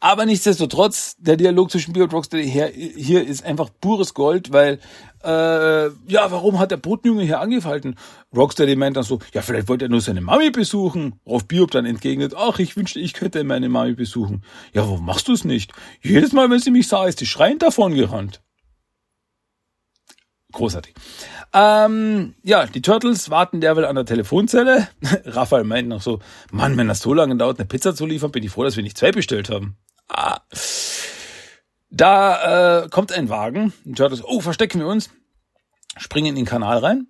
Aber 0.03 0.25
nichtsdestotrotz, 0.25 1.17
der 1.19 1.37
Dialog 1.37 1.71
zwischen 1.71 1.93
Bio 1.93 2.05
und 2.05 2.35
hier, 2.35 2.69
hier 2.69 3.27
ist 3.27 3.45
einfach 3.45 3.69
pures 3.83 4.15
Gold, 4.15 4.51
weil 4.51 4.81
äh, 5.23 5.89
ja, 5.89 6.31
warum 6.31 6.59
hat 6.59 6.71
der 6.71 6.79
Botenjunge 6.79 7.25
hier 7.25 7.39
angefallen? 7.41 7.97
Rocksteady 8.35 8.77
meint 8.77 8.97
dann 8.97 9.05
so, 9.05 9.19
ja, 9.35 9.43
vielleicht 9.43 9.69
wollte 9.69 9.85
er 9.85 9.89
nur 9.91 10.01
seine 10.01 10.23
Mami 10.23 10.51
besuchen. 10.51 11.21
Worauf 11.25 11.47
Biob 11.47 11.71
dann 11.71 11.85
entgegnet, 11.85 12.35
ach, 12.35 12.59
ich 12.59 12.77
wünschte, 12.77 12.99
ich 12.99 13.13
könnte 13.13 13.45
meine 13.45 13.69
Mami 13.69 13.93
besuchen. 13.93 14.43
Ja, 14.73 14.83
warum 14.83 15.05
machst 15.05 15.29
du 15.29 15.33
es 15.35 15.45
nicht? 15.45 15.73
Jedes 16.01 16.33
Mal, 16.33 16.49
wenn 16.49 16.61
sie 16.61 16.71
mich 16.71 16.89
sah, 16.89 17.07
ist 17.07 17.19
sie 17.19 17.27
schreiend 17.27 17.61
davon 17.61 17.95
gerannt. 17.95 18.41
Großartig. 20.53 20.95
Ähm, 21.53 22.35
ja, 22.43 22.67
die 22.67 22.81
Turtles 22.83 23.29
warten 23.29 23.61
derweil 23.61 23.85
an 23.85 23.97
der 23.97 24.07
Telefonzelle. 24.07 24.89
Raphael 25.27 25.65
meint 25.65 25.89
noch 25.89 26.01
so, 26.01 26.21
Mann, 26.51 26.77
wenn 26.79 26.89
das 26.89 27.01
so 27.01 27.13
lange 27.13 27.37
dauert, 27.37 27.59
eine 27.59 27.67
Pizza 27.67 27.95
zu 27.95 28.07
liefern, 28.07 28.31
bin 28.31 28.43
ich 28.43 28.51
froh, 28.51 28.65
dass 28.65 28.77
wir 28.77 28.83
nicht 28.83 28.97
zwei 28.97 29.13
bestellt 29.13 29.51
haben. 29.51 29.77
Da 31.91 32.85
äh, 32.85 32.89
kommt 32.89 33.13
ein 33.13 33.29
Wagen. 33.29 33.73
Die 33.85 33.93
Turtles, 33.93 34.25
oh, 34.25 34.41
verstecken 34.41 34.81
wir 34.81 34.87
uns. 34.87 35.11
Springen 35.97 36.29
in 36.29 36.37
den 36.37 36.45
Kanal 36.45 36.79
rein. 36.79 37.09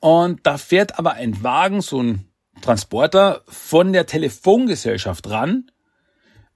Und 0.00 0.46
da 0.46 0.58
fährt 0.58 0.98
aber 0.98 1.14
ein 1.14 1.42
Wagen, 1.42 1.80
so 1.80 2.02
ein 2.02 2.30
Transporter, 2.60 3.42
von 3.48 3.92
der 3.92 4.06
Telefongesellschaft 4.06 5.28
ran. 5.28 5.70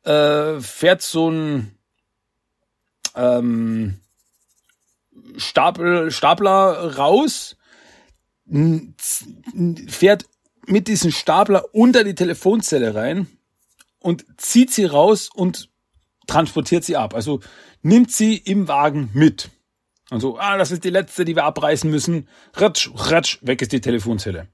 Äh, 0.04 0.60
fährt 0.60 1.02
so 1.02 1.30
ein 1.30 1.78
ähm, 3.14 4.00
Stapel, 5.36 6.10
Stapler 6.10 6.96
raus, 6.96 7.56
fährt 9.88 10.26
mit 10.66 10.88
diesem 10.88 11.10
Stapler 11.10 11.74
unter 11.74 12.04
die 12.04 12.14
Telefonzelle 12.14 12.94
rein 12.94 13.26
und 13.98 14.24
zieht 14.36 14.72
sie 14.72 14.84
raus 14.84 15.30
und 15.32 15.71
transportiert 16.26 16.84
sie 16.84 16.96
ab. 16.96 17.14
Also 17.14 17.40
nimmt 17.82 18.10
sie 18.10 18.36
im 18.36 18.68
Wagen 18.68 19.10
mit. 19.12 19.50
Und 20.10 20.20
so, 20.20 20.38
ah, 20.38 20.58
das 20.58 20.70
ist 20.70 20.84
die 20.84 20.90
letzte, 20.90 21.24
die 21.24 21.36
wir 21.36 21.44
abreißen 21.44 21.90
müssen. 21.90 22.28
Ratsch, 22.54 22.90
ratsch, 22.94 23.38
weg 23.42 23.62
ist 23.62 23.72
die 23.72 23.80
Telefonzelle. 23.80 24.48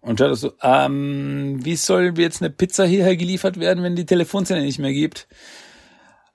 Und 0.00 0.16
Turtles 0.16 0.40
so, 0.40 0.52
ähm, 0.62 1.64
wie 1.64 1.76
soll 1.76 2.18
jetzt 2.18 2.42
eine 2.42 2.50
Pizza 2.50 2.84
hierher 2.84 3.16
geliefert 3.16 3.60
werden, 3.60 3.84
wenn 3.84 3.94
die 3.94 4.06
Telefonzelle 4.06 4.62
nicht 4.62 4.80
mehr 4.80 4.92
gibt? 4.92 5.28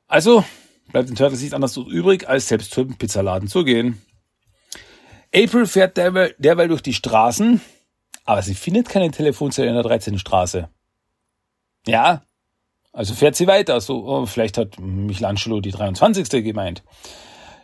Also 0.07 0.45
bleibt 0.93 1.09
den 1.09 1.17
Turtles 1.17 1.41
nichts 1.41 1.53
anderes 1.53 1.75
übrig, 1.75 2.29
als 2.29 2.47
selbst 2.47 2.71
zum 2.71 2.97
Pizzaladen 2.97 3.49
zu 3.49 3.65
gehen. 3.65 4.01
April 5.35 5.65
fährt 5.65 5.97
derweil, 5.97 6.33
derweil 6.37 6.69
durch 6.69 6.81
die 6.81 6.93
Straßen, 6.93 7.59
aber 8.23 8.41
sie 8.41 8.55
findet 8.55 8.87
keine 8.87 9.11
Telefonzelle 9.11 9.67
in 9.67 9.73
der 9.73 9.83
13. 9.83 10.17
Straße. 10.17 10.69
Ja, 11.85 12.23
also 12.97 13.13
fährt 13.13 13.35
sie 13.35 13.45
weiter. 13.45 13.79
So, 13.79 14.07
oh, 14.07 14.25
vielleicht 14.25 14.57
hat 14.57 14.79
Michelangelo 14.79 15.61
die 15.61 15.69
23. 15.69 16.43
gemeint. 16.43 16.81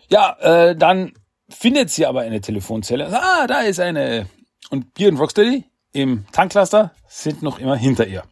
Ja, 0.07 0.37
äh, 0.39 0.75
dann 0.75 1.13
findet 1.49 1.89
sie 1.89 2.05
aber 2.05 2.21
eine 2.21 2.39
Telefonzelle. 2.39 3.07
Ah, 3.11 3.47
da 3.47 3.61
ist 3.61 3.79
eine. 3.79 4.27
Und 4.69 4.93
Bier 4.93 5.09
und 5.09 5.17
Rocksteady 5.17 5.63
im 5.91 6.25
Tanklaster 6.31 6.91
sind 7.07 7.41
noch 7.41 7.57
immer 7.57 7.75
hinter 7.75 8.05
ihr. 8.05 8.23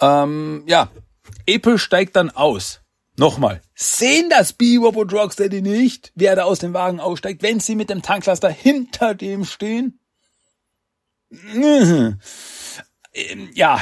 Ähm, 0.00 0.64
ja, 0.66 0.90
April 1.48 1.78
steigt 1.78 2.16
dann 2.16 2.30
aus. 2.30 2.80
Nochmal. 3.16 3.60
Sehen 3.76 4.28
das 4.28 4.52
Bebop 4.52 4.96
und 4.96 5.12
Rocksteady 5.12 5.62
nicht, 5.62 6.10
wer 6.16 6.34
da 6.34 6.44
aus 6.44 6.58
dem 6.58 6.74
Wagen 6.74 6.98
aussteigt, 6.98 7.44
wenn 7.44 7.60
sie 7.60 7.76
mit 7.76 7.90
dem 7.90 8.02
Tanklaster 8.02 8.50
hinter 8.50 9.14
dem 9.14 9.44
stehen? 9.44 10.00
Ja, 13.54 13.80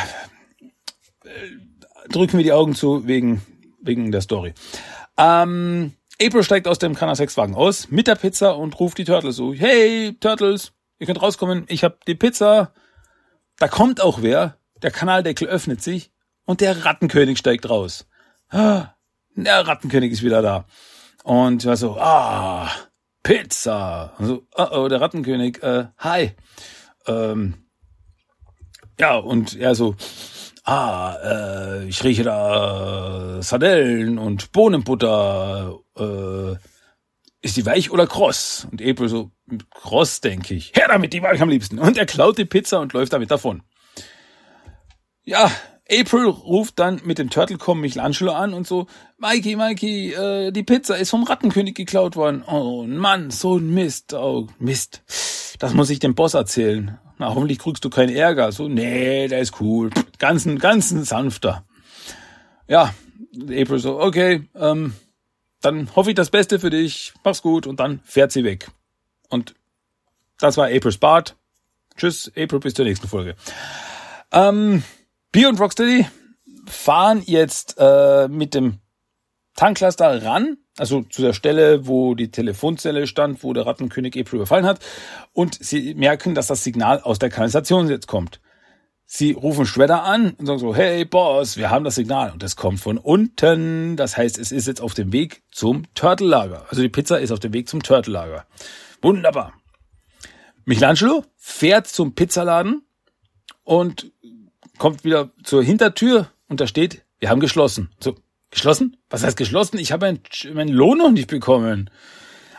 drücken 2.09 2.39
wir 2.39 2.45
die 2.45 2.53
Augen 2.53 2.75
zu 2.75 3.07
wegen, 3.07 3.43
wegen 3.81 4.13
der 4.13 4.21
Story. 4.21 4.55
Ähm, 5.17 5.93
April 6.23 6.43
steigt 6.43 6.69
aus 6.69 6.79
dem 6.79 6.95
Kanal 6.95 7.17
6 7.17 7.37
Wagen 7.37 7.55
aus 7.55 7.91
mit 7.91 8.07
der 8.07 8.15
Pizza 8.15 8.57
und 8.57 8.79
ruft 8.79 8.99
die 8.99 9.05
Turtles 9.05 9.37
so, 9.37 9.55
hey 9.55 10.17
Turtles, 10.21 10.73
ihr 10.99 11.07
könnt 11.07 11.23
rauskommen, 11.23 11.65
ich 11.69 11.85
hab 11.85 12.05
die 12.05 12.15
Pizza. 12.15 12.73
Da 13.59 13.69
kommt 13.69 14.01
auch 14.01 14.23
wer, 14.23 14.57
der 14.83 14.91
Kanaldeckel 14.91 15.49
öffnet 15.49 15.83
sich 15.83 16.11
und 16.45 16.61
der 16.61 16.85
Rattenkönig 16.85 17.39
steigt 17.39 17.69
raus. 17.69 18.07
Der 18.53 19.67
Rattenkönig 19.67 20.13
ist 20.13 20.23
wieder 20.23 20.43
da. 20.43 20.67
Und 21.25 21.63
ich 21.63 21.69
war 21.69 21.77
so, 21.77 21.97
ah, 21.99 22.71
Pizza. 23.23 24.15
Und 24.19 24.27
so, 24.27 24.43
oh, 24.57 24.67
oh, 24.73 24.89
der 24.89 25.01
Rattenkönig, 25.01 25.63
äh, 25.63 25.87
hi. 25.99 26.33
Ähm, 27.07 27.55
ja, 28.99 29.17
und 29.17 29.57
er 29.57 29.75
so, 29.75 29.95
ah, 30.65 31.17
äh, 31.23 31.85
ich 31.87 32.03
rieche 32.05 32.23
da 32.23 33.39
äh, 33.39 33.43
Sardellen 33.43 34.19
und 34.19 34.53
Bohnenbutter. 34.53 35.79
Äh, 35.97 36.57
ist 37.43 37.57
die 37.57 37.65
weich 37.65 37.91
oder 37.91 38.07
kross? 38.07 38.67
Und 38.71 38.83
April 38.83 39.09
so, 39.09 39.31
kross, 39.71 40.21
denke 40.21 40.55
ich. 40.55 40.73
Her 40.75 40.89
damit, 40.89 41.13
die 41.13 41.21
mag 41.21 41.35
ich 41.35 41.41
am 41.41 41.49
liebsten. 41.49 41.79
Und 41.79 41.97
er 41.97 42.07
klaut 42.07 42.37
die 42.37 42.45
Pizza 42.45 42.81
und 42.81 42.93
läuft 42.93 43.13
damit 43.13 43.31
davon. 43.31 43.63
Ja, 45.23 45.51
April 45.91 46.27
ruft 46.27 46.79
dann 46.79 47.01
mit 47.05 47.19
dem 47.19 47.31
Turtle-Com 47.31 47.81
Michelangelo 47.81 48.33
an 48.33 48.55
und 48.55 48.67
so, 48.67 48.87
Mikey, 49.19 49.57
Mikey, 49.57 50.13
äh, 50.13 50.53
die 50.53 50.63
Pizza 50.63 50.97
ist 50.97 51.11
vom 51.11 51.25
Rattenkönig 51.25 51.75
geklaut 51.75 52.17
worden. 52.17 52.45
Oh 52.47 52.85
Mann, 52.87 53.31
so 53.31 53.59
ein 53.59 53.71
Mist. 53.71 54.15
Oh, 54.15 54.47
Mist. 54.59 55.03
Das 55.59 55.75
muss 55.75 55.91
ich 55.91 55.99
dem 55.99 56.15
Boss 56.15 56.35
erzählen. 56.35 56.99
Na, 57.19 57.35
hoffentlich 57.35 57.59
kriegst 57.59 57.85
du 57.85 57.91
keinen 57.91 58.15
Ärger. 58.15 58.53
So, 58.53 58.69
nee, 58.69 59.29
der 59.29 59.41
ist 59.41 59.61
cool. 59.61 59.91
Ganz, 60.19 60.49
ganz 60.59 60.89
sanfter. 60.89 61.65
Ja, 62.67 62.95
April 63.35 63.79
so, 63.79 64.01
okay, 64.01 64.49
ähm, 64.55 64.95
dann 65.61 65.95
hoffe 65.95 66.11
ich 66.11 66.15
das 66.15 66.31
Beste 66.31 66.59
für 66.59 66.71
dich. 66.71 67.13
Mach's 67.25 67.43
gut. 67.43 67.67
Und 67.67 67.81
dann 67.81 68.01
fährt 68.05 68.33
sie 68.33 68.45
weg. 68.45 68.71
Und 69.29 69.55
das 70.39 70.57
war 70.57 70.69
Aprils 70.69 70.99
Bart. 70.99 71.37
Tschüss, 71.97 72.33
April, 72.37 72.61
bis 72.61 72.75
zur 72.75 72.87
nächsten 72.87 73.09
Folge. 73.09 73.37
Ähm, 74.33 74.83
B 75.33 75.47
und 75.47 75.61
Rocksteady 75.61 76.07
fahren 76.67 77.23
jetzt 77.25 77.77
äh, 77.79 78.29
mit 78.29 78.55
dem 78.55 78.81
Tanklaster 79.55 80.25
ran 80.25 80.57
also 80.81 81.03
zu 81.03 81.21
der 81.21 81.35
Stelle, 81.35 81.87
wo 81.87 82.15
die 82.15 82.31
Telefonzelle 82.31 83.07
stand, 83.07 83.45
wo 83.45 83.53
der 83.53 83.67
Rattenkönig 83.67 84.19
April 84.19 84.37
überfallen 84.37 84.65
hat. 84.65 84.81
Und 85.33 85.63
sie 85.63 85.95
merken, 85.95 86.35
dass 86.35 86.47
das 86.47 86.65
Signal 86.65 87.03
aus 87.03 87.19
der 87.19 87.29
Kanalisation 87.29 87.89
jetzt 87.89 88.07
kommt. 88.07 88.41
Sie 89.05 89.33
rufen 89.33 89.67
Shredder 89.67 90.05
an 90.05 90.31
und 90.39 90.47
sagen 90.47 90.59
so, 90.59 90.75
hey 90.75 91.05
Boss, 91.05 91.59
wir 91.59 91.69
haben 91.69 91.85
das 91.85 91.97
Signal. 91.97 92.33
Und 92.33 92.43
das 92.43 92.57
kommt 92.57 92.81
von 92.81 92.97
unten. 92.97 93.97
Das 93.97 94.17
heißt, 94.17 94.39
es 94.39 94.53
ist 94.53 94.69
jetzt 94.69 94.81
auf 94.81 94.95
dem 94.95 95.13
Weg 95.13 95.43
zum 95.51 95.83
Turtle-Lager. 95.95 96.65
Also 96.71 96.81
die 96.81 96.89
Pizza 96.89 97.21
ist 97.21 97.31
auf 97.31 97.41
dem 97.41 97.53
Weg 97.53 97.69
zum 97.69 97.83
Turtle-Lager. 97.83 98.47
Wunderbar. 99.03 99.53
Michelangelo 100.65 101.25
fährt 101.37 101.89
zum 101.89 102.15
Pizzaladen 102.15 102.87
und 103.65 104.13
kommt 104.81 105.05
wieder 105.05 105.31
zur 105.45 105.63
Hintertür 105.63 106.31
und 106.49 106.61
da 106.61 106.67
steht, 106.67 107.05
wir 107.21 107.29
haben 107.29 107.39
geschlossen. 107.39 107.91
So, 108.01 108.17
Geschlossen? 108.51 108.97
Was 109.09 109.23
heißt 109.23 109.37
geschlossen? 109.37 109.79
Ich 109.79 109.93
habe 109.93 110.19
meinen 110.53 110.73
Lohn 110.73 110.99
noch 110.99 111.13
nicht 111.13 111.29
bekommen. 111.29 111.91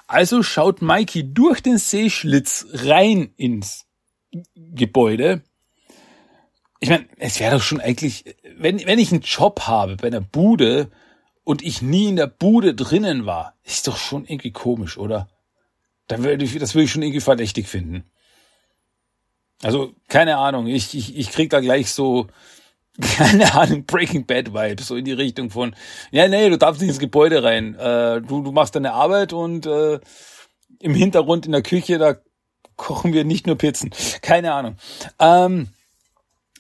Also 0.07 0.43
schaut 0.43 0.82
Mikey 0.82 1.34
durch 1.34 1.61
den 1.61 1.78
Seeschlitz 1.78 2.67
rein 2.72 3.34
ins 3.36 3.88
Gebäude. 4.55 5.41
Ich 6.80 6.89
meine, 6.89 7.07
es 7.17 7.39
wäre 7.39 7.55
doch 7.55 7.63
schon 7.63 7.82
eigentlich, 7.82 8.36
wenn, 8.57 8.86
wenn 8.86 8.99
ich 8.99 9.11
einen 9.11 9.22
Job 9.22 9.61
habe 9.67 9.97
bei 9.97 10.07
einer 10.07 10.22
Bude 10.22 10.89
und 11.43 11.61
ich 11.61 11.82
nie 11.82 12.07
in 12.07 12.15
der 12.15 12.28
Bude 12.28 12.74
drinnen 12.74 13.26
war, 13.26 13.55
ist 13.63 13.88
doch 13.88 13.97
schon 13.97 14.26
irgendwie 14.26 14.51
komisch, 14.51 14.97
oder? 14.97 15.28
Dann 16.07 16.24
würde 16.24 16.45
ich, 16.45 16.57
das 16.57 16.76
würde 16.76 16.86
ich 16.86 16.91
schon 16.91 17.01
irgendwie 17.01 17.19
verdächtig 17.19 17.67
finden. 17.67 18.05
Also, 19.62 19.93
keine 20.07 20.38
Ahnung, 20.38 20.68
ich, 20.68 20.95
ich, 20.95 21.18
ich 21.18 21.32
krieg 21.32 21.49
da 21.49 21.59
gleich 21.59 21.91
so, 21.91 22.28
keine 23.01 23.53
Ahnung, 23.53 23.86
Breaking 23.86 24.26
Bad 24.26 24.53
Vibes, 24.53 24.88
so 24.88 24.95
in 24.95 25.05
die 25.05 25.14
Richtung 25.14 25.49
von, 25.49 25.76
ja, 26.12 26.28
nee, 26.28 26.49
du 26.49 26.57
darfst 26.57 26.82
nicht 26.82 26.89
ins 26.89 26.99
Gebäude 26.99 27.43
rein. 27.43 27.76
Äh, 27.76 28.22
du, 28.22 28.41
du 28.41 28.51
machst 28.51 28.76
deine 28.76 28.93
Arbeit 28.93 29.34
und 29.34 29.66
äh, 29.66 29.99
im 30.80 30.95
Hintergrund 30.95 31.45
in 31.45 31.51
der 31.51 31.62
Küche, 31.62 31.97
da 31.97 32.18
kochen 32.76 33.14
wir 33.14 33.24
nicht 33.24 33.47
nur 33.47 33.57
Pizzen. 33.57 33.91
Keine 34.22 34.53
Ahnung. 34.53 34.78
Ähm, 35.20 35.68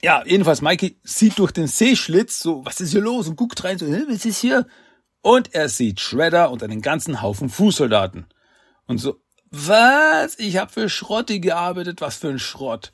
ja, 0.03 0.23
jedenfalls, 0.25 0.61
Mikey 0.61 0.99
sieht 1.03 1.37
durch 1.37 1.51
den 1.51 1.67
Seeschlitz 1.67 2.39
so, 2.39 2.65
was 2.65 2.81
ist 2.81 2.91
hier 2.91 3.01
los? 3.01 3.27
Und 3.27 3.35
guckt 3.35 3.63
rein, 3.63 3.77
so, 3.77 3.87
was 3.87 4.25
ist 4.25 4.39
hier? 4.39 4.65
Und 5.21 5.53
er 5.53 5.69
sieht 5.69 5.99
Shredder 5.99 6.51
und 6.51 6.63
einen 6.63 6.81
ganzen 6.81 7.21
Haufen 7.21 7.49
Fußsoldaten. 7.49 8.25
Und 8.87 8.97
so, 8.97 9.20
was? 9.51 10.39
Ich 10.39 10.57
habe 10.57 10.71
für 10.71 10.89
Schrotti 10.89 11.39
gearbeitet, 11.39 12.01
was 12.01 12.15
für 12.15 12.29
ein 12.29 12.39
Schrott. 12.39 12.91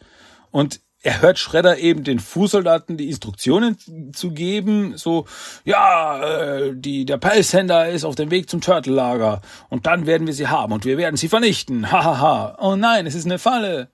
Und 0.51 0.82
er 1.01 1.22
hört 1.22 1.38
Schredder 1.38 1.78
eben 1.78 2.03
den 2.03 2.20
Fußsoldaten 2.20 2.97
die 2.97 3.08
Instruktionen 3.08 3.78
zu 4.14 4.32
geben, 4.32 4.97
so, 4.97 5.26
ja, 5.64 6.22
äh, 6.24 6.74
die, 6.76 7.05
der 7.05 7.18
Peilsender 7.18 7.89
ist 7.89 8.03
auf 8.03 8.16
dem 8.16 8.32
Weg 8.32 8.49
zum 8.49 8.62
Turtle-Lager 8.62 9.41
und 9.70 9.86
dann 9.86 10.05
werden 10.05 10.28
wir 10.28 10.34
sie 10.34 10.47
haben 10.47 10.74
und 10.74 10.86
wir 10.86 10.97
werden 10.97 11.16
sie 11.16 11.30
vernichten, 11.30 11.91
hahaha. 11.91 12.03
Ha, 12.03 12.20
ha. 12.20 12.58
Oh 12.60 12.76
nein, 12.76 13.05
es 13.05 13.16
ist 13.16 13.26
eine 13.26 13.39
Falle. 13.39 13.91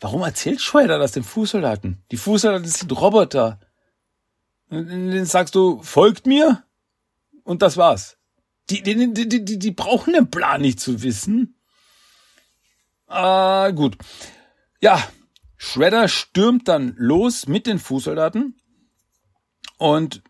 Warum 0.00 0.22
erzählt 0.22 0.62
Schredder 0.62 0.98
das 0.98 1.12
den 1.12 1.22
Fußsoldaten? 1.22 2.02
Die 2.10 2.16
Fußsoldaten 2.16 2.66
sind 2.66 2.98
Roboter. 2.98 3.60
Und 4.70 4.88
dann 4.88 5.24
sagst 5.26 5.54
du, 5.54 5.82
folgt 5.82 6.26
mir 6.26 6.64
und 7.44 7.60
das 7.60 7.76
war's. 7.76 8.16
Die, 8.70 8.82
die, 8.82 9.12
die, 9.12 9.28
die, 9.28 9.58
die 9.58 9.70
brauchen 9.72 10.14
den 10.14 10.30
Plan 10.30 10.62
nicht 10.62 10.80
zu 10.80 11.02
wissen. 11.02 11.59
Ah, 13.10 13.70
gut. 13.72 13.98
Ja, 14.80 15.02
Shredder 15.56 16.06
stürmt 16.06 16.68
dann 16.68 16.94
los 16.96 17.48
mit 17.48 17.66
den 17.66 17.80
Fußsoldaten 17.80 18.54
und 19.78 20.22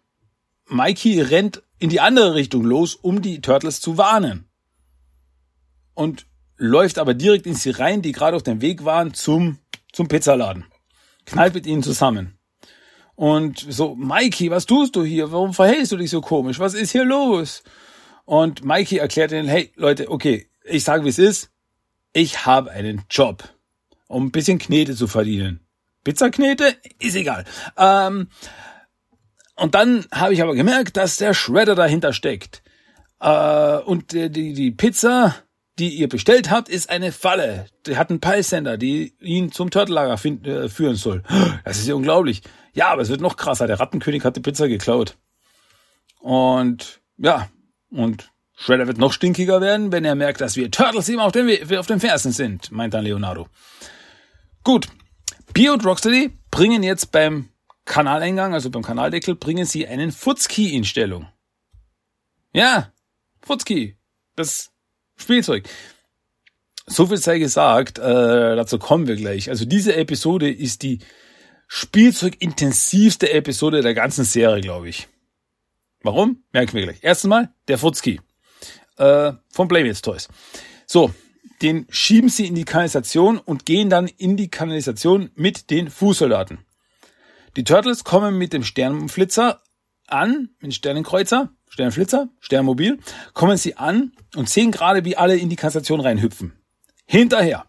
Mikey 0.66 1.20
rennt 1.20 1.62
in 1.78 1.90
die 1.90 2.00
andere 2.00 2.34
Richtung 2.34 2.64
los, 2.64 2.94
um 2.94 3.20
die 3.20 3.42
Turtles 3.42 3.82
zu 3.82 3.98
warnen. 3.98 4.48
Und 5.92 6.26
läuft 6.56 6.98
aber 6.98 7.12
direkt 7.12 7.46
in 7.46 7.54
sie 7.54 7.70
rein, 7.70 8.00
die 8.00 8.12
gerade 8.12 8.34
auf 8.34 8.42
dem 8.44 8.62
Weg 8.62 8.84
waren 8.86 9.12
zum, 9.12 9.58
zum 9.92 10.08
Pizzaladen. 10.08 10.64
Knallt 11.26 11.52
mit 11.52 11.66
ihnen 11.66 11.82
zusammen. 11.82 12.38
Und 13.14 13.58
so, 13.68 13.94
Mikey, 13.94 14.50
was 14.50 14.64
tust 14.64 14.96
du 14.96 15.04
hier? 15.04 15.30
Warum 15.32 15.52
verhältst 15.52 15.92
du 15.92 15.98
dich 15.98 16.08
so 16.08 16.22
komisch? 16.22 16.58
Was 16.58 16.72
ist 16.72 16.92
hier 16.92 17.04
los? 17.04 17.62
Und 18.24 18.64
Mikey 18.64 18.96
erklärt 18.96 19.32
ihnen, 19.32 19.48
hey 19.48 19.70
Leute, 19.76 20.10
okay, 20.10 20.48
ich 20.64 20.82
sage, 20.82 21.04
wie 21.04 21.10
es 21.10 21.18
ist. 21.18 21.50
Ich 22.12 22.46
habe 22.46 22.70
einen 22.70 23.02
Job 23.08 23.48
um 24.10 24.26
ein 24.26 24.32
bisschen 24.32 24.58
Knete 24.58 24.94
zu 24.94 25.06
verdienen. 25.06 25.60
Pizzaknete? 26.04 26.76
Ist 26.98 27.14
egal. 27.14 27.44
Ähm, 27.76 28.28
und 29.54 29.74
dann 29.74 30.04
habe 30.12 30.34
ich 30.34 30.42
aber 30.42 30.54
gemerkt, 30.54 30.96
dass 30.96 31.18
der 31.18 31.32
Shredder 31.32 31.74
dahinter 31.74 32.12
steckt. 32.12 32.62
Äh, 33.20 33.76
und 33.76 34.12
die, 34.12 34.30
die, 34.30 34.52
die 34.52 34.72
Pizza, 34.72 35.36
die 35.78 35.90
ihr 35.90 36.08
bestellt 36.08 36.50
habt, 36.50 36.68
ist 36.68 36.90
eine 36.90 37.12
Falle. 37.12 37.66
Der 37.86 37.98
hat 37.98 38.10
einen 38.10 38.20
Peilsender, 38.20 38.76
die 38.76 39.14
ihn 39.20 39.52
zum 39.52 39.70
Turtellager 39.70 40.14
äh, 40.24 40.68
führen 40.68 40.96
soll. 40.96 41.22
Das 41.64 41.78
ist 41.78 41.86
ja 41.86 41.94
unglaublich. 41.94 42.42
Ja, 42.72 42.88
aber 42.88 43.02
es 43.02 43.10
wird 43.10 43.20
noch 43.20 43.36
krasser. 43.36 43.68
Der 43.68 43.78
Rattenkönig 43.78 44.24
hat 44.24 44.36
die 44.36 44.40
Pizza 44.40 44.66
geklaut. 44.66 45.16
Und 46.20 47.00
ja, 47.16 47.48
und 47.90 48.32
Shredder 48.60 48.86
wird 48.86 48.98
noch 48.98 49.14
stinkiger 49.14 49.62
werden, 49.62 49.90
wenn 49.90 50.04
er 50.04 50.14
merkt, 50.14 50.42
dass 50.42 50.54
wir 50.54 50.70
Turtles 50.70 51.08
ihm 51.08 51.18
auf 51.18 51.32
den, 51.32 51.78
auf 51.78 51.86
den 51.86 51.98
Fersen 51.98 52.30
sind, 52.30 52.70
meint 52.70 52.92
dann 52.92 53.04
Leonardo. 53.04 53.48
Gut. 54.64 54.88
Bio 55.54 55.72
und 55.72 55.84
Rocksteady 55.84 56.32
bringen 56.50 56.82
jetzt 56.82 57.10
beim 57.10 57.48
Kanaleingang, 57.86 58.52
also 58.52 58.68
beim 58.68 58.82
Kanaldeckel, 58.82 59.34
bringen 59.34 59.64
sie 59.64 59.86
einen 59.86 60.12
Futzki 60.12 60.76
in 60.76 60.84
Stellung. 60.84 61.26
Ja, 62.52 62.92
Futzki. 63.40 63.96
Das 64.36 64.70
Spielzeug. 65.16 65.66
So 66.86 67.06
viel 67.06 67.16
sei 67.16 67.38
gesagt, 67.38 67.98
äh, 67.98 68.56
dazu 68.56 68.78
kommen 68.78 69.06
wir 69.06 69.16
gleich. 69.16 69.48
Also 69.48 69.64
diese 69.64 69.96
Episode 69.96 70.50
ist 70.50 70.82
die 70.82 70.98
spielzeugintensivste 71.66 73.32
Episode 73.32 73.80
der 73.80 73.94
ganzen 73.94 74.24
Serie, 74.24 74.60
glaube 74.60 74.90
ich. 74.90 75.08
Warum? 76.02 76.44
Merken 76.52 76.74
wir 76.74 76.82
gleich. 76.82 76.98
Erstens 77.00 77.28
mal 77.30 77.54
der 77.66 77.78
Futzki 77.78 78.20
äh, 79.00 79.32
von 79.50 79.66
Playmates 79.66 80.02
Toys. 80.02 80.28
So, 80.86 81.12
den 81.62 81.86
schieben 81.90 82.28
sie 82.28 82.46
in 82.46 82.54
die 82.54 82.64
Kanalisation 82.64 83.38
und 83.38 83.66
gehen 83.66 83.90
dann 83.90 84.06
in 84.06 84.36
die 84.36 84.50
Kanalisation 84.50 85.30
mit 85.34 85.70
den 85.70 85.90
Fußsoldaten. 85.90 86.58
Die 87.56 87.64
Turtles 87.64 88.04
kommen 88.04 88.38
mit 88.38 88.52
dem 88.52 88.62
Sternenflitzer 88.62 89.62
an, 90.06 90.50
mit 90.60 90.62
dem 90.62 90.72
Sternenkreuzer, 90.72 91.50
Sternenflitzer, 91.68 92.28
Sternmobil, 92.40 92.98
kommen 93.32 93.56
sie 93.56 93.76
an 93.76 94.12
und 94.36 94.48
sehen 94.48 94.70
gerade, 94.70 95.04
wie 95.04 95.16
alle 95.16 95.36
in 95.36 95.48
die 95.48 95.56
Kanalisation 95.56 96.00
reinhüpfen. 96.00 96.52
Hinterher. 97.06 97.66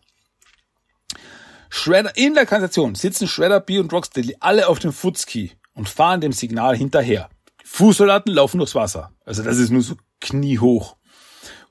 Shredder, 1.69 2.15
in 2.17 2.33
der 2.33 2.45
Kanalisation 2.45 2.95
sitzen 2.95 3.27
Shredder, 3.27 3.61
B 3.61 3.79
und 3.79 3.93
Rocksteady 3.93 4.37
alle 4.39 4.67
auf 4.67 4.79
dem 4.79 4.91
Footski 4.91 5.53
und 5.73 5.87
fahren 5.87 6.21
dem 6.21 6.33
Signal 6.33 6.75
hinterher. 6.75 7.29
Fußsoldaten 7.63 8.33
laufen 8.33 8.57
durchs 8.57 8.75
Wasser. 8.75 9.13
Also 9.25 9.43
das 9.43 9.57
ist 9.57 9.69
nur 9.71 9.81
so 9.81 9.95
kniehoch 10.19 10.97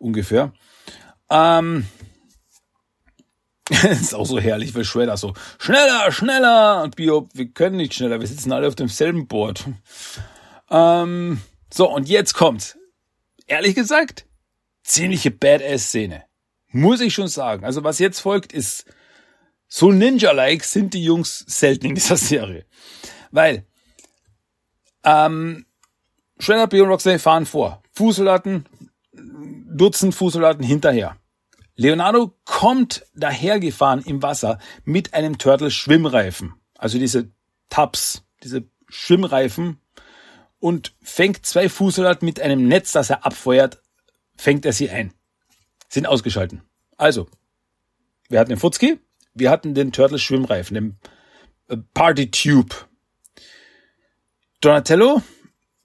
ungefähr. 0.00 0.52
Ähm, 1.30 1.86
ist 3.82 4.14
auch 4.14 4.26
so 4.26 4.40
herrlich, 4.40 4.74
weil 4.74 4.84
Shredder 4.84 5.16
so 5.16 5.34
schneller, 5.58 6.10
schneller 6.10 6.82
und 6.82 6.96
Bio, 6.96 7.28
wir 7.34 7.50
können 7.50 7.76
nicht 7.76 7.94
schneller, 7.94 8.20
wir 8.20 8.26
sitzen 8.26 8.52
alle 8.52 8.66
auf 8.66 8.74
demselben 8.74 9.28
Board. 9.28 9.64
Ähm, 10.70 11.40
so 11.72 11.88
und 11.88 12.08
jetzt 12.08 12.34
kommt's. 12.34 12.76
Ehrlich 13.46 13.74
gesagt, 13.74 14.26
ziemliche 14.82 15.30
Badass-Szene. 15.30 16.24
Muss 16.72 17.00
ich 17.00 17.14
schon 17.14 17.28
sagen. 17.28 17.64
Also 17.64 17.84
was 17.84 17.98
jetzt 17.98 18.20
folgt, 18.20 18.52
ist 18.52 18.86
so 19.68 19.92
Ninja-like 19.92 20.64
sind 20.64 20.94
die 20.94 21.04
Jungs 21.04 21.44
selten 21.46 21.86
in 21.86 21.94
dieser 21.94 22.16
Serie. 22.16 22.64
Weil 23.30 23.66
ähm, 25.04 25.66
Shredder, 26.38 26.66
B 26.66 26.80
und 26.80 26.88
Roxanne 26.88 27.18
fahren 27.18 27.46
vor. 27.46 27.82
Fußsoldaten, 27.92 28.66
Dutzend 29.12 30.14
Fußsoldaten 30.14 30.64
hinterher. 30.64 31.16
Leonardo 31.76 32.34
kommt 32.44 33.06
dahergefahren 33.14 34.02
im 34.04 34.22
Wasser 34.22 34.58
mit 34.84 35.14
einem 35.14 35.38
Turtle-Schwimmreifen. 35.38 36.54
Also 36.76 36.98
diese 36.98 37.30
Tabs, 37.70 38.24
diese 38.42 38.64
Schwimmreifen 38.88 39.80
und 40.58 40.94
fängt 41.02 41.46
zwei 41.46 41.68
Fußsoldaten 41.68 42.26
mit 42.26 42.40
einem 42.40 42.68
Netz, 42.68 42.92
das 42.92 43.10
er 43.10 43.24
abfeuert, 43.24 43.82
fängt 44.36 44.66
er 44.66 44.72
sie 44.72 44.90
ein 44.90 45.14
sind 45.90 46.06
ausgeschalten. 46.06 46.62
Also, 46.96 47.28
wir 48.28 48.38
hatten 48.38 48.50
den 48.50 48.58
Futzki, 48.58 48.98
wir 49.34 49.50
hatten 49.50 49.74
den 49.74 49.92
Turtle 49.92 50.18
Schwimmreifen, 50.18 50.74
den 50.74 50.98
äh, 51.68 51.76
Party 51.92 52.30
Tube. 52.30 52.88
Donatello 54.60 55.22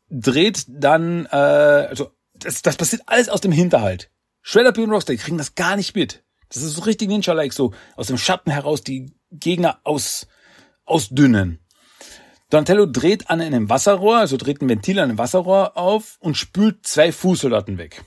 dreht 0.09 0.65
dann, 0.67 1.25
äh, 1.25 1.35
also 1.35 2.11
das, 2.39 2.61
das 2.61 2.77
passiert 2.77 3.03
alles 3.05 3.29
aus 3.29 3.41
dem 3.41 3.51
Hinterhalt. 3.51 4.11
Shredder, 4.41 4.71
B 4.71 4.83
und 4.83 4.91
Rocksteady 4.91 5.17
kriegen 5.17 5.37
das 5.37 5.55
gar 5.55 5.75
nicht 5.75 5.95
mit. 5.95 6.23
Das 6.49 6.61
ist 6.61 6.75
so 6.75 6.83
richtig 6.83 7.09
Ninja-like, 7.09 7.53
so 7.53 7.73
aus 7.95 8.07
dem 8.07 8.17
Schatten 8.17 8.51
heraus 8.51 8.81
die 8.81 9.11
Gegner 9.31 9.79
aus, 9.83 10.27
ausdünnen. 10.85 11.59
Donatello 12.49 12.85
dreht 12.85 13.29
an 13.29 13.41
einem 13.41 13.69
Wasserrohr, 13.69 14.17
also 14.17 14.37
dreht 14.37 14.61
ein 14.61 14.69
Ventil 14.69 14.99
an 14.99 15.09
einem 15.09 15.17
Wasserrohr 15.17 15.75
auf 15.75 16.17
und 16.19 16.37
spült 16.37 16.85
zwei 16.85 17.11
Fußsoldaten 17.11 17.77
weg. 17.77 18.03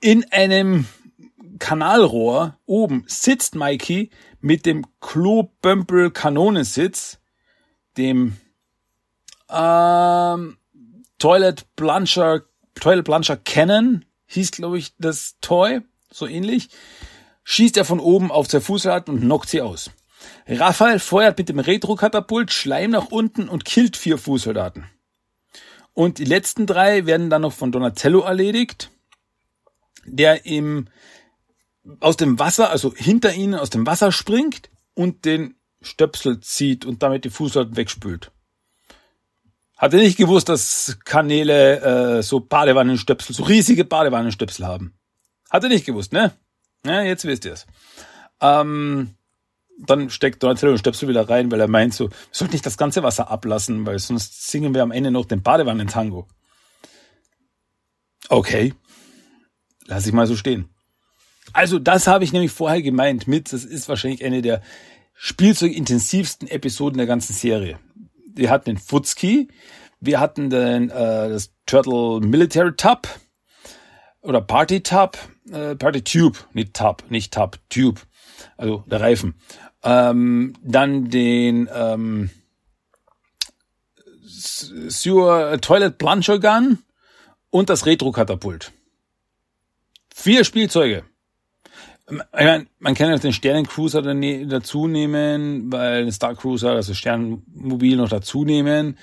In 0.00 0.30
einem 0.32 0.86
Kanalrohr 1.58 2.58
oben 2.66 3.04
sitzt 3.06 3.54
Mikey 3.54 4.10
mit 4.40 4.66
dem 4.66 4.86
Klobömpel 5.00 6.10
Kanonensitz, 6.10 7.18
dem 7.96 8.36
ähm, 9.50 10.57
Toilet 11.18 11.64
Plunger, 11.76 12.42
Toilet 12.74 13.02
Plunger 13.04 13.36
Cannon 13.36 14.04
hieß 14.26 14.52
glaube 14.52 14.78
ich 14.78 14.94
das 14.98 15.36
Toy, 15.40 15.80
so 16.10 16.26
ähnlich, 16.26 16.68
schießt 17.44 17.76
er 17.76 17.84
von 17.84 18.00
oben 18.00 18.30
auf 18.30 18.48
der 18.48 18.60
Fußrad 18.60 19.08
und 19.08 19.20
knockt 19.20 19.48
sie 19.48 19.62
aus. 19.62 19.90
Raphael 20.46 20.98
feuert 20.98 21.38
mit 21.38 21.48
dem 21.48 21.58
Retro-Katapult 21.58 22.52
Schleim 22.52 22.90
nach 22.90 23.06
unten 23.06 23.48
und 23.48 23.64
killt 23.64 23.96
vier 23.96 24.18
Fußsoldaten. 24.18 24.84
Und 25.94 26.18
die 26.18 26.24
letzten 26.24 26.66
drei 26.66 27.06
werden 27.06 27.30
dann 27.30 27.42
noch 27.42 27.52
von 27.52 27.72
Donatello 27.72 28.20
erledigt 28.20 28.90
der 30.12 30.46
im, 30.46 30.88
aus 32.00 32.16
dem 32.16 32.38
Wasser, 32.38 32.70
also 32.70 32.94
hinter 32.94 33.34
ihnen 33.34 33.54
aus 33.54 33.70
dem 33.70 33.86
Wasser 33.86 34.12
springt 34.12 34.70
und 34.94 35.24
den 35.24 35.54
Stöpsel 35.80 36.40
zieht 36.40 36.84
und 36.84 37.02
damit 37.02 37.24
die 37.24 37.30
Fußsoldaten 37.30 37.76
wegspült. 37.76 38.32
Hatte 39.78 39.96
nicht 39.96 40.18
gewusst, 40.18 40.48
dass 40.48 40.98
Kanäle 41.04 42.18
äh, 42.18 42.22
so 42.22 42.40
Badewannenstöpsel, 42.40 43.34
so 43.34 43.44
riesige 43.44 43.84
Badewannenstöpsel 43.84 44.66
haben. 44.66 44.92
Hatte 45.48 45.68
nicht 45.68 45.86
gewusst, 45.86 46.12
ne? 46.12 46.32
Ja, 46.84 47.02
jetzt 47.02 47.24
wisst 47.24 47.44
ihr 47.44 47.54
es. 47.54 47.66
Ähm, 48.40 49.14
dann 49.78 50.10
steckt 50.10 50.42
Donatello 50.42 50.72
den 50.72 50.78
Stöpsel 50.78 51.08
wieder 51.08 51.28
rein, 51.28 51.50
weil 51.50 51.60
er 51.60 51.68
meint 51.68 51.94
so, 51.94 52.10
wir 52.10 52.16
sollten 52.32 52.52
nicht 52.52 52.66
das 52.66 52.76
ganze 52.76 53.02
Wasser 53.02 53.30
ablassen, 53.30 53.86
weil 53.86 53.98
sonst 53.98 54.50
singen 54.50 54.74
wir 54.74 54.82
am 54.82 54.90
Ende 54.90 55.10
noch 55.10 55.24
den 55.24 55.42
Badewannentango. 55.42 56.26
Okay, 58.28 58.74
Lass 59.88 60.06
ich 60.06 60.12
mal 60.12 60.26
so 60.26 60.36
stehen. 60.36 60.68
Also 61.54 61.78
das 61.78 62.06
habe 62.06 62.22
ich 62.22 62.32
nämlich 62.32 62.52
vorher 62.52 62.82
gemeint 62.82 63.26
mit, 63.26 63.52
das 63.52 63.64
ist 63.64 63.88
wahrscheinlich 63.88 64.22
eine 64.22 64.42
der 64.42 64.62
spielzeugintensivsten 65.14 66.46
Episoden 66.46 66.98
der 66.98 67.06
ganzen 67.06 67.32
Serie. 67.32 67.78
Wir 68.38 68.50
hatten 68.50 68.66
den 68.66 68.78
Futzki, 68.78 69.48
wir 69.98 70.20
hatten 70.20 70.48
den, 70.48 70.90
äh, 70.90 71.28
das 71.28 71.52
Turtle 71.66 72.20
Military 72.20 72.72
Tub 72.76 73.08
oder 74.20 74.40
Party 74.40 74.80
Tub, 74.80 75.18
äh, 75.50 75.74
Party 75.74 76.02
Tube, 76.02 76.38
nicht 76.52 76.72
Tub, 76.74 77.02
nicht 77.08 77.34
Tub, 77.34 77.58
Tube, 77.68 78.00
also 78.56 78.84
der 78.86 79.00
Reifen. 79.00 79.34
Ähm, 79.82 80.54
dann 80.62 81.10
den 81.10 81.68
ähm, 81.74 82.30
Sewer 84.24 85.60
Toilet 85.60 85.98
Plunger 85.98 86.38
Gun 86.38 86.78
und 87.50 87.70
das 87.70 87.86
Retro-Katapult. 87.86 88.70
Vier 90.14 90.44
Spielzeuge. 90.44 91.04
Ich 92.10 92.16
meine, 92.32 92.66
man 92.78 92.94
kann 92.94 93.10
ja 93.10 93.18
den 93.18 93.34
Sternencruiser 93.34 94.00
dazu 94.02 94.86
nehmen, 94.86 95.70
weil 95.70 96.04
den 96.04 96.12
Star 96.12 96.34
Cruiser, 96.34 96.70
also 96.70 96.94
Sternmobil 96.94 97.96
noch 97.96 98.08
dazu 98.08 98.44
nehmen. 98.44 98.96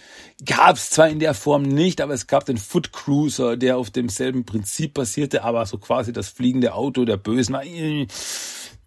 Gab 0.43 0.75
es 0.75 0.89
zwar 0.89 1.09
in 1.09 1.19
der 1.19 1.35
Form 1.35 1.63
nicht, 1.63 2.01
aber 2.01 2.13
es 2.13 2.25
gab 2.25 2.45
den 2.45 2.57
Foot 2.57 2.91
Cruiser, 2.91 3.57
der 3.57 3.77
auf 3.77 3.91
demselben 3.91 4.45
Prinzip 4.45 4.95
basierte, 4.95 5.43
aber 5.43 5.67
so 5.67 5.77
quasi 5.77 6.13
das 6.13 6.29
fliegende 6.29 6.73
Auto 6.73 7.05
der 7.05 7.17
Bösen 7.17 7.55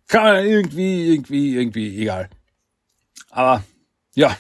kann 0.09 0.23
man 0.25 0.45
irgendwie, 0.47 1.07
irgendwie, 1.07 1.55
irgendwie, 1.55 2.01
egal. 2.01 2.29
Aber 3.31 3.63
ja, 4.15 4.37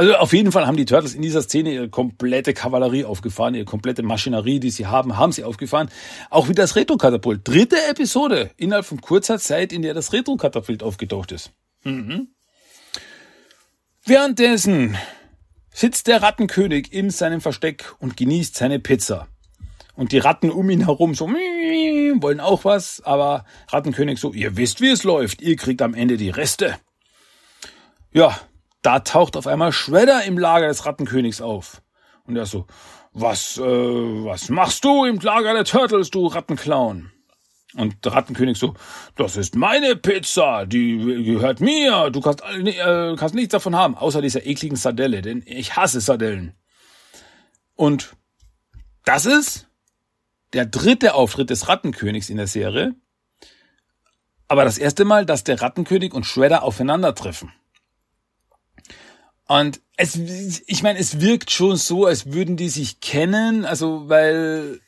also 0.00 0.14
auf 0.14 0.32
jeden 0.32 0.50
Fall 0.50 0.66
haben 0.66 0.78
die 0.78 0.86
Turtles 0.86 1.12
in 1.12 1.20
dieser 1.20 1.42
Szene 1.42 1.74
ihre 1.74 1.90
komplette 1.90 2.54
Kavallerie 2.54 3.04
aufgefahren, 3.04 3.54
ihre 3.54 3.66
komplette 3.66 4.02
Maschinerie, 4.02 4.58
die 4.58 4.70
sie 4.70 4.86
haben, 4.86 5.18
haben 5.18 5.30
sie 5.30 5.44
aufgefahren. 5.44 5.90
Auch 6.30 6.48
wie 6.48 6.54
das 6.54 6.74
Retro-Katapult. 6.74 7.46
Dritte 7.46 7.76
Episode 7.86 8.50
innerhalb 8.56 8.86
von 8.86 9.02
kurzer 9.02 9.38
Zeit, 9.38 9.74
in 9.74 9.82
der 9.82 9.92
das 9.92 10.14
Retro-Katapult 10.14 10.82
aufgetaucht 10.82 11.32
ist. 11.32 11.50
Mhm. 11.84 12.28
Währenddessen 14.06 14.96
sitzt 15.70 16.06
der 16.06 16.22
Rattenkönig 16.22 16.94
in 16.94 17.10
seinem 17.10 17.42
Versteck 17.42 17.94
und 17.98 18.16
genießt 18.16 18.56
seine 18.56 18.78
Pizza. 18.78 19.28
Und 19.96 20.12
die 20.12 20.18
Ratten 20.18 20.50
um 20.50 20.70
ihn 20.70 20.86
herum 20.86 21.14
so 21.14 21.26
wollen 21.28 22.40
auch 22.40 22.64
was, 22.64 23.02
aber 23.02 23.44
Rattenkönig 23.68 24.18
so, 24.18 24.32
ihr 24.32 24.56
wisst, 24.56 24.80
wie 24.80 24.88
es 24.88 25.04
läuft, 25.04 25.42
ihr 25.42 25.56
kriegt 25.56 25.82
am 25.82 25.92
Ende 25.92 26.16
die 26.16 26.30
Reste. 26.30 26.78
Ja, 28.12 28.40
da 28.82 29.00
taucht 29.00 29.36
auf 29.36 29.46
einmal 29.46 29.72
Shredder 29.72 30.24
im 30.24 30.38
Lager 30.38 30.68
des 30.68 30.86
Rattenkönigs 30.86 31.40
auf. 31.40 31.82
Und 32.24 32.36
er 32.36 32.46
so, 32.46 32.66
was, 33.12 33.58
äh, 33.58 33.62
was 33.62 34.48
machst 34.48 34.84
du 34.84 35.04
im 35.04 35.18
Lager 35.18 35.52
der 35.54 35.64
Turtles, 35.64 36.10
du 36.10 36.26
Rattenclown? 36.26 37.10
Und 37.76 38.04
der 38.04 38.12
Rattenkönig 38.12 38.58
so, 38.58 38.74
das 39.14 39.36
ist 39.36 39.54
meine 39.54 39.94
Pizza, 39.94 40.66
die 40.66 41.24
gehört 41.24 41.60
mir, 41.60 42.10
du 42.10 42.20
kannst, 42.20 42.42
äh, 42.42 43.14
kannst 43.16 43.34
nichts 43.34 43.52
davon 43.52 43.76
haben, 43.76 43.96
außer 43.96 44.20
dieser 44.20 44.44
ekligen 44.44 44.76
Sardelle, 44.76 45.22
denn 45.22 45.42
ich 45.46 45.76
hasse 45.76 46.00
Sardellen. 46.00 46.54
Und 47.76 48.16
das 49.04 49.24
ist 49.24 49.68
der 50.52 50.66
dritte 50.66 51.14
Auftritt 51.14 51.50
des 51.50 51.68
Rattenkönigs 51.68 52.28
in 52.28 52.38
der 52.38 52.48
Serie. 52.48 52.94
Aber 54.48 54.64
das 54.64 54.78
erste 54.78 55.04
Mal, 55.04 55.24
dass 55.24 55.44
der 55.44 55.62
Rattenkönig 55.62 56.12
und 56.12 56.26
Shredder 56.26 56.64
aufeinandertreffen. 56.64 57.52
Und 59.50 59.80
es, 59.96 60.14
ich 60.68 60.84
meine, 60.84 61.00
es 61.00 61.20
wirkt 61.20 61.50
schon 61.50 61.74
so, 61.74 62.06
als 62.06 62.32
würden 62.32 62.56
die 62.56 62.68
sich 62.68 63.00
kennen, 63.00 63.64
also 63.64 64.08
weil 64.08 64.80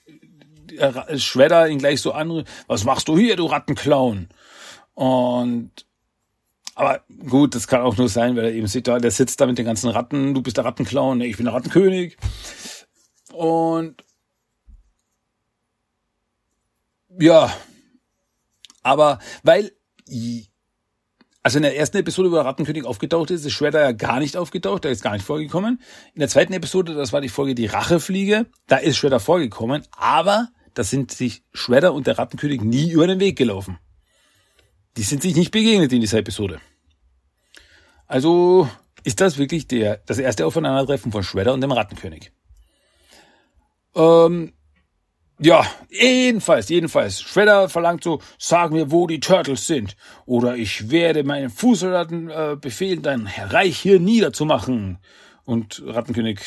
Shredder 1.16 1.68
ihn 1.68 1.78
gleich 1.78 2.00
so 2.00 2.12
an, 2.12 2.44
was 2.68 2.84
machst 2.84 3.08
du 3.08 3.18
hier, 3.18 3.34
du 3.34 3.46
Rattenclown? 3.46 4.28
Und 4.94 5.72
aber 6.76 7.02
gut, 7.28 7.56
das 7.56 7.66
kann 7.66 7.80
auch 7.80 7.96
nur 7.96 8.08
sein, 8.08 8.36
weil 8.36 8.44
er 8.44 8.52
eben 8.52 8.68
sieht, 8.68 8.86
der 8.86 9.10
sitzt 9.10 9.40
da 9.40 9.46
mit 9.46 9.58
den 9.58 9.66
ganzen 9.66 9.90
Ratten, 9.90 10.32
du 10.32 10.42
bist 10.42 10.58
der 10.58 10.64
Rattenclown, 10.64 11.22
ich 11.22 11.38
bin 11.38 11.46
der 11.46 11.54
Rattenkönig. 11.54 12.16
Und 13.32 14.04
ja, 17.18 17.52
aber 18.84 19.18
weil 19.42 19.72
also 21.42 21.58
in 21.58 21.62
der 21.62 21.76
ersten 21.76 21.96
Episode, 21.96 22.30
wo 22.30 22.36
der 22.36 22.44
Rattenkönig 22.44 22.84
aufgetaucht 22.84 23.30
ist, 23.30 23.44
ist 23.44 23.52
Shredder 23.52 23.80
ja 23.80 23.92
gar 23.92 24.20
nicht 24.20 24.36
aufgetaucht, 24.36 24.84
der 24.84 24.92
ist 24.92 25.02
gar 25.02 25.12
nicht 25.12 25.24
vorgekommen. 25.24 25.80
In 26.14 26.20
der 26.20 26.28
zweiten 26.28 26.52
Episode, 26.52 26.94
das 26.94 27.12
war 27.12 27.20
die 27.20 27.28
Folge 27.28 27.54
Die 27.54 27.66
Rachefliege, 27.66 28.46
da 28.68 28.76
ist 28.76 28.96
Shredder 28.96 29.18
vorgekommen, 29.18 29.82
aber 29.90 30.48
da 30.74 30.84
sind 30.84 31.10
sich 31.10 31.42
Shredder 31.52 31.94
und 31.94 32.06
der 32.06 32.18
Rattenkönig 32.18 32.62
nie 32.62 32.90
über 32.90 33.06
den 33.06 33.18
Weg 33.18 33.36
gelaufen. 33.36 33.78
Die 34.96 35.02
sind 35.02 35.22
sich 35.22 35.34
nicht 35.34 35.50
begegnet 35.50 35.92
in 35.92 36.00
dieser 36.00 36.18
Episode. 36.18 36.60
Also 38.06 38.68
ist 39.04 39.20
das 39.20 39.38
wirklich 39.38 39.66
der, 39.66 39.96
das 40.06 40.18
erste 40.18 40.46
Aufeinandertreffen 40.46 41.10
von 41.10 41.24
Shredder 41.24 41.54
und 41.54 41.60
dem 41.60 41.72
Rattenkönig. 41.72 42.30
Ähm, 43.94 44.52
ja, 45.42 45.66
jedenfalls, 45.90 46.68
jedenfalls. 46.68 47.20
Shredder 47.20 47.68
verlangt 47.68 48.04
so, 48.04 48.20
sag 48.38 48.70
mir, 48.70 48.90
wo 48.90 49.06
die 49.06 49.20
Turtles 49.20 49.66
sind. 49.66 49.96
Oder 50.26 50.56
ich 50.56 50.90
werde 50.90 51.24
meinen 51.24 51.50
Fußsoldaten 51.50 52.30
äh, 52.30 52.56
befehlen, 52.60 53.02
dein 53.02 53.26
Reich 53.26 53.78
hier 53.78 54.00
niederzumachen. 54.00 54.98
Und 55.44 55.82
Rattenkönig, 55.84 56.38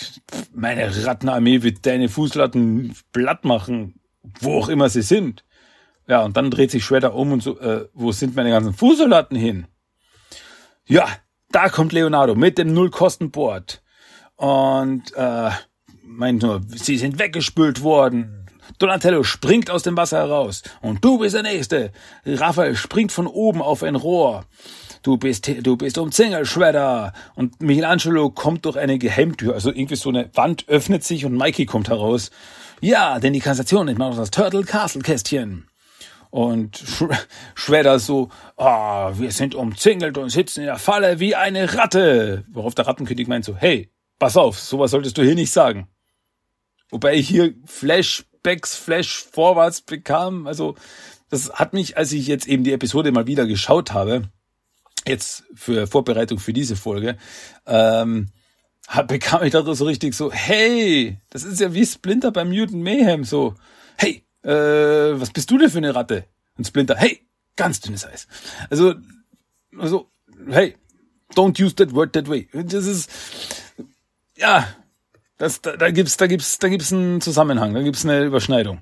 meine 0.54 1.06
Rattenarmee 1.06 1.62
wird 1.62 1.86
deine 1.86 2.10
Fußsoldaten 2.10 2.96
platt 3.12 3.44
machen 3.44 3.96
wo 4.40 4.60
auch 4.60 4.70
immer 4.70 4.90
sie 4.90 5.02
sind. 5.02 5.44
Ja, 6.08 6.24
und 6.24 6.38
dann 6.38 6.52
dreht 6.52 6.72
sich 6.72 6.86
Shredder 6.86 7.16
um 7.16 7.32
und 7.32 7.42
so, 7.42 7.60
äh, 7.60 7.88
wo 7.94 8.12
sind 8.12 8.36
meine 8.36 8.52
ganzen 8.52 8.74
Fußsoldaten 8.74 9.38
hin? 9.38 9.68
Ja, 10.86 11.08
da 11.50 11.70
kommt 11.70 11.94
Leonardo 11.94 12.36
mit 12.36 12.58
dem 12.58 12.74
Nullkostenboard. 12.74 13.82
Und 14.36 15.14
äh, 15.16 15.50
meint 16.04 16.44
nur, 16.44 16.62
sie 16.68 16.98
sind 16.98 17.18
weggespült 17.18 17.82
worden. 17.82 18.45
Donatello 18.78 19.24
springt 19.24 19.70
aus 19.70 19.84
dem 19.84 19.96
Wasser 19.98 20.18
heraus. 20.18 20.64
Und 20.82 21.04
du 21.04 21.20
bist 21.20 21.36
der 21.36 21.44
Nächste. 21.44 21.92
Raphael 22.26 22.76
springt 22.76 23.12
von 23.12 23.28
oben 23.28 23.62
auf 23.62 23.84
ein 23.84 23.96
Rohr. 23.96 24.46
Du 25.02 25.18
bist, 25.18 25.48
du 25.48 25.78
bist 25.78 25.98
umzingelt, 25.98 26.48
Shredder. 26.48 27.14
Und 27.36 27.62
Michelangelo 27.62 28.32
kommt 28.32 28.66
durch 28.66 28.78
eine 28.78 28.98
Geheimtür. 28.98 29.54
Also 29.54 29.70
irgendwie 29.70 29.96
so 29.96 30.10
eine 30.10 30.30
Wand 30.34 30.68
öffnet 30.68 31.04
sich 31.04 31.26
und 31.26 31.38
Mikey 31.38 31.66
kommt 31.66 31.90
heraus. 31.90 32.32
Ja, 32.82 33.20
denn 33.20 33.34
die 33.34 33.40
Kassation 33.40 33.86
nimmt 33.86 34.00
noch 34.00 34.16
das 34.16 34.32
Turtle 34.32 34.64
Castle 34.64 35.02
Kästchen. 35.02 35.68
Und 36.32 36.84
Shredder 37.56 38.00
so, 38.00 38.30
ah, 38.58 39.10
oh, 39.10 39.20
wir 39.20 39.32
sind 39.32 39.56
umzingelt 39.56 40.18
und 40.18 40.30
sitzen 40.30 40.62
in 40.62 40.66
der 40.66 40.78
Falle 40.78 41.20
wie 41.20 41.36
eine 41.36 41.76
Ratte. 41.76 42.44
Worauf 42.52 42.76
der 42.76 42.88
Rattenkönig 42.88 43.28
meint 43.28 43.46
so, 43.46 43.56
hey, 43.56 43.92
pass 44.20 44.36
auf, 44.36 44.60
sowas 44.60 44.92
solltest 44.92 45.18
du 45.18 45.22
hier 45.22 45.36
nicht 45.36 45.52
sagen. 45.52 45.88
Wobei 46.90 47.14
ich 47.14 47.28
hier 47.28 47.54
Flashbacks, 48.46 48.76
Flash 48.76 49.24
vorwärts 49.32 49.82
bekam. 49.82 50.46
Also, 50.46 50.76
das 51.30 51.52
hat 51.54 51.74
mich, 51.74 51.98
als 51.98 52.12
ich 52.12 52.28
jetzt 52.28 52.48
eben 52.48 52.64
die 52.64 52.74
Episode 52.74 53.12
mal 53.12 53.26
wieder 53.26 53.48
geschaut 53.48 53.92
habe, 53.92 54.30
jetzt 55.08 55.44
für 55.56 55.88
Vorbereitung 55.88 56.38
für 56.38 56.54
diese 56.54 56.76
Folge, 56.76 57.18
ähm, 57.66 58.30
bekam 59.08 59.44
ich 59.44 59.52
da 59.52 59.74
so 59.74 59.86
richtig 59.86 60.14
so, 60.14 60.32
hey, 60.32 61.20
das 61.32 61.44
ist 61.44 61.60
ja 61.60 61.74
wie 61.74 61.86
Splinter 61.86 62.32
beim 62.32 62.50
Mutant 62.50 62.84
Mayhem, 62.84 63.24
so, 63.24 63.56
hey, 63.98 64.24
äh, 64.44 65.20
was 65.20 65.32
bist 65.32 65.50
du 65.50 65.58
denn 65.58 65.72
für 65.72 65.80
eine 65.80 65.96
Ratte? 65.96 66.26
Und 66.56 66.68
Splinter, 66.68 66.96
hey, 66.98 67.28
ganz 67.56 67.80
dünnes 67.82 68.06
Eis. 68.06 68.28
Also, 68.70 68.94
also, 69.76 70.12
hey, 70.48 70.76
don't 71.34 71.60
use 71.60 71.74
that 71.76 71.94
word 71.94 72.14
that 72.14 72.30
way. 72.30 72.48
Das 72.54 72.86
ist, 72.86 73.10
ja, 74.38 74.68
das, 75.38 75.62
da, 75.62 75.76
da 75.78 75.92
gibt's, 75.92 76.18
da 76.18 76.28
gibt's, 76.28 76.60
da 76.60 76.70
gibt's 76.70 76.94
einen 76.94 77.22
Zusammenhang, 77.22 77.74
da 77.74 77.82
gibt's 77.82 78.06
eine 78.06 78.24
Überschneidung. 78.24 78.82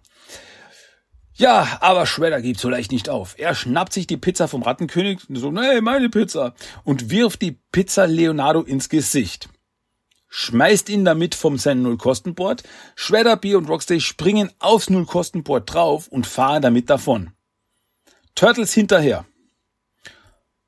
Ja, 1.36 1.80
aber 1.82 2.06
Shredder 2.06 2.42
gibt 2.42 2.60
so 2.60 2.70
leicht 2.70 2.92
nicht 2.92 3.10
auf. 3.10 3.36
Er 3.40 3.56
schnappt 3.56 3.92
sich 3.92 4.06
die 4.06 4.18
Pizza 4.18 4.48
vom 4.48 4.62
Rattenkönig 4.62 5.28
und 5.30 5.36
so, 5.38 5.52
hey, 5.60 5.82
meine 5.82 6.10
Pizza, 6.10 6.54
und 6.84 7.10
wirft 7.10 7.42
die 7.42 7.58
Pizza 7.72 8.06
Leonardo 8.06 8.62
ins 8.62 8.88
Gesicht 8.88 9.50
schmeißt 10.36 10.90
ihn 10.90 11.06
damit 11.06 11.36
vom 11.36 11.60
sein 11.60 11.84
Nullkostenboard. 11.84 12.64
Shredder, 12.96 13.38
B 13.38 13.54
und 13.54 13.70
Rocksteady 13.70 14.02
springen 14.02 14.50
aufs 14.58 14.90
Nullkostenboard 14.90 15.72
drauf 15.72 16.08
und 16.08 16.26
fahren 16.26 16.64
damit 16.64 16.90
davon. 16.90 17.34
Turtles 18.34 18.74
hinterher. 18.74 19.26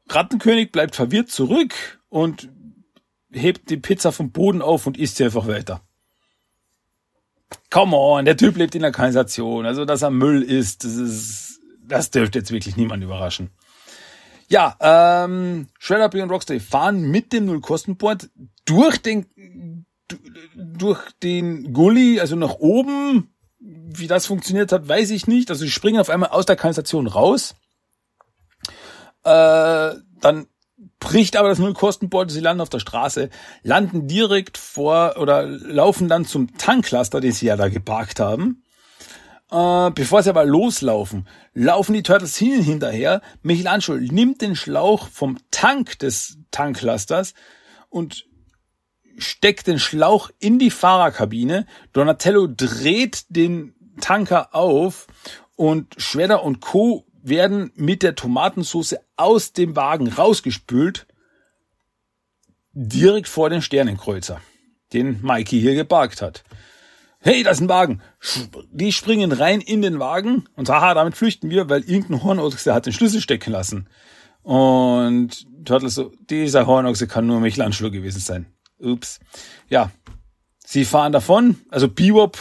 Rattenkönig 0.07 0.71
bleibt 0.71 0.95
verwirrt 0.95 1.31
zurück 1.31 1.73
und 2.09 2.47
hebt 3.35 3.69
die 3.69 3.77
Pizza 3.77 4.11
vom 4.11 4.31
Boden 4.31 4.61
auf 4.61 4.87
und 4.87 4.97
isst 4.97 5.17
sie 5.17 5.25
einfach 5.25 5.47
weiter. 5.47 5.81
Come 7.69 7.95
on, 7.95 8.25
der 8.25 8.37
Typ 8.37 8.57
lebt 8.57 8.75
in 8.75 8.81
der 8.81 8.91
Kanalisation. 8.91 9.65
Also, 9.65 9.85
dass 9.85 10.01
er 10.01 10.09
Müll 10.09 10.41
isst, 10.41 10.83
das 10.83 10.95
ist, 10.95 11.59
das 11.83 12.09
dürfte 12.09 12.39
jetzt 12.39 12.51
wirklich 12.51 12.77
niemand 12.77 13.03
überraschen. 13.03 13.51
Ja, 14.47 14.75
ähm, 14.79 15.67
Shredder, 15.79 16.11
und 16.21 16.29
Rocksteady 16.29 16.59
fahren 16.59 17.01
mit 17.09 17.33
dem 17.33 17.45
Nullkostenboard 17.45 18.29
durch 18.65 18.99
den, 18.99 19.85
durch 20.55 21.11
den 21.23 21.73
Gully, 21.73 22.19
also 22.19 22.35
nach 22.35 22.55
oben. 22.55 23.31
Wie 23.59 24.07
das 24.07 24.27
funktioniert 24.27 24.71
hat, 24.71 24.87
weiß 24.87 25.09
ich 25.09 25.25
nicht. 25.25 25.49
Also 25.49 25.65
sie 25.65 25.71
springen 25.71 25.99
auf 25.99 26.09
einmal 26.09 26.29
aus 26.29 26.45
der 26.45 26.55
Kanalisation 26.55 27.07
raus. 27.07 27.55
Äh, 29.23 29.95
dann 30.19 30.47
bricht 31.05 31.37
aber 31.37 31.49
das 31.49 31.59
Nullkostenboard, 31.59 32.31
sie 32.31 32.39
landen 32.39 32.61
auf 32.61 32.69
der 32.69 32.79
Straße, 32.79 33.29
landen 33.61 34.07
direkt 34.07 34.57
vor 34.57 35.17
oder 35.19 35.45
laufen 35.45 36.09
dann 36.09 36.25
zum 36.25 36.57
Tanklaster, 36.57 37.21
den 37.21 37.31
sie 37.31 37.45
ja 37.45 37.55
da 37.55 37.69
geparkt 37.69 38.19
haben. 38.19 38.63
Äh, 39.51 39.91
bevor 39.91 40.23
sie 40.23 40.31
aber 40.31 40.45
loslaufen, 40.45 41.27
laufen 41.53 41.93
die 41.93 42.01
Turtles 42.01 42.35
hin 42.35 42.59
hinterher. 42.63 43.21
Michelangelo 43.43 43.99
nimmt 43.99 44.41
den 44.41 44.55
Schlauch 44.55 45.07
vom 45.07 45.37
Tank 45.51 45.99
des 45.99 46.39
Tanklasters 46.49 47.35
und 47.89 48.25
steckt 49.19 49.67
den 49.67 49.77
Schlauch 49.77 50.31
in 50.39 50.57
die 50.57 50.71
Fahrerkabine. 50.71 51.67
Donatello 51.93 52.47
dreht 52.47 53.25
den 53.29 53.75
Tanker 54.01 54.55
auf 54.55 55.05
und 55.55 55.93
Schwedder 55.97 56.43
und 56.43 56.61
Co. 56.61 57.05
werden 57.27 57.71
mit 57.75 58.03
der 58.03 58.15
Tomatensauce 58.15 58.95
aus 59.17 59.53
dem 59.53 59.75
Wagen 59.75 60.07
rausgespült. 60.07 61.07
Direkt 62.71 63.27
vor 63.27 63.49
den 63.49 63.61
Sternenkreuzer, 63.61 64.41
den 64.93 65.21
Mikey 65.21 65.59
hier 65.59 65.75
geparkt 65.75 66.21
hat. 66.21 66.43
Hey, 67.19 67.41
das 67.41 67.57
ist 67.57 67.61
ein 67.61 67.69
Wagen. 67.69 68.01
Die 68.71 68.91
springen 68.91 69.31
rein 69.31 69.61
in 69.61 69.81
den 69.81 69.97
Wagen 69.97 70.47
und 70.55 70.69
haha, 70.69 70.93
damit 70.93 71.15
flüchten 71.15 71.49
wir, 71.49 71.69
weil 71.69 71.81
irgendein 71.81 72.21
Hornochse 72.23 72.73
hat 72.73 72.85
den 72.85 72.93
Schlüssel 72.93 73.21
stecken 73.21 73.51
lassen. 73.51 73.87
Und 74.43 75.47
Turtles 75.65 75.95
so, 75.95 76.11
dieser 76.29 76.67
Hornochse 76.67 77.07
kann 77.07 77.25
nur 77.25 77.39
Michelangelo 77.39 77.89
gewesen 77.89 78.19
sein. 78.19 78.45
Ups. 78.77 79.19
Ja, 79.69 79.89
sie 80.63 80.85
fahren 80.85 81.13
davon, 81.13 81.57
also 81.69 81.87
Bebop 81.87 82.37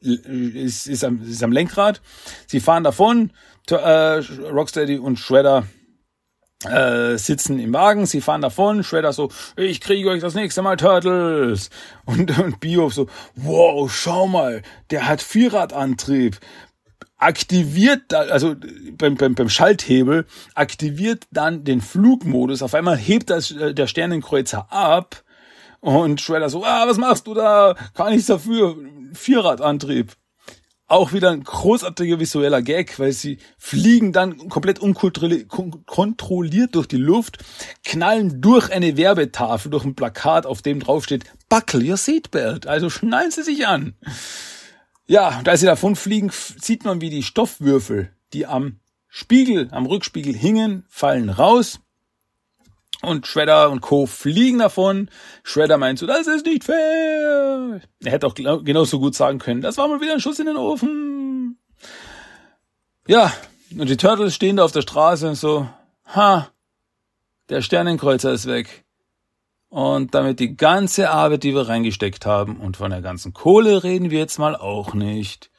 ist, 0.00 0.86
ist, 0.88 1.04
am, 1.04 1.22
ist 1.22 1.42
am 1.42 1.52
Lenkrad. 1.52 2.00
Sie 2.46 2.60
fahren 2.60 2.84
davon, 2.84 3.32
äh, 3.70 4.18
Rocksteady 4.50 4.98
und 4.98 5.18
Shredder 5.18 5.64
äh, 6.64 7.16
sitzen 7.18 7.58
im 7.60 7.72
Wagen, 7.72 8.06
sie 8.06 8.20
fahren 8.20 8.40
davon, 8.40 8.82
Shredder 8.82 9.12
so, 9.12 9.30
ich 9.56 9.80
kriege 9.80 10.10
euch 10.10 10.20
das 10.20 10.34
nächste 10.34 10.62
Mal 10.62 10.76
Turtles. 10.76 11.70
Und, 12.04 12.36
und 12.38 12.60
Bio 12.60 12.90
so, 12.90 13.06
wow, 13.36 13.90
schau 13.90 14.26
mal, 14.26 14.62
der 14.90 15.06
hat 15.06 15.22
Vierradantrieb. 15.22 16.38
Aktiviert, 17.20 18.14
also 18.14 18.54
beim, 18.92 19.16
beim, 19.16 19.34
beim 19.34 19.48
Schalthebel, 19.48 20.24
aktiviert 20.54 21.26
dann 21.32 21.64
den 21.64 21.80
Flugmodus. 21.80 22.62
Auf 22.62 22.74
einmal 22.74 22.96
hebt 22.96 23.30
das, 23.30 23.50
äh, 23.50 23.74
der 23.74 23.88
Sternenkreuzer 23.88 24.72
ab 24.72 25.24
und 25.80 26.20
Shredder 26.20 26.48
so, 26.48 26.64
ah, 26.64 26.86
was 26.86 26.96
machst 26.96 27.26
du 27.26 27.34
da? 27.34 27.74
Kann 27.94 28.12
nichts 28.12 28.26
dafür. 28.26 28.76
Vierradantrieb. 29.12 30.12
Auch 30.90 31.12
wieder 31.12 31.30
ein 31.30 31.44
großartiger 31.44 32.18
visueller 32.18 32.62
Gag, 32.62 32.98
weil 32.98 33.12
sie 33.12 33.38
fliegen 33.58 34.14
dann 34.14 34.48
komplett 34.48 34.78
unkontrolliert 34.78 36.74
durch 36.74 36.86
die 36.86 36.96
Luft, 36.96 37.44
knallen 37.84 38.40
durch 38.40 38.72
eine 38.72 38.96
Werbetafel, 38.96 39.70
durch 39.70 39.84
ein 39.84 39.94
Plakat, 39.94 40.46
auf 40.46 40.62
dem 40.62 40.80
draufsteht, 40.80 41.24
Buckle 41.50 41.90
your 41.90 41.98
seatbelt, 41.98 42.66
also 42.66 42.88
schnallen 42.88 43.30
Sie 43.30 43.42
sich 43.42 43.66
an. 43.66 43.94
Ja, 45.06 45.38
und 45.38 45.48
als 45.48 45.60
sie 45.60 45.66
davon 45.66 45.94
fliegen, 45.94 46.30
sieht 46.32 46.84
man, 46.84 47.02
wie 47.02 47.10
die 47.10 47.22
Stoffwürfel, 47.22 48.10
die 48.32 48.46
am 48.46 48.80
Spiegel, 49.08 49.68
am 49.70 49.86
Rückspiegel 49.86 50.34
hingen, 50.34 50.84
fallen 50.88 51.30
raus. 51.30 51.80
Und 53.00 53.26
Shredder 53.26 53.70
und 53.70 53.80
Co. 53.80 54.06
fliegen 54.06 54.58
davon. 54.58 55.08
Shredder 55.44 55.78
meint 55.78 56.00
so, 56.00 56.06
das 56.06 56.26
ist 56.26 56.46
nicht 56.46 56.64
fair. 56.64 57.80
Er 58.04 58.12
hätte 58.12 58.26
auch 58.26 58.34
genauso 58.34 58.98
gut 58.98 59.14
sagen 59.14 59.38
können, 59.38 59.60
das 59.60 59.76
war 59.76 59.86
mal 59.86 60.00
wieder 60.00 60.14
ein 60.14 60.20
Schuss 60.20 60.40
in 60.40 60.46
den 60.46 60.56
Ofen. 60.56 61.58
Ja, 63.06 63.32
und 63.78 63.88
die 63.88 63.96
Turtles 63.96 64.34
stehen 64.34 64.56
da 64.56 64.64
auf 64.64 64.72
der 64.72 64.82
Straße 64.82 65.28
und 65.28 65.36
so, 65.36 65.68
ha, 66.06 66.48
der 67.48 67.62
Sternenkreuzer 67.62 68.32
ist 68.32 68.46
weg. 68.46 68.84
Und 69.70 70.14
damit 70.14 70.40
die 70.40 70.56
ganze 70.56 71.10
Arbeit, 71.10 71.42
die 71.42 71.54
wir 71.54 71.68
reingesteckt 71.68 72.26
haben, 72.26 72.56
und 72.56 72.78
von 72.78 72.90
der 72.90 73.02
ganzen 73.02 73.32
Kohle 73.32 73.84
reden 73.84 74.10
wir 74.10 74.18
jetzt 74.18 74.38
mal 74.38 74.56
auch 74.56 74.94
nicht. 74.94 75.50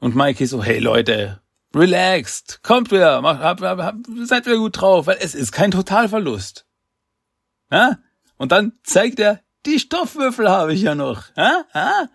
Und 0.00 0.16
Mikey 0.16 0.46
so, 0.46 0.62
hey 0.62 0.78
Leute, 0.78 1.40
relaxed, 1.76 2.60
kommt 2.62 2.90
wieder, 2.90 3.20
macht, 3.20 3.40
hab, 3.40 3.60
hab, 3.60 3.78
hab, 3.78 3.94
seid 4.24 4.46
wieder 4.46 4.56
gut 4.56 4.80
drauf, 4.80 5.06
weil 5.06 5.18
es 5.20 5.34
ist 5.34 5.52
kein 5.52 5.70
Totalverlust. 5.70 6.66
Ja? 7.70 7.98
Und 8.36 8.52
dann 8.52 8.72
zeigt 8.82 9.20
er, 9.20 9.40
die 9.66 9.78
Stoffwürfel 9.78 10.48
habe 10.48 10.72
ich 10.72 10.82
ja 10.82 10.94
noch. 10.94 11.24
Ja? 11.36 11.64
Ja? 11.74 12.08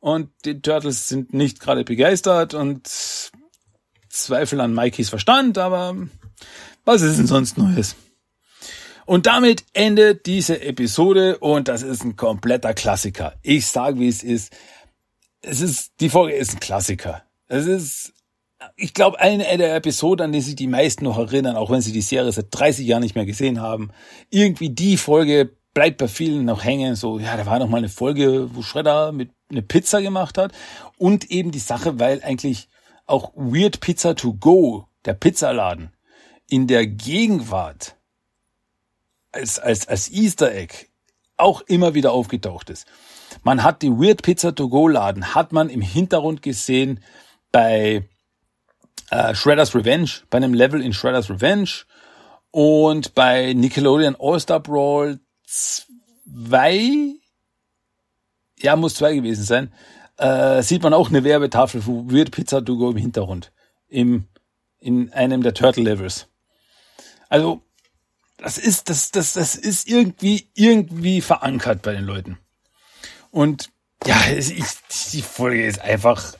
Und 0.00 0.30
die 0.44 0.60
Turtles 0.60 1.08
sind 1.08 1.32
nicht 1.34 1.60
gerade 1.60 1.84
begeistert 1.84 2.54
und 2.54 2.88
zweifeln 4.08 4.60
an 4.60 4.74
Mikeys 4.74 5.08
Verstand, 5.08 5.58
aber 5.58 5.96
was 6.84 7.02
ist 7.02 7.18
denn 7.18 7.26
sonst 7.26 7.58
Neues? 7.58 7.96
Und 9.06 9.26
damit 9.26 9.64
endet 9.72 10.26
diese 10.26 10.60
Episode 10.62 11.38
und 11.38 11.68
das 11.68 11.82
ist 11.82 12.04
ein 12.04 12.16
kompletter 12.16 12.74
Klassiker. 12.74 13.34
Ich 13.42 13.66
sage, 13.66 13.98
wie 13.98 14.08
es 14.08 14.22
ist. 14.22 14.52
Es 15.42 15.60
ist, 15.60 15.92
die 16.00 16.08
Folge 16.08 16.34
ist 16.34 16.54
ein 16.54 16.60
Klassiker. 16.60 17.22
Es 17.48 17.66
ist, 17.66 18.13
ich 18.76 18.94
glaube, 18.94 19.20
eine 19.20 19.44
der 19.56 19.74
Episoden, 19.74 20.26
an 20.26 20.32
die 20.32 20.40
sich 20.40 20.56
die 20.56 20.66
meisten 20.66 21.04
noch 21.04 21.18
erinnern, 21.18 21.56
auch 21.56 21.70
wenn 21.70 21.80
sie 21.80 21.92
die 21.92 22.00
Serie 22.00 22.32
seit 22.32 22.46
30 22.50 22.86
Jahren 22.86 23.02
nicht 23.02 23.14
mehr 23.14 23.26
gesehen 23.26 23.60
haben. 23.60 23.90
Irgendwie 24.30 24.70
die 24.70 24.96
Folge 24.96 25.56
bleibt 25.74 25.98
bei 25.98 26.08
vielen 26.08 26.44
noch 26.44 26.64
hängen. 26.64 26.94
So, 26.96 27.18
ja, 27.18 27.36
da 27.36 27.46
war 27.46 27.58
noch 27.58 27.68
mal 27.68 27.78
eine 27.78 27.88
Folge, 27.88 28.54
wo 28.54 28.62
Shredder 28.62 29.12
mit 29.12 29.30
eine 29.50 29.62
Pizza 29.62 30.00
gemacht 30.00 30.38
hat. 30.38 30.52
Und 30.96 31.30
eben 31.30 31.50
die 31.50 31.58
Sache, 31.58 31.98
weil 31.98 32.22
eigentlich 32.22 32.68
auch 33.06 33.32
Weird 33.34 33.80
Pizza 33.80 34.14
to 34.14 34.34
Go, 34.34 34.86
der 35.04 35.14
Pizzaladen, 35.14 35.92
in 36.48 36.66
der 36.66 36.86
Gegenwart 36.86 37.96
als, 39.32 39.58
als, 39.58 39.88
als 39.88 40.10
Easter 40.10 40.54
Egg 40.54 40.86
auch 41.36 41.62
immer 41.62 41.94
wieder 41.94 42.12
aufgetaucht 42.12 42.70
ist. 42.70 42.86
Man 43.42 43.62
hat 43.62 43.82
die 43.82 43.90
Weird 43.90 44.22
Pizza 44.22 44.54
to 44.54 44.68
Go 44.68 44.86
Laden, 44.86 45.34
hat 45.34 45.52
man 45.52 45.68
im 45.68 45.80
Hintergrund 45.80 46.42
gesehen 46.42 47.00
bei 47.50 48.08
äh, 49.10 49.34
Shredder's 49.34 49.74
Revenge, 49.74 50.10
bei 50.30 50.38
einem 50.38 50.54
Level 50.54 50.82
in 50.82 50.92
Shredder's 50.92 51.30
Revenge 51.30 51.84
und 52.50 53.14
bei 53.14 53.52
Nickelodeon 53.52 54.16
All-Star 54.18 54.60
Brawl 54.60 55.18
2, 55.46 57.14
ja, 58.58 58.76
muss 58.76 58.94
zwei 58.94 59.14
gewesen 59.14 59.44
sein, 59.44 59.72
äh, 60.16 60.62
sieht 60.62 60.82
man 60.82 60.94
auch 60.94 61.08
eine 61.08 61.24
Werbetafel 61.24 61.82
für 61.82 62.10
Weird 62.10 62.30
Pizza 62.30 62.64
to 62.64 62.90
im 62.90 62.96
Hintergrund. 62.96 63.52
Im, 63.88 64.28
in 64.78 65.12
einem 65.12 65.42
der 65.42 65.54
Turtle 65.54 65.82
Levels. 65.82 66.28
Also, 67.28 67.62
das 68.38 68.58
ist, 68.58 68.88
das, 68.90 69.10
das, 69.10 69.32
das 69.32 69.56
ist 69.56 69.88
irgendwie, 69.88 70.48
irgendwie 70.54 71.20
verankert 71.20 71.82
bei 71.82 71.92
den 71.92 72.04
Leuten. 72.04 72.38
Und 73.30 73.70
ja, 74.06 74.16
ich, 74.30 74.52
die 75.12 75.22
Folge 75.22 75.66
ist 75.66 75.80
einfach, 75.80 76.34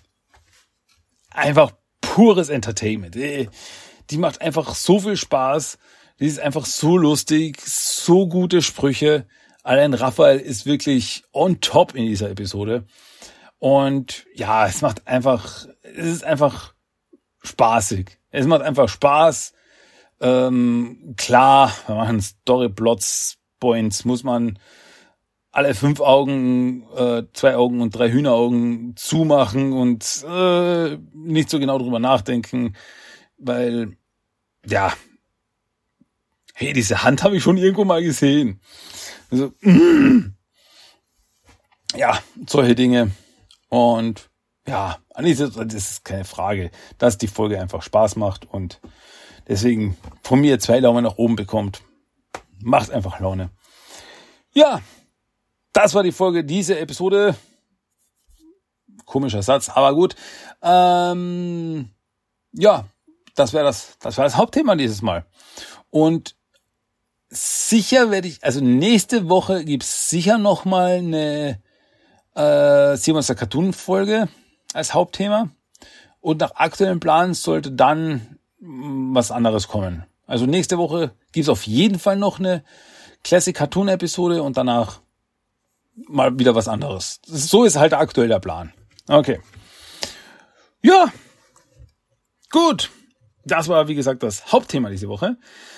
einfach 1.31 1.73
pures 2.13 2.49
Entertainment. 2.49 3.15
Die 3.15 4.19
macht 4.19 4.41
einfach 4.41 4.75
so 4.75 5.01
viel 5.01 5.17
Spaß. 5.17 5.79
Die 6.21 6.27
ist 6.27 6.41
einfach 6.41 6.67
so 6.67 6.97
lustig, 6.97 7.61
so 7.61 8.29
gute 8.29 8.63
Sprüche. 8.63 9.27
Allein 9.63 9.95
Raphael 9.95 10.39
ist 10.39 10.67
wirklich 10.67 11.25
on 11.33 11.61
top 11.61 11.95
in 11.95 12.07
dieser 12.07 12.31
Episode. 12.31 12.85
Und 13.59 14.27
ja, 14.35 14.67
es 14.67 14.83
macht 14.83 15.07
einfach, 15.07 15.67
es 15.83 16.07
ist 16.07 16.25
einfach 16.25 16.75
spaßig. 17.43 18.19
Es 18.31 18.47
macht 18.47 18.63
einfach 18.63 18.89
Spaß. 18.89 19.55
Ähm, 20.21 21.15
klar, 21.17 21.73
wir 21.87 21.95
machen 21.97 22.21
Storyplots, 22.21 23.39
Points, 23.61 24.05
muss 24.05 24.23
man 24.23 24.59
alle 25.55 25.75
fünf 25.75 26.01
Augen, 26.01 26.85
äh, 26.97 27.23
zwei 27.33 27.57
Augen 27.57 27.81
und 27.81 27.97
drei 27.97 28.11
Hühneraugen 28.11 28.97
zumachen 28.97 29.73
und 29.73 30.25
äh, 30.29 30.99
nicht 31.13 31.51
so 31.51 31.59
genau 31.59 31.79
drüber 31.79 31.99
nachdenken, 31.99 32.77
weil 33.39 33.97
ja, 34.67 34.93
hey, 36.55 36.73
diese 36.73 37.03
Hand 37.03 37.23
habe 37.23 37.37
ich 37.37 37.43
schon 37.43 37.57
irgendwo 37.57 37.85
mal 37.85 38.03
gesehen. 38.03 38.61
Also, 39.31 39.53
mm, 39.61 40.35
ja, 41.97 42.19
solche 42.47 42.75
Dinge. 42.75 43.11
Und 43.69 44.31
ja, 44.67 44.99
das 45.17 45.75
ist 45.75 46.05
keine 46.05 46.25
Frage, 46.25 46.71
dass 46.99 47.19
die 47.19 47.29
Folge 47.29 47.61
einfach 47.61 47.83
Spaß 47.83 48.17
macht 48.17 48.47
und 48.51 48.81
Deswegen 49.49 49.97
von 50.23 50.41
mir 50.41 50.59
zwei 50.59 50.81
Daumen 50.81 51.05
nach 51.05 51.17
oben 51.17 51.37
bekommt. 51.37 51.83
Macht 52.61 52.91
einfach 52.91 53.21
Laune. 53.21 53.51
Ja, 54.53 54.81
das 55.75 55.93
war 55.93 56.03
die 56.03 56.13
Folge 56.13 56.45
dieser 56.45 56.81
Episode. 56.81 57.37
Komischer 59.05 59.43
Satz, 59.43 59.69
aber 59.69 59.95
gut. 59.95 60.17
Ähm, 60.63 61.91
ja, 62.53 62.87
das 63.35 63.53
wäre 63.53 63.65
das, 63.65 63.99
das 63.99 64.17
war 64.17 64.25
das 64.25 64.37
Hauptthema 64.37 64.77
dieses 64.77 65.03
Mal. 65.03 65.27
Und 65.91 66.37
sicher 67.29 68.11
werde 68.11 68.29
ich, 68.29 68.43
also 68.43 68.61
nächste 68.61 69.29
Woche 69.29 69.65
gibt's 69.65 70.09
sicher 70.09 70.39
noch 70.39 70.65
mal 70.65 70.99
eine 70.99 71.61
äh, 72.35 72.97
Simons 72.97 73.27
der 73.27 73.37
Cartoon 73.37 73.73
Folge 73.73 74.29
als 74.73 74.95
Hauptthema. 74.95 75.51
Und 76.21 76.41
nach 76.41 76.55
aktuellen 76.55 77.01
Plan 77.01 77.35
sollte 77.35 77.73
dann 77.73 78.39
was 78.59 79.31
anderes 79.31 79.69
kommen. 79.69 80.07
Also 80.27 80.47
nächste 80.47 80.79
Woche 80.79 81.11
gibt's 81.33 81.51
auf 81.51 81.67
jeden 81.67 81.99
Fall 81.99 82.17
noch 82.17 82.39
eine 82.39 82.65
Classic 83.25 83.55
Cartoon 83.55 83.89
Episode 83.89 84.43
und 84.43 84.57
danach 84.57 85.01
mal 86.09 86.39
wieder 86.39 86.55
was 86.55 86.69
anderes. 86.69 87.21
So 87.25 87.65
ist 87.65 87.77
halt 87.77 87.93
aktuell 87.93 88.29
der 88.29 88.41
Plan. 88.41 88.73
Okay. 89.09 89.41
Ja. 90.83 91.13
Gut. 92.51 92.91
Das 93.45 93.69
war, 93.69 93.89
wie 93.89 93.95
gesagt, 93.95 94.23
das 94.23 94.53
Hauptthema 94.53 94.89
diese 94.91 95.09
Woche. 95.09 95.37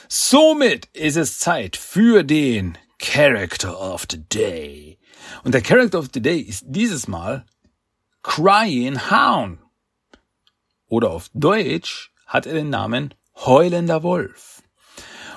Somit 0.09 0.87
ist 0.93 1.17
es 1.17 1.39
Zeit 1.39 1.77
für 1.77 2.23
den 2.23 2.79
Character 2.99 3.79
of 3.79 4.07
the 4.11 4.23
Day. 4.29 4.99
Und 5.43 5.53
der 5.53 5.63
Character 5.63 5.99
of 5.99 6.09
the 6.15 6.23
Day 6.23 6.39
ist 6.39 6.65
dieses 6.67 7.09
Mal 7.09 7.45
Crying 8.23 9.11
Hound. 9.11 9.59
Oder 10.89 11.11
auf 11.11 11.31
Deutsch 11.35 12.13
hat 12.27 12.47
er 12.47 12.55
den 12.55 12.71
Namen 12.71 13.15
Heulender 13.35 14.03
Wolf. 14.03 14.63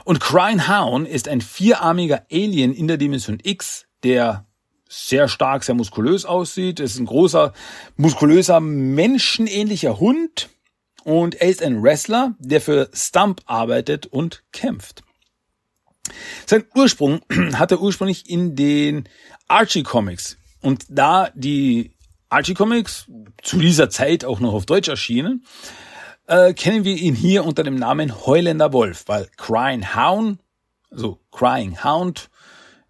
Und 0.05 0.19
Crying 0.19 0.67
Hound 0.67 1.07
ist 1.07 1.27
ein 1.27 1.41
vierarmiger 1.41 2.25
Alien 2.31 2.73
in 2.73 2.87
der 2.87 2.97
Dimension 2.97 3.39
X, 3.43 3.85
der 4.03 4.45
sehr 4.89 5.27
stark, 5.27 5.63
sehr 5.63 5.75
muskulös 5.75 6.25
aussieht. 6.25 6.79
Es 6.79 6.93
ist 6.93 6.99
ein 6.99 7.05
großer, 7.05 7.53
muskulöser, 7.95 8.59
menschenähnlicher 8.59 9.99
Hund. 9.99 10.49
Und 11.03 11.35
er 11.35 11.49
ist 11.49 11.63
ein 11.63 11.81
Wrestler, 11.81 12.35
der 12.39 12.59
für 12.59 12.89
Stump 12.93 13.41
arbeitet 13.45 14.07
und 14.07 14.43
kämpft. 14.51 15.03
Sein 16.45 16.65
Ursprung 16.75 17.21
hat 17.53 17.71
er 17.71 17.81
ursprünglich 17.81 18.29
in 18.29 18.55
den 18.55 19.07
Archie 19.47 19.83
Comics. 19.83 20.37
Und 20.61 20.85
da 20.89 21.29
die 21.35 21.91
Archie 22.29 22.55
Comics 22.55 23.05
zu 23.41 23.59
dieser 23.59 23.89
Zeit 23.89 24.25
auch 24.25 24.39
noch 24.39 24.53
auf 24.53 24.65
Deutsch 24.65 24.89
erschienen, 24.89 25.45
äh, 26.27 26.53
kennen 26.53 26.83
wir 26.83 26.95
ihn 26.95 27.15
hier 27.15 27.45
unter 27.45 27.63
dem 27.63 27.75
Namen 27.75 28.25
Heulender 28.25 28.73
Wolf, 28.73 29.03
weil 29.07 29.29
Crying 29.37 29.95
Hound, 29.95 30.39
also 30.91 31.19
Crying 31.31 31.83
Hound, 31.83 32.29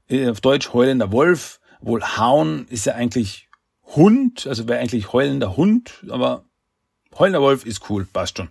äh, 0.09 0.29
auf 0.29 0.41
Deutsch 0.41 0.73
Heulender 0.73 1.11
Wolf, 1.11 1.59
wohl 1.79 2.01
Hound 2.17 2.69
ist 2.69 2.85
ja 2.85 2.95
eigentlich 2.95 3.49
Hund, 3.83 4.45
also 4.47 4.67
wäre 4.67 4.79
eigentlich 4.79 5.13
heulender 5.13 5.57
Hund, 5.57 6.05
aber 6.09 6.45
Heulender 7.17 7.41
Wolf 7.41 7.65
ist 7.65 7.89
cool, 7.89 8.05
passt 8.05 8.37
schon. 8.37 8.49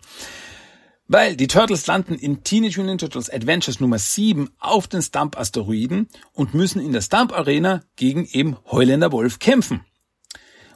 Weil 1.06 1.36
die 1.36 1.46
Turtles 1.46 1.86
landen 1.86 2.16
in 2.16 2.44
Teenage 2.44 2.80
Mutant 2.80 3.00
Turtles 3.00 3.30
Adventures 3.30 3.80
Nummer 3.80 3.98
7 3.98 4.50
auf 4.58 4.88
den 4.88 5.00
Stump-Asteroiden 5.00 6.08
und 6.32 6.54
müssen 6.54 6.82
in 6.82 6.92
der 6.92 7.00
Stump-Arena 7.00 7.82
gegen 7.96 8.26
eben 8.26 8.56
Heulender 8.70 9.10
Wolf 9.12 9.38
kämpfen. 9.38 9.84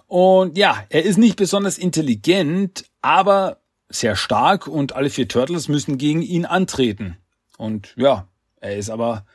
Und 0.06 0.56
ja, 0.56 0.84
er 0.88 1.02
ist 1.02 1.18
nicht 1.18 1.36
besonders 1.36 1.76
intelligent, 1.76 2.84
aber 3.02 3.62
sehr 3.88 4.16
stark 4.16 4.68
und 4.68 4.94
alle 4.94 5.10
vier 5.10 5.28
Turtles 5.28 5.68
müssen 5.68 5.98
gegen 5.98 6.22
ihn 6.22 6.46
antreten. 6.46 7.18
Und 7.58 7.92
ja, 7.96 8.28
er 8.60 8.76
ist 8.76 8.88
aber 8.88 9.26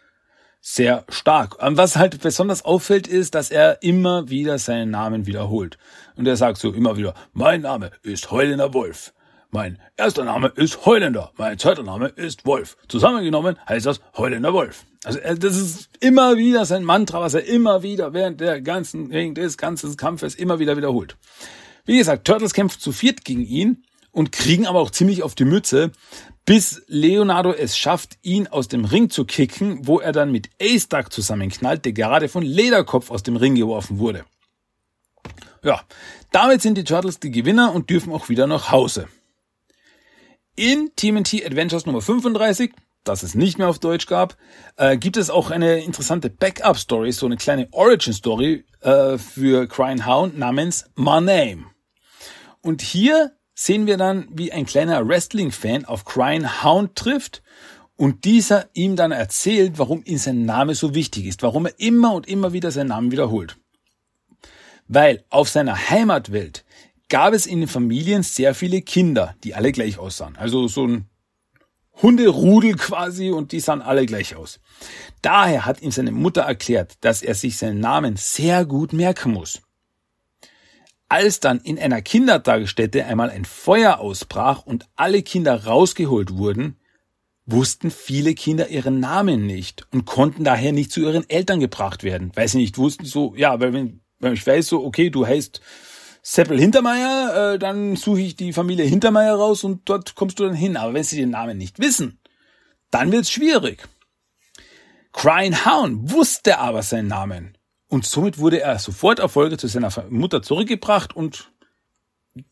sehr 0.70 1.06
stark. 1.08 1.56
Was 1.62 1.96
halt 1.96 2.20
besonders 2.22 2.66
auffällt, 2.66 3.08
ist, 3.08 3.36
dass 3.36 3.52
er 3.52 3.82
immer 3.84 4.30
wieder 4.30 4.60
seinen 4.60 4.92
Namen 4.92 5.26
wiederholt. 5.26 5.78
Und 6.18 6.28
er 6.28 6.36
sagt 6.36 6.58
so 6.58 6.74
immer 6.74 6.98
wieder, 6.98 7.14
mein 7.32 7.62
Name 7.62 7.92
ist 8.04 8.32
Heulender 8.32 8.74
Wolf. 8.74 9.14
Mein 9.50 9.80
erster 9.96 10.26
Name 10.26 10.52
ist 10.56 10.86
Heulender. 10.86 11.32
Mein 11.38 11.58
zweiter 11.58 11.84
Name 11.84 12.08
ist 12.10 12.46
Wolf. 12.46 12.76
Zusammengenommen 12.90 13.58
heißt 13.70 13.86
das 13.86 14.02
Heulender 14.18 14.52
Wolf. 14.52 14.84
Also 15.06 15.20
das 15.20 15.56
ist 15.56 15.90
immer 16.02 16.36
wieder 16.36 16.66
sein 16.66 16.84
Mantra, 16.84 17.22
was 17.22 17.34
er 17.34 17.46
immer 17.46 17.82
wieder 17.82 18.12
während 18.12 18.42
der 18.42 18.60
ganzen, 18.60 19.10
während 19.10 19.38
des 19.38 19.58
ganzen 19.58 19.96
Kampfes 19.96 20.36
immer 20.36 20.60
wieder 20.60 20.76
wiederholt. 20.76 21.16
Wie 21.86 21.98
gesagt, 21.98 22.28
Turtles 22.28 22.54
kämpft 22.54 22.82
zu 22.82 22.92
viert 22.92 23.24
gegen 23.24 23.46
ihn 23.46 23.84
und 24.12 24.34
kriegen 24.34 24.68
aber 24.68 24.82
auch 24.82 24.92
ziemlich 24.92 25.24
auf 25.24 25.34
die 25.34 25.46
Mütze, 25.46 25.92
bis 26.48 26.82
Leonardo 26.88 27.52
es 27.52 27.78
schafft, 27.78 28.18
ihn 28.22 28.48
aus 28.48 28.70
dem 28.70 28.86
Ring 28.86 29.10
zu 29.10 29.26
kicken, 29.26 29.86
wo 29.86 30.00
er 30.00 30.14
dann 30.14 30.32
mit 30.32 30.50
Ace 30.62 30.88
Duck 30.88 31.12
zusammenknallt, 31.12 31.84
der 31.84 31.92
gerade 31.92 32.30
von 32.30 32.42
Lederkopf 32.42 33.12
aus 33.12 33.22
dem 33.22 33.36
Ring 33.36 33.54
geworfen 33.54 34.00
wurde. 34.00 34.24
Ja, 35.62 35.82
damit 36.32 36.62
sind 36.62 36.78
die 36.78 36.86
Turtles 36.86 37.20
die 37.20 37.32
Gewinner 37.32 37.74
und 37.74 37.90
dürfen 37.90 38.14
auch 38.14 38.30
wieder 38.30 38.48
nach 38.48 38.72
Hause. 38.72 39.10
In 40.56 40.92
TMNT 40.96 41.46
Adventures 41.46 41.86
Nummer 41.86 42.02
35, 42.02 42.72
das 43.04 43.24
es 43.24 43.36
nicht 43.36 43.58
mehr 43.58 43.68
auf 43.68 43.80
Deutsch 43.80 44.06
gab, 44.06 44.38
äh, 44.78 44.98
gibt 44.98 45.18
es 45.18 45.30
auch 45.30 45.52
eine 45.52 45.84
interessante 45.84 46.30
Backup-Story, 46.30 47.12
so 47.12 47.26
eine 47.26 47.36
kleine 47.36 47.68
Origin-Story 47.72 48.64
äh, 48.80 49.18
für 49.18 49.68
Crying 49.68 50.06
Hound 50.06 50.38
namens 50.38 50.86
My 50.96 51.20
Name. 51.20 51.66
Und 52.62 52.82
hier 52.82 53.37
sehen 53.60 53.88
wir 53.88 53.98
dann, 53.98 54.28
wie 54.32 54.52
ein 54.52 54.68
kleiner 54.68 55.08
Wrestling-Fan 55.08 55.86
auf 55.86 56.06
Crying 56.06 56.64
Hound 56.64 56.96
trifft 56.96 57.42
und 57.96 58.24
dieser 58.24 58.70
ihm 58.74 58.96
dann 58.96 59.12
erzählt, 59.12 59.80
warum 59.80 60.04
ihm 60.06 60.20
sein 60.20 60.46
Name 60.46 60.76
so 60.76 60.94
wichtig 60.94 61.26
ist, 61.26 61.42
warum 61.42 61.66
er 61.66 61.80
immer 61.80 62.14
und 62.14 62.28
immer 62.28 62.54
wieder 62.54 62.70
seinen 62.70 62.90
Namen 62.90 63.12
wiederholt. 63.12 63.58
Weil 64.88 65.26
auf 65.32 65.50
seiner 65.50 65.90
Heimatwelt 65.90 66.66
gab 67.10 67.34
es 67.34 67.48
in 67.48 67.62
den 67.62 67.68
Familien 67.68 68.22
sehr 68.22 68.54
viele 68.54 68.84
Kinder, 68.84 69.36
die 69.44 69.56
alle 69.56 69.72
gleich 69.72 69.98
aussahen. 69.98 70.36
Also 70.36 70.68
so 70.68 70.86
ein 70.86 71.10
Hunderudel 72.00 72.76
quasi 72.76 73.32
und 73.32 73.54
die 73.54 73.60
sahen 73.60 73.82
alle 73.82 74.06
gleich 74.06 74.36
aus. 74.36 74.60
Daher 75.24 75.66
hat 75.66 75.82
ihm 75.82 75.90
seine 75.90 76.12
Mutter 76.12 76.44
erklärt, 76.44 76.98
dass 77.02 77.24
er 77.24 77.34
sich 77.34 77.58
seinen 77.58 77.80
Namen 77.80 78.18
sehr 78.18 78.66
gut 78.66 78.94
merken 78.94 79.34
muss. 79.34 79.62
Als 81.10 81.40
dann 81.40 81.60
in 81.60 81.80
einer 81.80 82.02
Kindertagesstätte 82.02 83.06
einmal 83.06 83.30
ein 83.30 83.46
Feuer 83.46 84.00
ausbrach 84.00 84.66
und 84.66 84.88
alle 84.96 85.22
Kinder 85.24 85.66
rausgeholt 85.66 86.36
wurden, 86.38 86.78
wussten 87.46 87.92
viele 87.92 88.34
Kinder 88.34 88.68
ihren 88.68 89.00
Namen 89.00 89.46
nicht 89.46 89.88
und 89.92 90.06
konnten 90.06 90.44
daher 90.44 90.74
nicht 90.74 90.92
zu 90.92 91.02
ihren 91.02 91.30
Eltern 91.30 91.62
gebracht 91.62 92.04
werden, 92.04 92.32
weil 92.36 92.48
sie 92.50 92.58
nicht 92.58 92.78
wussten, 92.78 93.06
so, 93.06 93.34
ja, 93.38 93.60
weil 93.62 93.72
wenn, 93.72 94.02
wenn 94.20 94.34
ich 94.34 94.46
weiß, 94.46 94.68
so, 94.68 94.84
okay, 94.84 95.10
du 95.10 95.26
heißt 95.26 95.62
Seppel 96.22 96.60
Hintermeier, 96.60 97.54
äh, 97.54 97.60
dann 97.60 97.96
suche 97.96 98.20
ich 98.20 98.36
die 98.36 98.52
Familie 98.52 98.84
Hintermeier 98.84 99.36
raus 99.36 99.64
und 99.64 99.88
dort 99.88 100.16
kommst 100.16 100.40
du 100.40 100.44
dann 100.44 100.56
hin. 100.56 100.76
Aber 100.76 100.94
wenn 100.94 101.04
sie 101.06 101.16
den 101.16 101.30
Namen 101.30 101.58
nicht 101.58 101.80
wissen, 101.80 102.20
dann 102.92 103.14
wird's 103.14 103.32
schwierig. 103.32 103.88
Crying 105.14 105.66
Hound 105.66 106.12
wusste 106.12 106.60
aber 106.60 106.84
seinen 106.84 107.08
Namen 107.08 107.57
und 107.88 108.06
somit 108.06 108.38
wurde 108.38 108.62
er 108.62 108.80
sofort 108.80 109.20
Erfolge 109.20 109.58
zu 109.58 109.68
seiner 109.68 109.92
Mutter 110.10 110.42
zurückgebracht 110.42 111.16
und 111.16 111.52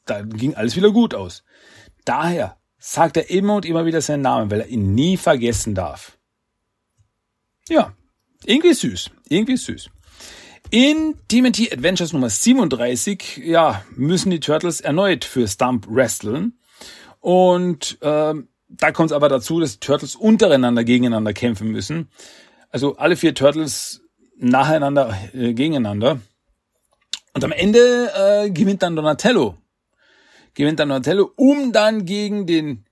dann 0.06 0.30
ging 0.30 0.56
alles 0.56 0.76
wieder 0.76 0.92
gut 0.92 1.14
aus. 1.14 1.44
Daher 2.06 2.58
sagt 2.78 3.18
er 3.18 3.30
immer 3.30 3.56
und 3.56 3.66
immer 3.66 3.86
wieder 3.86 4.02
seinen 4.02 4.22
Namen, 4.22 4.50
weil 4.52 4.62
er 4.62 4.68
ihn 4.68 4.96
nie 4.96 5.18
vergessen 5.18 5.76
darf. 5.76 6.18
Ja, 7.68 7.94
irgendwie 8.46 8.74
süß, 8.74 9.12
irgendwie 9.28 9.58
süß. 9.58 9.90
In 10.72 11.16
TMNT 11.28 11.72
Adventures 11.72 12.14
Nummer 12.14 12.30
37, 12.30 13.38
ja, 13.44 13.84
müssen 13.96 14.32
die 14.32 14.40
Turtles 14.40 14.82
erneut 14.82 15.26
für 15.26 15.48
Stump 15.48 15.88
wresteln. 15.90 16.60
Und 17.20 17.98
ähm, 18.02 18.50
da 18.68 18.92
kommt 18.92 19.12
es 19.12 19.16
aber 19.16 19.30
dazu, 19.30 19.60
dass 19.60 19.74
die 19.74 19.80
Turtles 19.80 20.16
untereinander 20.16 20.84
gegeneinander 20.84 21.34
kämpfen 21.34 21.70
müssen. 21.72 22.10
Also 22.70 22.98
alle 22.98 23.16
vier 23.16 23.34
Turtles 23.34 24.05
nacheinander 24.38 25.18
äh, 25.34 25.54
gegeneinander. 25.54 26.20
Und 27.34 27.44
am 27.44 27.52
Ende 27.52 28.12
äh, 28.16 28.50
gewinnt 28.50 28.84
dann 28.84 28.96
Donatello. 28.96 29.58
Gewinnt 30.54 30.80
dann 30.80 30.90
Donatello, 30.90 31.32
um 31.36 31.72
dann 31.72 32.06
gegen 32.06 32.46
den, 32.46 32.86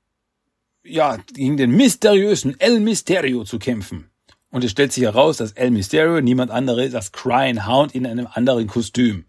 ja, 0.83 1.17
gegen 1.33 1.57
den 1.57 1.71
mysteriösen 1.71 2.59
El 2.59 2.79
Mysterio 2.79 3.45
zu 3.45 3.57
kämpfen. 3.59 4.09
Und 4.51 4.63
es 4.63 4.71
stellt 4.71 4.91
sich 4.91 5.03
heraus, 5.03 5.37
dass 5.37 5.53
El 5.53 5.71
Mysterio 5.71 6.21
niemand 6.21 6.51
anderes 6.51 6.87
ist 6.87 6.95
als 6.95 7.11
Crying 7.11 7.65
Hound 7.65 7.95
in 7.95 8.05
einem 8.05 8.27
anderen 8.31 8.67
Kostüm. 8.67 9.25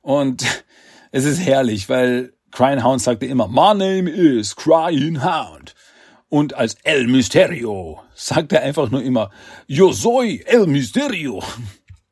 Und 0.00 0.44
es 1.10 1.24
ist 1.24 1.40
herrlich, 1.40 1.88
weil 1.88 2.32
Crying 2.50 2.82
Hound 2.82 3.02
sagte 3.02 3.26
immer, 3.26 3.48
My 3.48 3.74
name 3.74 4.08
is 4.08 4.54
Crying 4.56 5.22
Hound. 5.22 5.74
Und 6.28 6.54
als 6.54 6.74
El 6.82 7.06
Mysterio 7.06 8.02
sagt 8.14 8.52
er 8.52 8.62
einfach 8.62 8.90
nur 8.90 9.02
immer, 9.02 9.30
Yo 9.66 9.92
soy 9.92 10.42
El 10.46 10.66
Mysterio. 10.66 11.42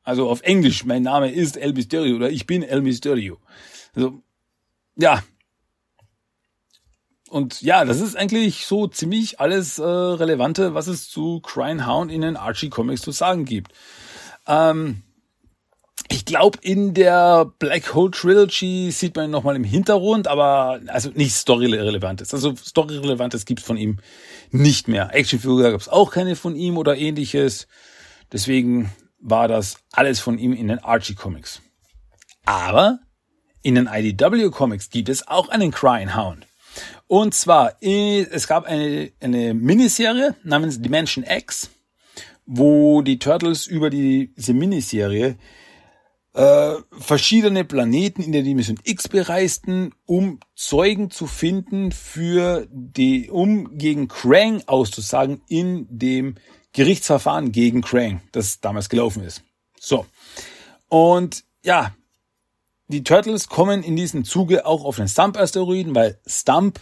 Also 0.03 0.31
auf 0.31 0.43
Englisch, 0.43 0.85
mein 0.85 1.03
Name 1.03 1.33
ist 1.33 1.57
El 1.57 1.73
Mysterio 1.73 2.15
oder 2.15 2.31
ich 2.31 2.47
bin 2.47 2.63
El 2.63 2.81
Mysterio. 2.81 3.41
Also, 3.93 4.23
ja. 4.95 5.25
Und 7.29 7.61
ja, 7.61 7.85
das 7.85 8.01
ist 8.01 8.17
eigentlich 8.17 8.67
so 8.67 8.87
ziemlich 8.87 9.41
alles 9.41 9.81
äh, 9.81 9.83
Relevante, 9.83 10.75
was 10.75 10.87
es 10.87 11.11
zu 11.11 11.41
Crying 11.41 11.89
Hound 11.89 12.13
in 12.13 12.21
den 12.21 12.37
Archie 12.37 12.69
Comics 12.69 13.03
zu 13.03 13.11
sagen 13.11 13.47
gibt. 13.47 13.73
Ähm, 14.47 15.03
ich 16.09 16.25
glaube, 16.25 16.59
in 16.63 16.95
der 16.95 17.51
Black 17.59 17.95
Hole 17.95 18.11
Trilogy 18.11 18.91
sieht 18.91 19.17
man 19.17 19.27
ihn 19.27 19.31
nochmal 19.31 19.57
im 19.57 19.65
Hintergrund, 19.65 20.29
aber 20.29 20.81
also 20.87 21.11
nichts 21.15 21.41
Story-Relevantes. 21.41 22.33
Also 22.33 22.55
Story-Relevantes 22.55 23.45
gibt's 23.45 23.65
von 23.65 23.77
ihm 23.77 23.99
nicht 24.51 24.89
mehr. 24.89 25.15
Actionfigur 25.15 25.71
gab's 25.71 25.89
auch 25.89 26.11
keine 26.11 26.37
von 26.37 26.55
ihm 26.55 26.77
oder 26.77 26.97
ähnliches. 26.97 27.67
Deswegen 28.33 28.93
war 29.21 29.49
das 29.49 29.79
alles 29.93 30.21
von 30.21 30.39
ihm 30.39 30.53
in 30.53 30.69
den 30.69 30.79
Archie-Comics. 30.79 31.63
Aber 32.45 33.01
in 33.63 33.75
den 33.75 33.89
IDW-Comics 33.89 34.91
gibt 34.91 35.09
es 35.09 35.27
auch 35.27 35.49
einen 35.49 35.73
Crying 35.73 36.17
Hound. 36.17 36.47
Und 37.09 37.35
zwar, 37.35 37.75
es 37.81 38.47
gab 38.47 38.65
eine, 38.65 39.11
eine 39.21 39.55
Miniserie 39.55 40.37
namens 40.45 40.81
Dimension 40.81 41.25
X, 41.25 41.71
wo 42.45 43.03
die 43.03 43.19
Turtles 43.19 43.67
über 43.67 43.91
die, 43.91 44.33
diese 44.37 44.55
Miniserie 44.55 45.37
äh, 46.37 46.75
verschiedene 46.99 47.65
Planeten 47.65 48.23
in 48.23 48.33
der 48.33 48.43
Dimension 48.43 48.79
X 48.85 49.09
bereisten, 49.09 49.95
um 50.05 50.39
Zeugen 50.55 51.11
zu 51.11 51.27
finden 51.27 51.93
für 51.93 52.69
die, 52.71 53.31
um 53.31 53.79
gegen 53.79 54.07
Krang 54.07 54.63
auszusagen 54.67 55.41
in 55.49 55.87
dem 55.89 56.35
Gerichtsverfahren 56.75 57.53
gegen 57.53 57.81
Krang, 57.81 58.21
das 58.33 58.61
damals 58.61 58.91
gelaufen 58.91 59.25
ist. 59.25 59.45
So. 59.81 60.05
Und 60.89 61.43
ja, 61.63 61.95
die 62.89 63.03
Turtles 63.03 63.49
kommen 63.49 63.83
in 63.83 63.97
diesem 63.97 64.25
Zuge 64.25 64.67
auch 64.67 64.85
auf 64.85 64.97
den 64.97 65.09
Stump-Asteroiden, 65.09 65.95
weil 65.95 66.21
Stump 66.27 66.81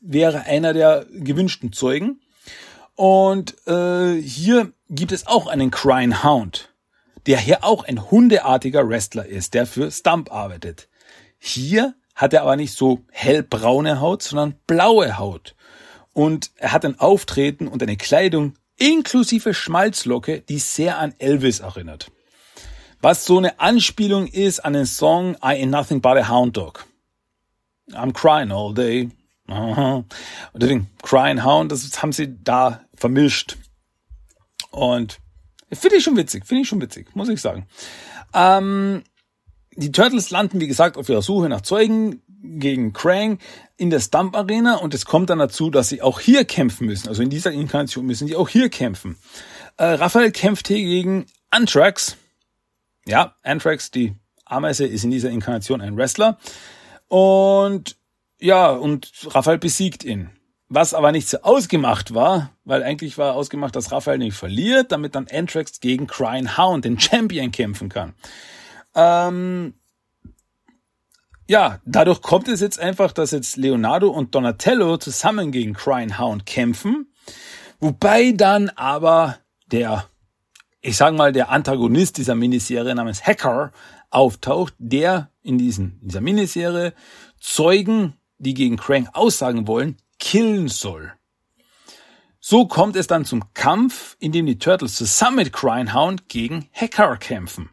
wäre 0.00 0.40
einer 0.40 0.72
der 0.72 1.06
gewünschten 1.08 1.72
Zeugen. 1.72 2.20
Und 2.96 3.54
äh, 3.68 4.20
hier 4.20 4.72
gibt 4.90 5.12
es 5.12 5.28
auch 5.28 5.46
einen 5.46 5.70
Crying 5.70 6.24
Hound 6.24 6.71
der 7.26 7.38
hier 7.38 7.64
auch 7.64 7.84
ein 7.84 8.10
hundeartiger 8.10 8.88
Wrestler 8.88 9.26
ist, 9.26 9.54
der 9.54 9.66
für 9.66 9.90
Stump 9.90 10.32
arbeitet. 10.32 10.88
Hier 11.38 11.94
hat 12.14 12.32
er 12.32 12.42
aber 12.42 12.56
nicht 12.56 12.74
so 12.74 13.00
hellbraune 13.10 14.00
Haut, 14.00 14.22
sondern 14.22 14.54
blaue 14.66 15.18
Haut. 15.18 15.54
Und 16.12 16.50
er 16.56 16.72
hat 16.72 16.84
ein 16.84 16.98
Auftreten 17.00 17.68
und 17.68 17.82
eine 17.82 17.96
Kleidung 17.96 18.54
inklusive 18.76 19.54
Schmalzlocke, 19.54 20.40
die 20.40 20.58
sehr 20.58 20.98
an 20.98 21.14
Elvis 21.18 21.60
erinnert. 21.60 22.10
Was 23.00 23.24
so 23.24 23.38
eine 23.38 23.58
Anspielung 23.60 24.26
ist 24.26 24.60
an 24.60 24.74
den 24.74 24.86
Song 24.86 25.34
I 25.36 25.62
Ain't 25.62 25.66
Nothing 25.66 26.00
But 26.00 26.18
a 26.18 26.28
Hound 26.28 26.56
Dog. 26.56 26.86
I'm 27.92 28.12
crying 28.12 28.52
all 28.52 28.72
day. 28.72 29.10
Und 29.48 30.06
deswegen 30.54 30.88
Crying 31.02 31.44
Hound, 31.44 31.72
das 31.72 32.02
haben 32.02 32.12
sie 32.12 32.36
da 32.42 32.84
vermischt. 32.94 33.56
Und 34.70 35.18
Finde 35.72 35.96
ich 35.96 36.04
schon 36.04 36.16
witzig, 36.16 36.46
finde 36.46 36.62
ich 36.62 36.68
schon 36.68 36.80
witzig, 36.80 37.14
muss 37.14 37.28
ich 37.28 37.40
sagen. 37.40 37.66
Ähm, 38.34 39.02
die 39.74 39.92
Turtles 39.92 40.30
landen, 40.30 40.60
wie 40.60 40.66
gesagt, 40.66 40.96
auf 40.96 41.08
ihrer 41.08 41.22
Suche 41.22 41.48
nach 41.48 41.62
Zeugen 41.62 42.22
gegen 42.42 42.92
Krang 42.92 43.38
in 43.76 43.90
der 43.90 44.00
Stump 44.00 44.36
Arena 44.36 44.76
und 44.76 44.94
es 44.94 45.04
kommt 45.04 45.30
dann 45.30 45.38
dazu, 45.38 45.70
dass 45.70 45.88
sie 45.88 46.02
auch 46.02 46.20
hier 46.20 46.44
kämpfen 46.44 46.86
müssen. 46.86 47.08
Also 47.08 47.22
in 47.22 47.30
dieser 47.30 47.52
Inkarnation 47.52 48.04
müssen 48.04 48.26
sie 48.26 48.36
auch 48.36 48.48
hier 48.48 48.68
kämpfen. 48.68 49.16
Äh, 49.76 49.84
Raphael 49.84 50.32
kämpft 50.32 50.68
hier 50.68 50.78
gegen 50.78 51.26
Anthrax. 51.50 52.16
Ja, 53.06 53.34
Anthrax, 53.42 53.90
die 53.90 54.14
Ameise, 54.44 54.86
ist 54.86 55.04
in 55.04 55.10
dieser 55.10 55.30
Inkarnation 55.30 55.80
ein 55.80 55.96
Wrestler. 55.96 56.38
Und 57.08 57.96
ja, 58.38 58.70
und 58.70 59.12
Raphael 59.28 59.58
besiegt 59.58 60.04
ihn. 60.04 60.30
Was 60.74 60.94
aber 60.94 61.12
nicht 61.12 61.28
so 61.28 61.38
ausgemacht 61.42 62.14
war, 62.14 62.50
weil 62.64 62.82
eigentlich 62.82 63.18
war 63.18 63.34
ausgemacht, 63.34 63.76
dass 63.76 63.92
Raphael 63.92 64.18
nicht 64.18 64.36
verliert, 64.36 64.90
damit 64.90 65.14
dann 65.14 65.28
Anthrax 65.30 65.80
gegen 65.80 66.06
Crying 66.06 66.56
Hound, 66.56 66.86
den 66.86 66.98
Champion, 66.98 67.52
kämpfen 67.52 67.90
kann. 67.90 68.14
Ähm, 68.94 69.74
ja, 71.46 71.80
dadurch 71.84 72.22
kommt 72.22 72.48
es 72.48 72.60
jetzt 72.60 72.80
einfach, 72.80 73.12
dass 73.12 73.32
jetzt 73.32 73.56
Leonardo 73.56 74.08
und 74.08 74.34
Donatello 74.34 74.96
zusammen 74.96 75.52
gegen 75.52 75.74
Crying 75.74 76.18
Hound 76.18 76.46
kämpfen, 76.46 77.12
wobei 77.78 78.32
dann 78.32 78.70
aber 78.70 79.36
der, 79.66 80.06
ich 80.80 80.96
sag 80.96 81.14
mal, 81.14 81.32
der 81.32 81.50
Antagonist 81.50 82.16
dieser 82.16 82.34
Miniserie 82.34 82.94
namens 82.94 83.26
Hacker 83.26 83.72
auftaucht, 84.08 84.74
der 84.78 85.28
in 85.42 85.58
diesen, 85.58 86.00
dieser 86.02 86.22
Miniserie 86.22 86.94
Zeugen, 87.38 88.14
die 88.38 88.54
gegen 88.54 88.76
Krang 88.76 89.08
aussagen 89.12 89.66
wollen, 89.66 89.96
killen 90.22 90.68
soll. 90.68 91.12
So 92.38 92.66
kommt 92.66 92.94
es 92.94 93.08
dann 93.08 93.24
zum 93.24 93.52
Kampf, 93.54 94.16
in 94.20 94.30
dem 94.30 94.46
die 94.46 94.58
Turtles 94.58 94.94
zusammen 94.94 95.36
mit 95.36 95.52
Crying 95.52 95.90
gegen 96.28 96.68
Hacker 96.72 97.16
kämpfen. 97.16 97.70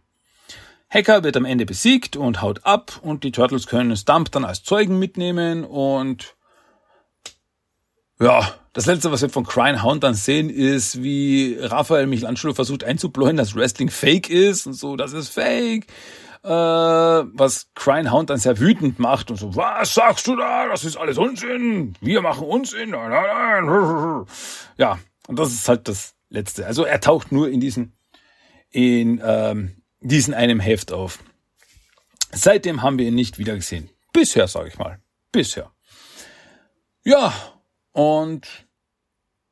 Hacker 0.90 1.24
wird 1.24 1.38
am 1.38 1.46
Ende 1.46 1.68
besiegt 1.68 2.16
und 2.16 2.42
haut 2.42 2.66
ab 2.66 3.00
und 3.04 3.24
die 3.24 3.32
Turtles 3.32 3.68
können 3.68 3.96
Stump 3.96 4.32
dann 4.32 4.46
als 4.46 4.64
Zeugen 4.64 4.98
mitnehmen 4.98 5.64
und 5.64 6.36
ja, 8.20 8.52
das 8.74 8.88
letzte, 8.88 9.12
was 9.12 9.22
wir 9.22 9.30
von 9.30 9.46
Crying 9.46 9.84
Hound 9.84 10.04
dann 10.04 10.16
sehen, 10.16 10.50
ist, 10.50 11.04
wie 11.04 11.56
Raphael 11.60 12.08
Michelangelo 12.08 12.54
versucht 12.54 12.84
einzubläuen, 12.84 13.38
dass 13.38 13.56
Wrestling 13.56 13.92
fake 13.92 14.30
ist 14.30 14.66
und 14.66 14.74
so, 14.74 14.96
das 14.96 15.14
ist 15.14 15.30
fake 15.30 15.86
äh, 16.44 16.50
was 16.50 17.70
Crying 17.76 18.12
Hound 18.12 18.30
dann 18.30 18.38
sehr 18.38 18.60
wütend 18.60 19.00
macht 19.00 19.30
und 19.30 19.38
so, 19.38 19.56
was 19.56 19.94
sagst 19.94 20.28
du 20.28 20.36
da? 20.36 20.68
Das 20.68 20.84
ist 20.84 20.98
alles 20.98 21.18
Unsinn. 21.18 21.96
Wir 22.02 22.22
machen 22.22 22.48
Unsinn. 22.48 22.92
Nein, 22.92 23.10
nein, 23.10 23.66
nein. 23.66 24.26
Ja, 24.78 25.00
und 25.28 25.38
das 25.38 25.52
ist 25.52 25.68
halt 25.68 25.88
das 25.88 26.16
Letzte. 26.30 26.66
Also 26.66 26.84
er 26.84 27.02
taucht 27.02 27.32
nur 27.32 27.50
in 27.50 27.60
diesen, 27.60 27.94
in 28.70 29.22
ähm, 29.24 29.82
diesen 30.00 30.34
einem 30.34 30.60
Heft 30.60 30.92
auf. 30.92 31.20
Seitdem 32.32 32.82
haben 32.82 32.98
wir 32.98 33.08
ihn 33.08 33.16
nicht 33.16 33.38
wieder 33.38 33.56
gesehen. 33.56 33.90
Bisher, 34.14 34.48
sage 34.48 34.70
ich 34.70 34.78
mal. 34.78 35.00
Bisher. 35.32 35.72
Ja, 37.04 37.34
und 37.92 38.48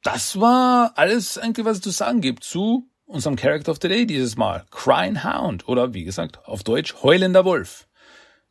das 0.03 0.39
war 0.39 0.93
alles 0.95 1.37
eigentlich, 1.37 1.65
was 1.65 1.77
es 1.77 1.83
zu 1.83 1.89
sagen 1.89 2.21
gibt 2.21 2.43
zu 2.43 2.89
unserem 3.07 3.35
Character 3.35 3.71
of 3.71 3.79
the 3.81 3.87
Day 3.87 4.05
dieses 4.05 4.37
Mal. 4.37 4.65
Crying 4.69 5.23
Hound 5.23 5.67
oder 5.67 5.93
wie 5.93 6.03
gesagt 6.03 6.45
auf 6.45 6.63
Deutsch 6.63 6.95
Heulender 7.01 7.45
Wolf. 7.45 7.87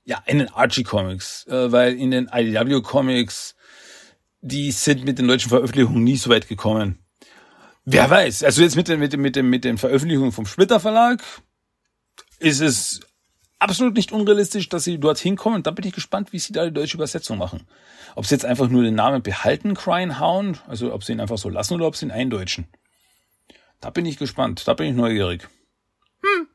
Ja, 0.04 0.22
in 0.26 0.38
den 0.38 0.52
Archie 0.52 0.84
Comics, 0.84 1.46
äh, 1.46 1.70
weil 1.72 1.94
in 1.94 2.10
den 2.10 2.28
IDW 2.32 2.80
Comics, 2.80 3.54
die 4.40 4.70
sind 4.70 5.04
mit 5.04 5.18
den 5.18 5.28
deutschen 5.28 5.48
Veröffentlichungen 5.48 6.02
nie 6.04 6.16
so 6.16 6.30
weit 6.30 6.48
gekommen. 6.48 6.98
Wer 7.84 8.10
weiß, 8.10 8.42
also 8.42 8.62
jetzt 8.62 8.76
mit 8.76 8.88
den, 8.88 8.98
mit 8.98 9.12
den, 9.12 9.20
mit 9.20 9.36
den, 9.36 9.48
mit 9.48 9.64
den 9.64 9.78
Veröffentlichungen 9.78 10.32
vom 10.32 10.46
Splitter 10.46 10.80
Verlag 10.80 11.22
ist 12.38 12.60
es 12.60 13.00
absolut 13.58 13.94
nicht 13.94 14.12
unrealistisch, 14.12 14.68
dass 14.68 14.84
sie 14.84 14.98
dorthin 14.98 15.36
kommen. 15.36 15.62
Da 15.62 15.70
bin 15.70 15.86
ich 15.86 15.94
gespannt, 15.94 16.32
wie 16.32 16.38
sie 16.38 16.52
da 16.52 16.64
die 16.64 16.72
deutsche 16.72 16.96
Übersetzung 16.96 17.38
machen. 17.38 17.66
Ob 18.14 18.26
sie 18.26 18.34
jetzt 18.34 18.44
einfach 18.44 18.68
nur 18.68 18.82
den 18.82 18.94
Namen 18.94 19.22
behalten, 19.22 19.74
Crying 19.74 20.18
Hound, 20.20 20.62
also 20.66 20.92
ob 20.92 21.04
sie 21.04 21.12
ihn 21.12 21.20
einfach 21.20 21.38
so 21.38 21.48
lassen 21.48 21.74
oder 21.74 21.86
ob 21.86 21.96
sie 21.96 22.06
ihn 22.06 22.10
eindeutschen. 22.10 22.66
Da 23.86 23.90
bin 23.90 24.04
ich 24.04 24.18
gespannt, 24.18 24.66
da 24.66 24.74
bin 24.74 24.88
ich 24.88 24.96
neugierig. 24.96 25.48
Hm. 26.20 26.48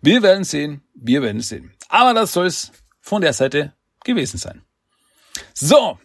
Wir 0.00 0.22
werden 0.22 0.44
sehen, 0.44 0.80
wir 0.94 1.22
werden 1.22 1.40
sehen. 1.40 1.74
Aber 1.88 2.14
das 2.14 2.32
soll 2.32 2.46
es 2.46 2.70
von 3.00 3.20
der 3.20 3.32
Seite 3.32 3.74
gewesen 4.04 4.38
sein. 4.38 4.62
So, 5.54 5.98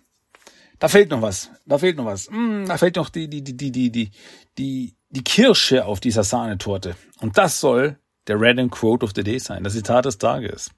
da 0.79 0.87
fehlt 0.87 1.11
noch 1.11 1.21
was. 1.21 1.51
Da 1.67 1.77
fehlt 1.77 1.97
noch 1.97 2.05
was. 2.05 2.25
Hm, 2.27 2.65
da 2.67 2.79
fehlt 2.79 2.95
noch 2.95 3.09
die, 3.09 3.29
die, 3.29 3.43
die, 3.43 3.55
die, 3.55 3.71
die, 3.71 3.91
die, 3.91 4.11
die, 4.57 4.95
die 5.11 5.23
Kirsche 5.23 5.85
auf 5.85 5.99
dieser 5.99 6.23
Sahnetorte. 6.23 6.95
Und 7.19 7.37
das 7.37 7.59
soll 7.59 7.99
der 8.25 8.41
Random 8.41 8.71
Quote 8.71 9.05
of 9.05 9.11
the 9.15 9.23
Day 9.23 9.37
sein, 9.37 9.63
das 9.63 9.73
Zitat 9.73 10.05
des 10.05 10.17
Tages. 10.17 10.71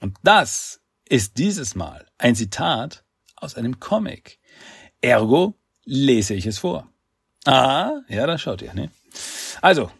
Und 0.00 0.18
das 0.24 0.82
ist 1.08 1.38
dieses 1.38 1.74
Mal 1.74 2.04
ein 2.18 2.34
Zitat 2.34 3.02
aus 3.36 3.54
einem 3.54 3.80
Comic. 3.80 4.38
Ergo 5.00 5.54
lese 5.86 6.34
ich 6.34 6.44
es 6.44 6.58
vor. 6.58 6.90
Ah, 7.46 8.02
ja, 8.08 8.26
da 8.26 8.36
schaut 8.36 8.60
ihr, 8.60 8.74
ne? 8.74 8.90
Also, 9.62 9.90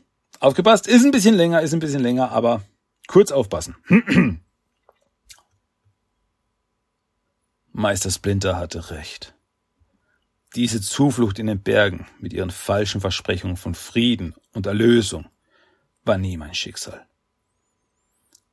aufgepasst, 0.40 0.86
ist 0.86 1.04
ein 1.04 1.10
bisschen 1.10 1.34
länger, 1.34 1.62
ist 1.62 1.72
ein 1.72 1.80
bisschen 1.80 2.02
länger, 2.02 2.30
aber 2.30 2.62
kurz 3.06 3.32
aufpassen. 3.32 3.76
Meister 7.72 8.10
Splinter 8.10 8.56
hatte 8.56 8.90
recht. 8.90 9.34
Diese 10.54 10.80
Zuflucht 10.80 11.38
in 11.38 11.46
den 11.46 11.62
Bergen 11.62 12.06
mit 12.18 12.32
ihren 12.32 12.50
falschen 12.50 13.00
Versprechungen 13.00 13.56
von 13.58 13.74
Frieden 13.74 14.34
und 14.54 14.66
Erlösung 14.66 15.26
war 16.04 16.16
nie 16.16 16.38
mein 16.38 16.54
Schicksal. 16.54 17.06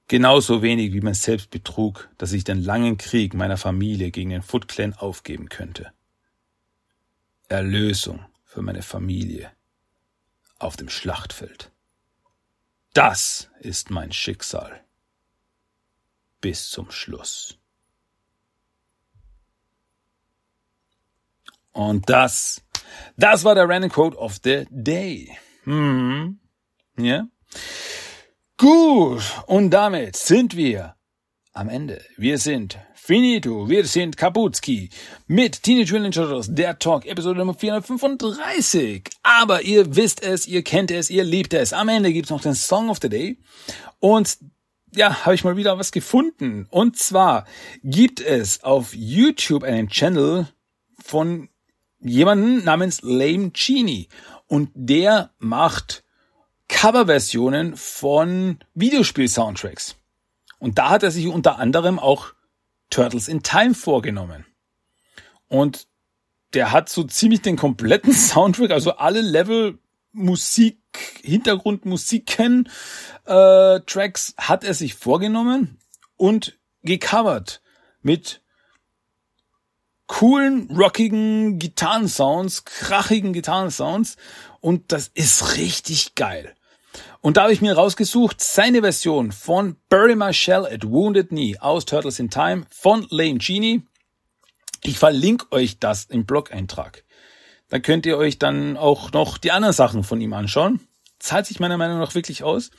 Genauso 0.09 0.61
wenig 0.61 0.91
wie 0.91 1.01
mein 1.01 1.13
Selbstbetrug, 1.13 2.09
dass 2.17 2.33
ich 2.33 2.43
den 2.43 2.61
langen 2.61 2.97
Krieg 2.97 3.33
meiner 3.33 3.55
Familie 3.57 4.11
gegen 4.11 4.31
den 4.31 4.41
Foot 4.41 4.67
Clan 4.67 4.93
aufgeben 4.93 5.47
könnte. 5.47 5.93
Erlösung 7.47 8.25
für 8.43 8.61
meine 8.61 8.81
Familie 8.81 9.51
auf 10.63 10.77
dem 10.77 10.89
Schlachtfeld. 10.89 11.71
Das 12.93 13.49
ist 13.59 13.89
mein 13.89 14.11
Schicksal. 14.11 14.83
Bis 16.41 16.69
zum 16.69 16.91
Schluss. 16.91 17.57
Und 21.71 22.09
das, 22.09 22.61
das 23.17 23.43
war 23.43 23.55
der 23.55 23.67
Random 23.67 23.91
Quote 23.91 24.17
of 24.17 24.39
the 24.43 24.67
Day. 24.69 25.37
Hm. 25.63 26.39
Ja. 26.97 27.27
Gut. 28.57 29.23
Und 29.47 29.71
damit 29.71 30.15
sind 30.15 30.55
wir 30.55 30.95
am 31.51 31.69
Ende. 31.69 32.03
Wir 32.17 32.37
sind 32.37 32.77
Finito, 33.05 33.67
wir 33.67 33.85
sind 33.85 34.15
Kaputski 34.15 34.89
mit 35.27 35.61
Teenage 35.61 35.91
Mutant 35.91 36.15
Ninja 36.15 36.23
Turtles, 36.25 36.55
der 36.55 36.79
Talk, 36.79 37.05
Episode 37.05 37.37
Nummer 37.37 37.53
435. 37.53 39.09
Aber 39.23 39.63
ihr 39.63 39.97
wisst 39.97 40.23
es, 40.23 40.47
ihr 40.47 40.63
kennt 40.63 40.89
es, 40.89 41.09
ihr 41.09 41.25
liebt 41.25 41.53
es. 41.53 41.73
Am 41.73 41.89
Ende 41.89 42.13
gibt's 42.13 42.29
noch 42.29 42.39
den 42.39 42.55
Song 42.55 42.89
of 42.89 42.99
the 43.01 43.09
Day. 43.09 43.39
Und 43.99 44.37
ja, 44.95 45.25
habe 45.25 45.35
ich 45.35 45.43
mal 45.43 45.57
wieder 45.57 45.77
was 45.77 45.91
gefunden. 45.91 46.65
Und 46.69 46.97
zwar 46.97 47.45
gibt 47.83 48.21
es 48.21 48.63
auf 48.63 48.93
YouTube 48.93 49.63
einen 49.63 49.89
Channel 49.89 50.47
von 50.97 51.49
jemanden 51.99 52.63
namens 52.63 53.01
Lame 53.01 53.49
Genie. 53.49 54.07
Und 54.47 54.69
der 54.75 55.31
macht 55.39 56.05
Coverversionen 56.69 57.75
von 57.75 58.59
Videospiel-Soundtracks. 58.75 59.97
Und 60.57 60.77
da 60.77 60.91
hat 60.91 61.03
er 61.03 61.11
sich 61.11 61.27
unter 61.27 61.59
anderem 61.59 61.99
auch 61.99 62.31
Turtles 62.93 63.27
in 63.27 63.41
Time 63.41 63.73
vorgenommen. 63.73 64.45
Und 65.47 65.87
der 66.53 66.71
hat 66.71 66.89
so 66.89 67.03
ziemlich 67.03 67.41
den 67.41 67.55
kompletten 67.55 68.13
Soundtrack, 68.13 68.71
also 68.71 68.91
alle 68.97 69.21
Level 69.21 69.79
Musik, 70.11 70.77
Hintergrundmusiken, 71.23 72.69
äh, 73.25 73.79
Tracks 73.79 74.35
hat 74.37 74.63
er 74.63 74.75
sich 74.75 74.93
vorgenommen 74.93 75.79
und 76.17 76.59
gecovert 76.83 77.63
mit 78.03 78.43
coolen, 80.05 80.69
rockigen 80.69 81.57
Gitarrensounds, 81.57 82.63
krachigen 82.65 83.33
Gitarrensounds 83.33 84.17
und 84.59 84.91
das 84.91 85.07
ist 85.15 85.57
richtig 85.57 86.13
geil. 86.13 86.53
Und 87.23 87.37
da 87.37 87.43
habe 87.43 87.53
ich 87.53 87.61
mir 87.61 87.73
rausgesucht, 87.73 88.41
seine 88.41 88.81
Version 88.81 89.31
von 89.31 89.77
Bury 89.87 90.13
My 90.13 90.33
Shell 90.33 90.65
at 90.65 90.83
Wounded 90.83 91.29
Knee 91.29 91.57
aus 91.57 91.85
Turtles 91.85 92.19
in 92.19 92.29
Time 92.29 92.65
von 92.69 93.07
Lane 93.11 93.37
Genie. 93.37 93.83
Ich 94.83 94.99
verlinke 94.99 95.49
euch 95.53 95.79
das 95.79 96.03
im 96.03 96.25
Blog-Eintrag. 96.25 97.05
Da 97.69 97.79
könnt 97.79 98.05
ihr 98.05 98.17
euch 98.17 98.39
dann 98.39 98.75
auch 98.75 99.13
noch 99.13 99.37
die 99.37 99.53
anderen 99.53 99.73
Sachen 99.73 100.03
von 100.03 100.19
ihm 100.19 100.33
anschauen. 100.33 100.81
Zahlt 101.17 101.45
sich 101.45 101.61
meiner 101.61 101.77
Meinung 101.77 101.97
nach 101.97 102.13
wirklich 102.13 102.43
aus. 102.43 102.71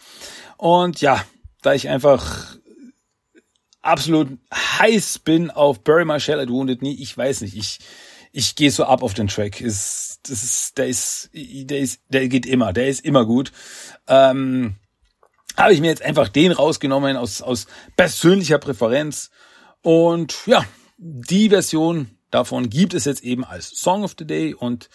Und 0.58 1.00
ja, 1.00 1.24
da 1.62 1.72
ich 1.72 1.88
einfach 1.88 2.58
absolut 3.80 4.28
heiß 4.52 5.20
bin 5.20 5.50
auf 5.50 5.82
Bury 5.82 6.04
My 6.04 6.20
Shell 6.20 6.40
at 6.40 6.50
Wounded 6.50 6.80
Knee, 6.80 6.98
ich 7.00 7.16
weiß 7.16 7.40
nicht, 7.40 7.56
ich, 7.56 7.78
ich 8.36 8.56
gehe 8.56 8.72
so 8.72 8.84
ab 8.84 9.04
auf 9.04 9.14
den 9.14 9.28
Track. 9.28 9.60
Ist, 9.60 10.18
das 10.24 10.42
ist, 10.42 10.76
der 10.76 10.88
ist, 10.88 11.30
der 11.32 11.78
ist, 11.78 12.00
der 12.08 12.28
geht 12.28 12.46
immer, 12.46 12.72
der 12.72 12.88
ist 12.88 13.04
immer 13.04 13.24
gut. 13.24 13.52
Ähm, 14.08 14.74
habe 15.56 15.72
ich 15.72 15.80
mir 15.80 15.86
jetzt 15.86 16.02
einfach 16.02 16.28
den 16.28 16.50
rausgenommen 16.50 17.16
aus, 17.16 17.42
aus 17.42 17.68
persönlicher 17.96 18.58
Präferenz. 18.58 19.30
Und 19.82 20.46
ja, 20.46 20.64
die 20.98 21.48
Version 21.48 22.10
davon 22.30 22.70
gibt 22.70 22.92
es 22.92 23.04
jetzt 23.04 23.22
eben 23.22 23.44
als 23.44 23.70
Song 23.70 24.02
of 24.02 24.16
the 24.18 24.26
Day 24.26 24.52
und 24.52 24.90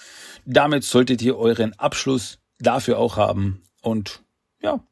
damit 0.46 0.84
solltet 0.84 1.22
ihr 1.22 1.38
euren 1.38 1.72
Abschluss 1.80 2.40
dafür 2.60 3.00
auch 3.00 3.16
haben 3.16 3.64
und 3.82 4.22
ja, 4.62 4.84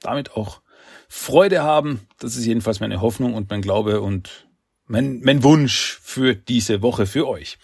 damit 0.00 0.32
auch 0.36 0.62
Freude 1.06 1.62
haben. 1.62 2.08
Das 2.18 2.34
ist 2.34 2.46
jedenfalls 2.46 2.80
meine 2.80 3.02
Hoffnung 3.02 3.34
und 3.34 3.50
mein 3.50 3.60
Glaube 3.60 4.00
und 4.00 4.49
mein, 4.90 5.20
mein 5.22 5.42
Wunsch 5.44 6.00
für 6.02 6.34
diese 6.34 6.82
Woche 6.82 7.06
für 7.06 7.28
euch. 7.28 7.58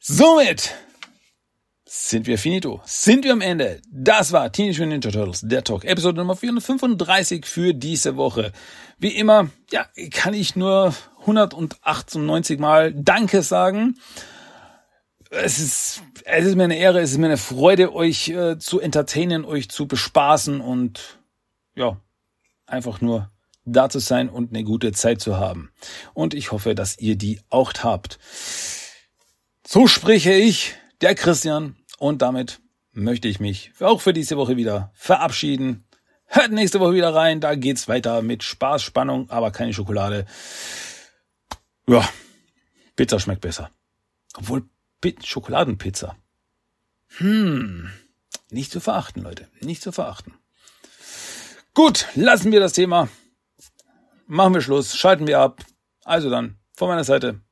Somit 0.00 0.74
sind 1.84 2.26
wir 2.26 2.36
finito. 2.36 2.80
Sind 2.84 3.24
wir 3.24 3.32
am 3.32 3.40
Ende. 3.40 3.80
Das 3.90 4.32
war 4.32 4.50
Teenage 4.50 4.80
Mutant 4.80 5.04
Ninja 5.04 5.10
Turtles, 5.12 5.42
der 5.44 5.62
Talk, 5.62 5.84
Episode 5.84 6.18
Nummer 6.18 6.34
435 6.34 7.46
für 7.46 7.74
diese 7.74 8.16
Woche. 8.16 8.52
Wie 8.98 9.14
immer, 9.16 9.50
ja, 9.70 9.86
kann 10.10 10.34
ich 10.34 10.56
nur 10.56 10.94
198 11.20 12.58
Mal 12.58 12.92
Danke 12.92 13.42
sagen. 13.42 13.98
Es 15.30 15.60
ist, 15.60 16.02
es 16.24 16.44
ist 16.44 16.56
mir 16.56 16.64
eine 16.64 16.76
Ehre, 16.76 17.00
es 17.00 17.12
ist 17.12 17.18
mir 17.18 17.26
eine 17.26 17.36
Freude, 17.36 17.94
euch 17.94 18.30
äh, 18.30 18.58
zu 18.58 18.80
entertainen, 18.80 19.44
euch 19.44 19.70
zu 19.70 19.86
bespaßen 19.86 20.60
und 20.60 21.20
ja, 21.74 22.00
einfach 22.66 23.00
nur 23.00 23.31
da 23.64 23.88
zu 23.88 23.98
sein 23.98 24.28
und 24.28 24.50
eine 24.50 24.64
gute 24.64 24.92
Zeit 24.92 25.20
zu 25.20 25.36
haben. 25.36 25.70
Und 26.14 26.34
ich 26.34 26.52
hoffe, 26.52 26.74
dass 26.74 26.98
ihr 26.98 27.16
die 27.16 27.40
auch 27.48 27.72
habt. 27.82 28.18
So 29.66 29.86
spreche 29.86 30.32
ich, 30.32 30.74
der 31.00 31.14
Christian, 31.14 31.76
und 31.98 32.22
damit 32.22 32.60
möchte 32.92 33.28
ich 33.28 33.40
mich 33.40 33.72
auch 33.80 34.00
für 34.00 34.12
diese 34.12 34.36
Woche 34.36 34.56
wieder 34.56 34.90
verabschieden. 34.94 35.84
Hört 36.26 36.50
nächste 36.50 36.80
Woche 36.80 36.94
wieder 36.94 37.14
rein, 37.14 37.40
da 37.40 37.54
geht's 37.54 37.88
weiter 37.88 38.22
mit 38.22 38.42
Spaß, 38.42 38.82
Spannung, 38.82 39.30
aber 39.30 39.50
keine 39.50 39.72
Schokolade. 39.72 40.26
Ja, 41.86 42.08
Pizza 42.96 43.20
schmeckt 43.20 43.40
besser. 43.40 43.70
Obwohl 44.36 44.64
Schokoladenpizza. 45.24 46.16
Hm, 47.18 47.90
nicht 48.50 48.70
zu 48.70 48.80
verachten, 48.80 49.22
Leute, 49.22 49.48
nicht 49.60 49.82
zu 49.82 49.92
verachten. 49.92 50.34
Gut, 51.74 52.06
lassen 52.14 52.52
wir 52.52 52.60
das 52.60 52.72
Thema. 52.72 53.08
Machen 54.32 54.54
wir 54.54 54.62
Schluss, 54.62 54.96
schalten 54.96 55.26
wir 55.26 55.40
ab. 55.40 55.62
Also 56.04 56.30
dann, 56.30 56.56
von 56.74 56.88
meiner 56.88 57.04
Seite, 57.04 57.42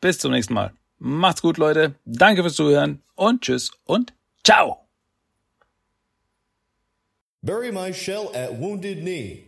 bis 0.00 0.18
zum 0.18 0.30
nächsten 0.30 0.54
Mal. 0.54 0.72
Macht's 0.98 1.42
gut, 1.42 1.58
Leute. 1.58 1.96
Danke 2.04 2.42
fürs 2.42 2.54
Zuhören 2.54 3.02
und 3.16 3.42
tschüss 3.42 3.72
und 3.86 4.14
ciao. 4.44 4.86
Bury 7.42 7.72
my 7.72 7.92
shell 7.92 8.28
at 8.36 8.56
Wounded 8.56 9.00
Knee. 9.00 9.47